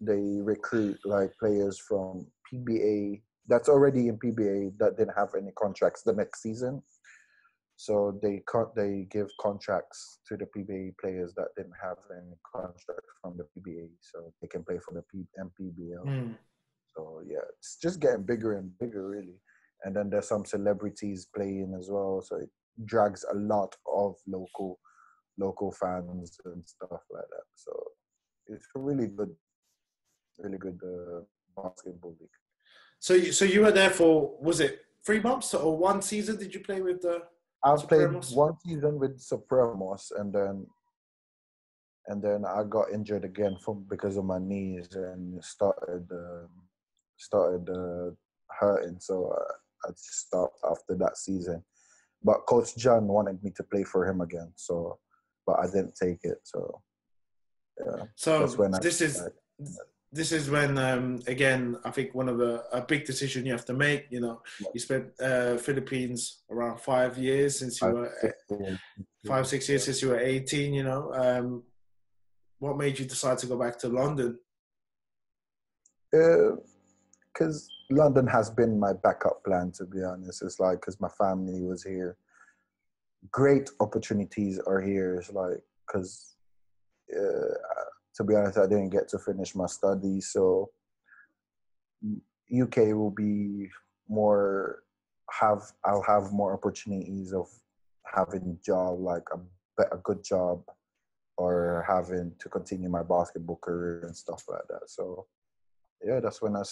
[0.02, 6.02] they recruit like players from PBA that's already in PBA that didn't have any contracts
[6.02, 6.82] the next season.
[7.78, 13.12] So they con- they give contracts to the PBA players that didn't have any contracts
[13.22, 16.06] from the PBA, so they can play for the P- MPBL.
[16.06, 16.36] Mm.
[16.96, 19.42] So yeah, it's just getting bigger and bigger, really.
[19.84, 22.50] And then there's some celebrities playing as well, so it
[22.86, 24.80] drags a lot of local
[25.38, 27.46] local fans and stuff like that.
[27.56, 27.72] So
[28.48, 29.36] it's a really good,
[30.40, 31.22] really good uh,
[31.62, 32.30] basketball league.
[33.06, 36.38] So you, so you were there for was it three months or one season?
[36.38, 37.22] Did you play with the?
[37.64, 40.66] I played one season with Supremos, and then
[42.08, 46.50] and then I got injured again from because of my knees and started um
[47.18, 48.10] started uh,
[48.60, 48.98] hurting.
[49.00, 51.64] So I, I just stopped after that season.
[52.24, 54.98] But Coach John wanted me to play for him again, so
[55.46, 56.40] but I didn't take it.
[56.42, 56.82] So
[57.86, 59.34] yeah, So when I this is like,
[60.16, 63.66] this is when um, again I think one of the a big decision you have
[63.66, 64.02] to make.
[64.10, 64.70] You know, Yeah.
[64.74, 66.20] you spent uh, Philippines
[66.50, 68.80] around five years since you five, were six years.
[69.28, 71.64] five six years since you were 18 you know um,
[72.60, 74.38] what made you decide to go back to london
[77.34, 79.72] because London has been my backup plan.
[79.78, 82.16] To be honest, it's like because my family was here.
[83.32, 85.16] Great opportunities are here.
[85.16, 86.36] It's like because
[87.14, 87.54] uh,
[88.16, 90.72] to be honest, I didn't get to finish my studies, so
[92.52, 93.70] UK will be
[94.08, 94.84] more
[95.32, 97.48] have I'll have more opportunities of
[98.06, 99.40] having job like a
[99.92, 100.64] a good job
[101.38, 104.90] or having to continue my basketball career and stuff like that.
[104.90, 105.26] So
[106.04, 106.64] yeah, that's when I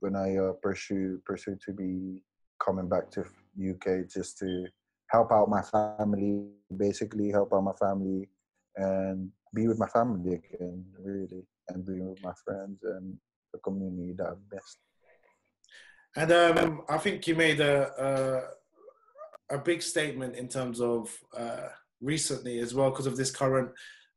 [0.00, 2.22] when I uh, pursue pursue to be
[2.64, 4.66] coming back to UK just to
[5.08, 6.46] help out my family,
[6.76, 8.28] basically help out my family
[8.76, 13.16] and be with my family again, really, and be with my friends and
[13.52, 14.78] the community that I've missed.
[16.16, 17.76] and um, i think you made a,
[18.08, 21.68] a a big statement in terms of uh,
[22.00, 23.70] recently as well because of this current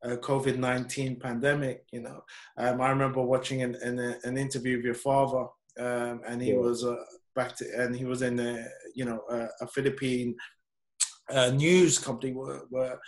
[0.06, 2.20] uh, covid-19 pandemic you know
[2.58, 5.46] um, i remember watching an, an, an interview with your father
[5.80, 6.60] um, and he Yeah.
[6.68, 6.96] was uh,
[7.36, 8.66] back to and he was in a
[8.96, 10.36] you know a, a philippine
[11.30, 13.00] uh, news company were, were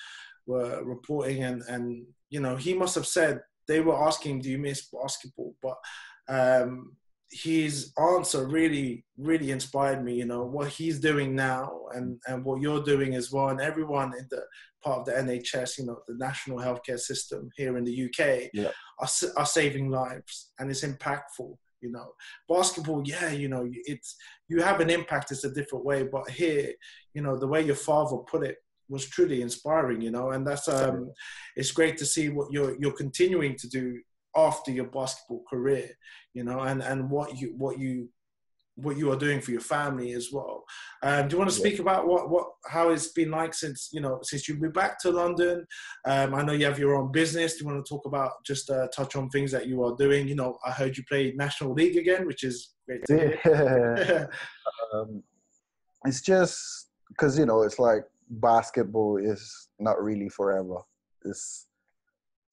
[0.48, 4.58] were reporting and and you know he must have said they were asking do you
[4.58, 5.78] miss basketball but
[6.30, 6.96] um
[7.32, 12.62] his answer really really inspired me you know what he's doing now and and what
[12.62, 14.42] you're doing as well and everyone in the
[14.84, 18.72] part of the nhs you know the national healthcare system here in the uk Yeah.
[19.00, 22.08] are, are saving lives and it's impactful you know
[22.48, 24.16] basketball yeah you know it's
[24.48, 26.72] you have an impact it's a different way but here
[27.14, 28.58] you know the way your father put it
[28.90, 31.12] was truly inspiring, you know, and that's um,
[31.56, 34.00] it's great to see what you're you're continuing to do
[34.36, 35.90] after your basketball career,
[36.34, 38.10] you know, and and what you what you
[38.76, 40.66] what you are doing for your family as well.
[41.02, 41.82] Um, do you want to speak yeah.
[41.82, 45.12] about what, what how it's been like since you know since you moved back to
[45.12, 45.66] London?
[46.06, 47.54] Um, I know you have your own business.
[47.54, 50.28] Do you want to talk about just uh, touch on things that you are doing?
[50.28, 54.30] You know, I heard you play National League again, which is great to hear.
[54.94, 55.24] um,
[56.06, 60.82] it's just because you know it's like basketball is not really forever.
[61.24, 61.68] It's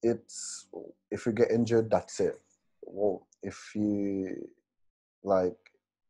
[0.02, 0.66] it's
[1.10, 2.40] if you get injured, that's it.
[2.82, 4.48] Well, if you
[5.22, 5.56] like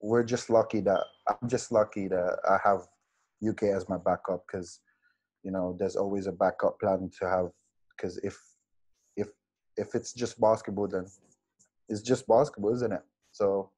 [0.01, 2.89] we're just lucky that I'm just lucky that I have
[3.47, 4.81] UK as my backup because
[5.43, 7.51] you know there's always a backup plan to have
[7.97, 8.39] because if
[9.17, 9.29] if
[9.77, 11.07] if it's just basketball then
[11.89, 13.71] it's just basketball isn't it so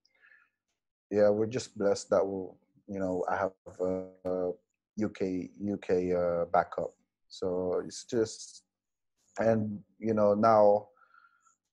[1.11, 2.57] yeah we're just blessed that we'll
[2.89, 4.53] you know I have a, a
[5.03, 6.95] UK UK uh, backup
[7.29, 8.65] so it's just
[9.39, 10.87] and you know now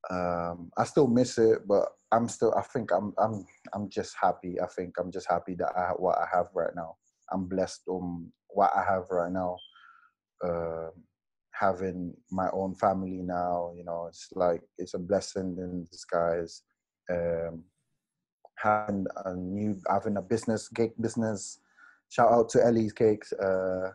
[0.10, 2.54] um, I still miss it but I'm still.
[2.56, 3.14] I think I'm.
[3.18, 3.46] I'm.
[3.74, 4.60] I'm just happy.
[4.62, 6.98] I think I'm just happy that I what I have right now.
[7.32, 9.58] I'm blessed on what I have right now.
[10.44, 10.90] Uh,
[11.52, 16.64] having my own family now, you know, it's like it's a blessing in disguise.
[17.10, 17.64] Um,
[18.58, 21.60] having a new, having a business, gig business.
[22.12, 23.32] Shout out to Ellie's Cakes.
[23.32, 23.92] Uh,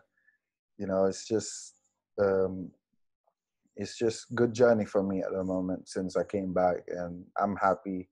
[0.79, 1.75] you know, it's just
[2.19, 2.71] um,
[3.75, 7.55] it's just good journey for me at the moment since I came back, and I'm
[7.57, 8.09] happy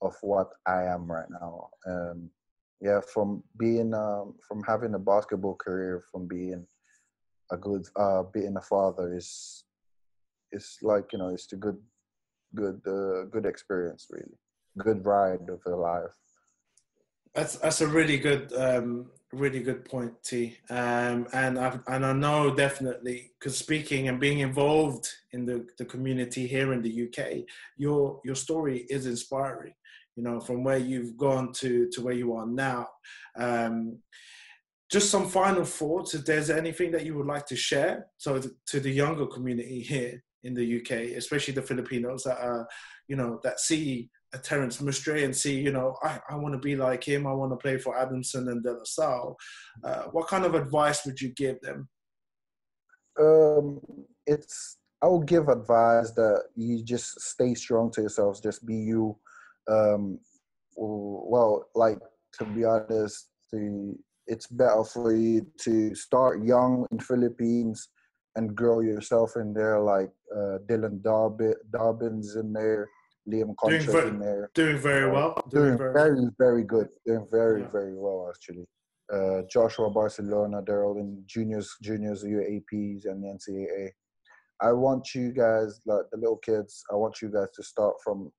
[0.00, 1.68] of what I am right now.
[1.86, 2.30] Um,
[2.80, 6.66] yeah, from being um, from having a basketball career, from being
[7.50, 9.64] a good uh, being a father is
[10.50, 11.76] is like you know it's a good
[12.54, 14.38] good uh, good experience really
[14.78, 16.16] good ride of a life
[17.34, 20.56] that's that's a really good um, really good point, T.
[20.70, 25.84] Um, and I and I know definitely because speaking and being involved in the, the
[25.84, 27.44] community here in the UK,
[27.76, 29.74] your your story is inspiring.
[30.16, 32.88] You know, from where you've gone to to where you are now.
[33.36, 33.98] Um,
[34.90, 36.14] just some final thoughts.
[36.14, 40.22] If there's anything that you would like to share, so to the younger community here
[40.44, 42.68] in the UK, especially the Filipinos that are,
[43.08, 46.58] you know, that see a Terence Mustre and see, you know, I, I want to
[46.58, 47.26] be like him.
[47.26, 49.36] I want to play for Adamson and De La Salle.
[49.84, 51.88] Uh, what kind of advice would you give them?
[53.20, 53.80] Um,
[54.26, 58.40] it's I will give advice that you just stay strong to yourselves.
[58.40, 59.16] Just be you.
[59.68, 60.18] Um,
[60.76, 61.98] well, like
[62.38, 63.94] to be honest, the,
[64.26, 67.88] it's better for you to start young in Philippines
[68.36, 69.80] and grow yourself in there.
[69.80, 72.88] Like uh, Dylan Dobbins, Dobbins in there
[73.28, 74.50] Liam Concha very, in there.
[74.54, 75.44] Doing very uh, well.
[75.50, 76.88] Doing, doing very, very, very good.
[77.06, 77.68] Doing very, yeah.
[77.68, 78.66] very well actually.
[79.12, 83.90] Uh, Joshua Barcelona, they're all in juniors, juniors, UAAPs, and the NCAA.
[84.62, 88.30] I want you guys, like the little kids, I want you guys to start from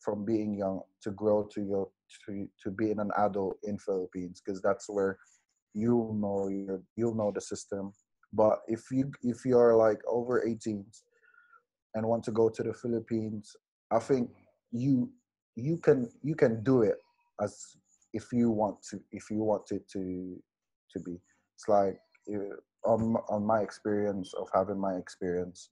[0.00, 1.88] from being young to grow to your
[2.26, 5.18] to to being an adult in Philippines because that's where
[5.72, 7.92] you'll know you you'll know the system.
[8.32, 10.84] But if you if you're like over 18
[11.94, 13.56] and want to go to the Philippines,
[13.94, 14.30] I think
[14.72, 15.10] you
[15.56, 16.96] you can you can do it
[17.40, 17.76] as
[18.12, 20.36] if you want to if you want it to
[20.90, 21.20] to be.
[21.56, 21.98] It's like
[22.34, 25.70] uh, on on my experience of having my experience,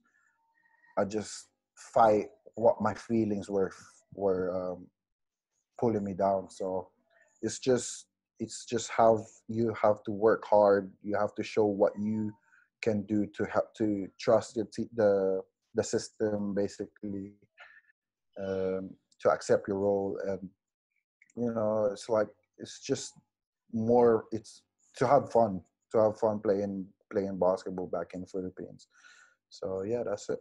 [0.97, 3.71] I just fight what my feelings were
[4.13, 4.87] were um,
[5.79, 6.49] pulling me down.
[6.49, 6.89] So
[7.41, 8.05] it's just
[8.39, 10.91] it's just how you have to work hard.
[11.01, 12.31] You have to show what you
[12.81, 15.41] can do to help to trust the the
[15.75, 17.33] the system basically
[18.39, 18.89] um,
[19.19, 20.49] to accept your role and
[21.35, 22.27] you know it's like
[22.57, 23.13] it's just
[23.73, 24.61] more it's
[24.95, 25.61] to have fun
[25.91, 28.87] to have fun playing playing basketball back in the philippines
[29.49, 30.39] so yeah that's it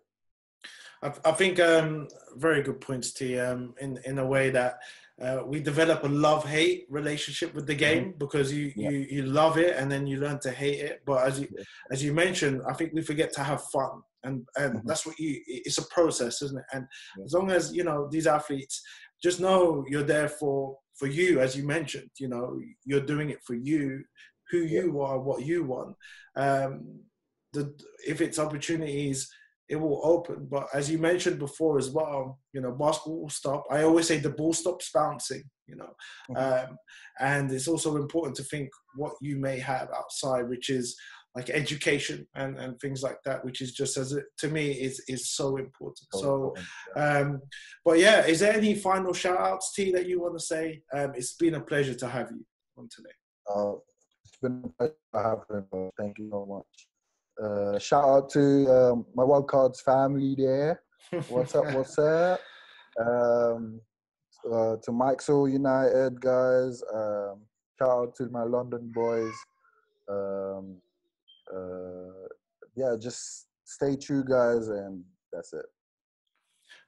[1.02, 3.38] I, I think um, very good points, T.
[3.38, 4.78] Um, in in a way that
[5.20, 8.18] uh, we develop a love hate relationship with the game mm-hmm.
[8.18, 8.90] because you, yeah.
[8.90, 11.02] you you love it and then you learn to hate it.
[11.04, 11.64] But as you yeah.
[11.90, 14.86] as you mentioned, I think we forget to have fun, and and mm-hmm.
[14.86, 15.40] that's what you.
[15.46, 16.64] It's a process, isn't it?
[16.72, 16.86] And
[17.18, 17.24] yeah.
[17.24, 18.82] as long as you know these athletes,
[19.22, 22.10] just know you're there for for you, as you mentioned.
[22.18, 24.02] You know, you're doing it for you,
[24.50, 25.96] who you are, what you want.
[26.36, 27.00] Um,
[27.52, 27.74] the
[28.06, 29.28] if it's opportunities
[29.72, 30.46] it will open.
[30.50, 33.64] But as you mentioned before as well, you know, basketball will stop.
[33.70, 35.88] I always say the ball stops bouncing, you know,
[36.30, 36.70] mm-hmm.
[36.70, 36.76] um,
[37.20, 40.94] and it's also important to think what you may have outside, which is
[41.34, 45.02] like education and, and things like that, which is just as it, to me is
[45.08, 46.06] is so important.
[46.12, 46.54] So,
[46.96, 47.40] um,
[47.84, 50.82] but yeah, is there any final shout outs, T, that you want to say?
[50.92, 52.44] Um, it's been a pleasure to have you
[52.76, 53.14] on today.
[53.50, 53.72] Uh,
[54.24, 55.90] it's been a pleasure having you.
[55.98, 56.88] Thank you so much.
[57.42, 60.82] Uh, shout out to um, my Wildcards family there.
[61.28, 61.72] What's up?
[61.72, 62.40] What's up?
[63.00, 63.80] Um,
[64.50, 66.82] uh, to Mike's United guys.
[66.94, 67.40] Um,
[67.78, 69.32] shout out to my London boys.
[70.08, 70.76] Um,
[71.54, 72.28] uh,
[72.74, 75.02] yeah, just stay true, guys, and
[75.32, 75.66] that's it.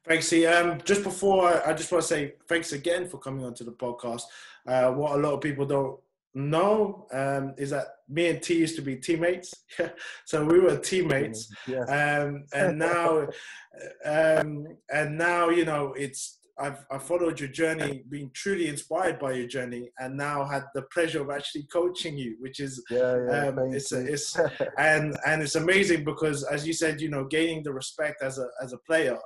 [0.06, 0.46] Thanks, C.
[0.46, 4.22] Um, just before, I just want to say thanks again for coming onto the podcast.
[4.66, 5.98] Uh, what a lot of people don't
[6.34, 9.54] know um, is that me and T used to be teammates.
[10.26, 11.88] so we were teammates, Yes.
[11.88, 13.28] um, and now,
[14.04, 16.38] um, and now you know it's.
[16.58, 20.82] I've I followed your journey, been truly inspired by your journey, and now had the
[20.92, 23.46] pleasure of actually coaching you, which is yeah, yeah.
[23.48, 24.36] um, it's a, it's
[24.78, 28.46] and and it's amazing because as you said you know gaining the respect as a
[28.62, 29.18] as a player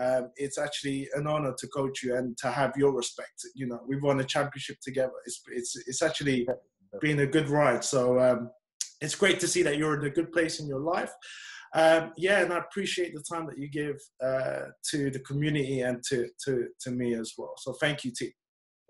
[0.00, 3.46] um, it's actually an honor to coach you and to have your respect.
[3.54, 5.12] You know we've won a championship together.
[5.24, 6.46] It's it's it's actually
[7.00, 7.84] been a good ride.
[7.84, 8.50] So um,
[9.00, 11.12] it's great to see that you're in a good place in your life
[11.74, 16.02] um, yeah and i appreciate the time that you give uh, to the community and
[16.02, 18.32] to, to to me as well so thank you t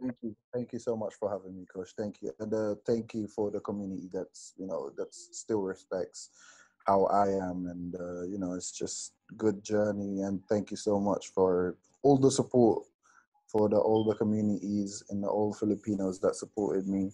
[0.01, 0.36] Thank you.
[0.52, 1.90] Thank you so much for having me, Coach.
[1.97, 2.32] Thank you.
[2.40, 6.31] And uh, thank you for the community that's, you know, that still respects
[6.85, 7.69] how I am.
[7.70, 10.23] And, uh, you know, it's just good journey.
[10.23, 12.82] And thank you so much for all the support
[13.55, 17.12] for the all the communities and the all Filipinos that supported me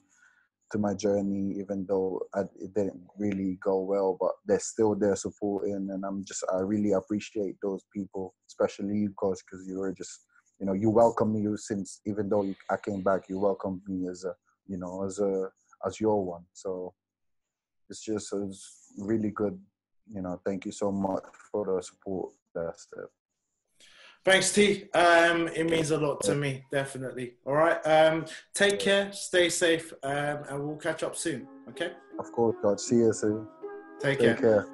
[0.73, 5.17] to my journey, even though I, it didn't really go well, but they're still there
[5.17, 5.89] supporting.
[5.91, 10.21] And I'm just, I really appreciate those people, especially you, Coach, because you were just,
[10.61, 14.09] you know you welcome me since even though you, I came back you welcomed me
[14.09, 14.35] as a
[14.69, 15.49] you know as a
[15.87, 16.93] as your one so
[17.89, 19.59] it's just it's really good
[20.13, 23.09] you know thank you so much for the support that's it
[24.25, 24.85] Thanks, T.
[24.93, 27.35] Um, it means a lot to me, definitely.
[27.47, 27.79] All right.
[27.87, 31.47] Um, take care, stay safe, um, and we'll catch up soon.
[31.71, 31.93] Okay.
[32.19, 33.47] of course God see you soon
[34.01, 34.35] Take care.
[34.35, 34.67] take care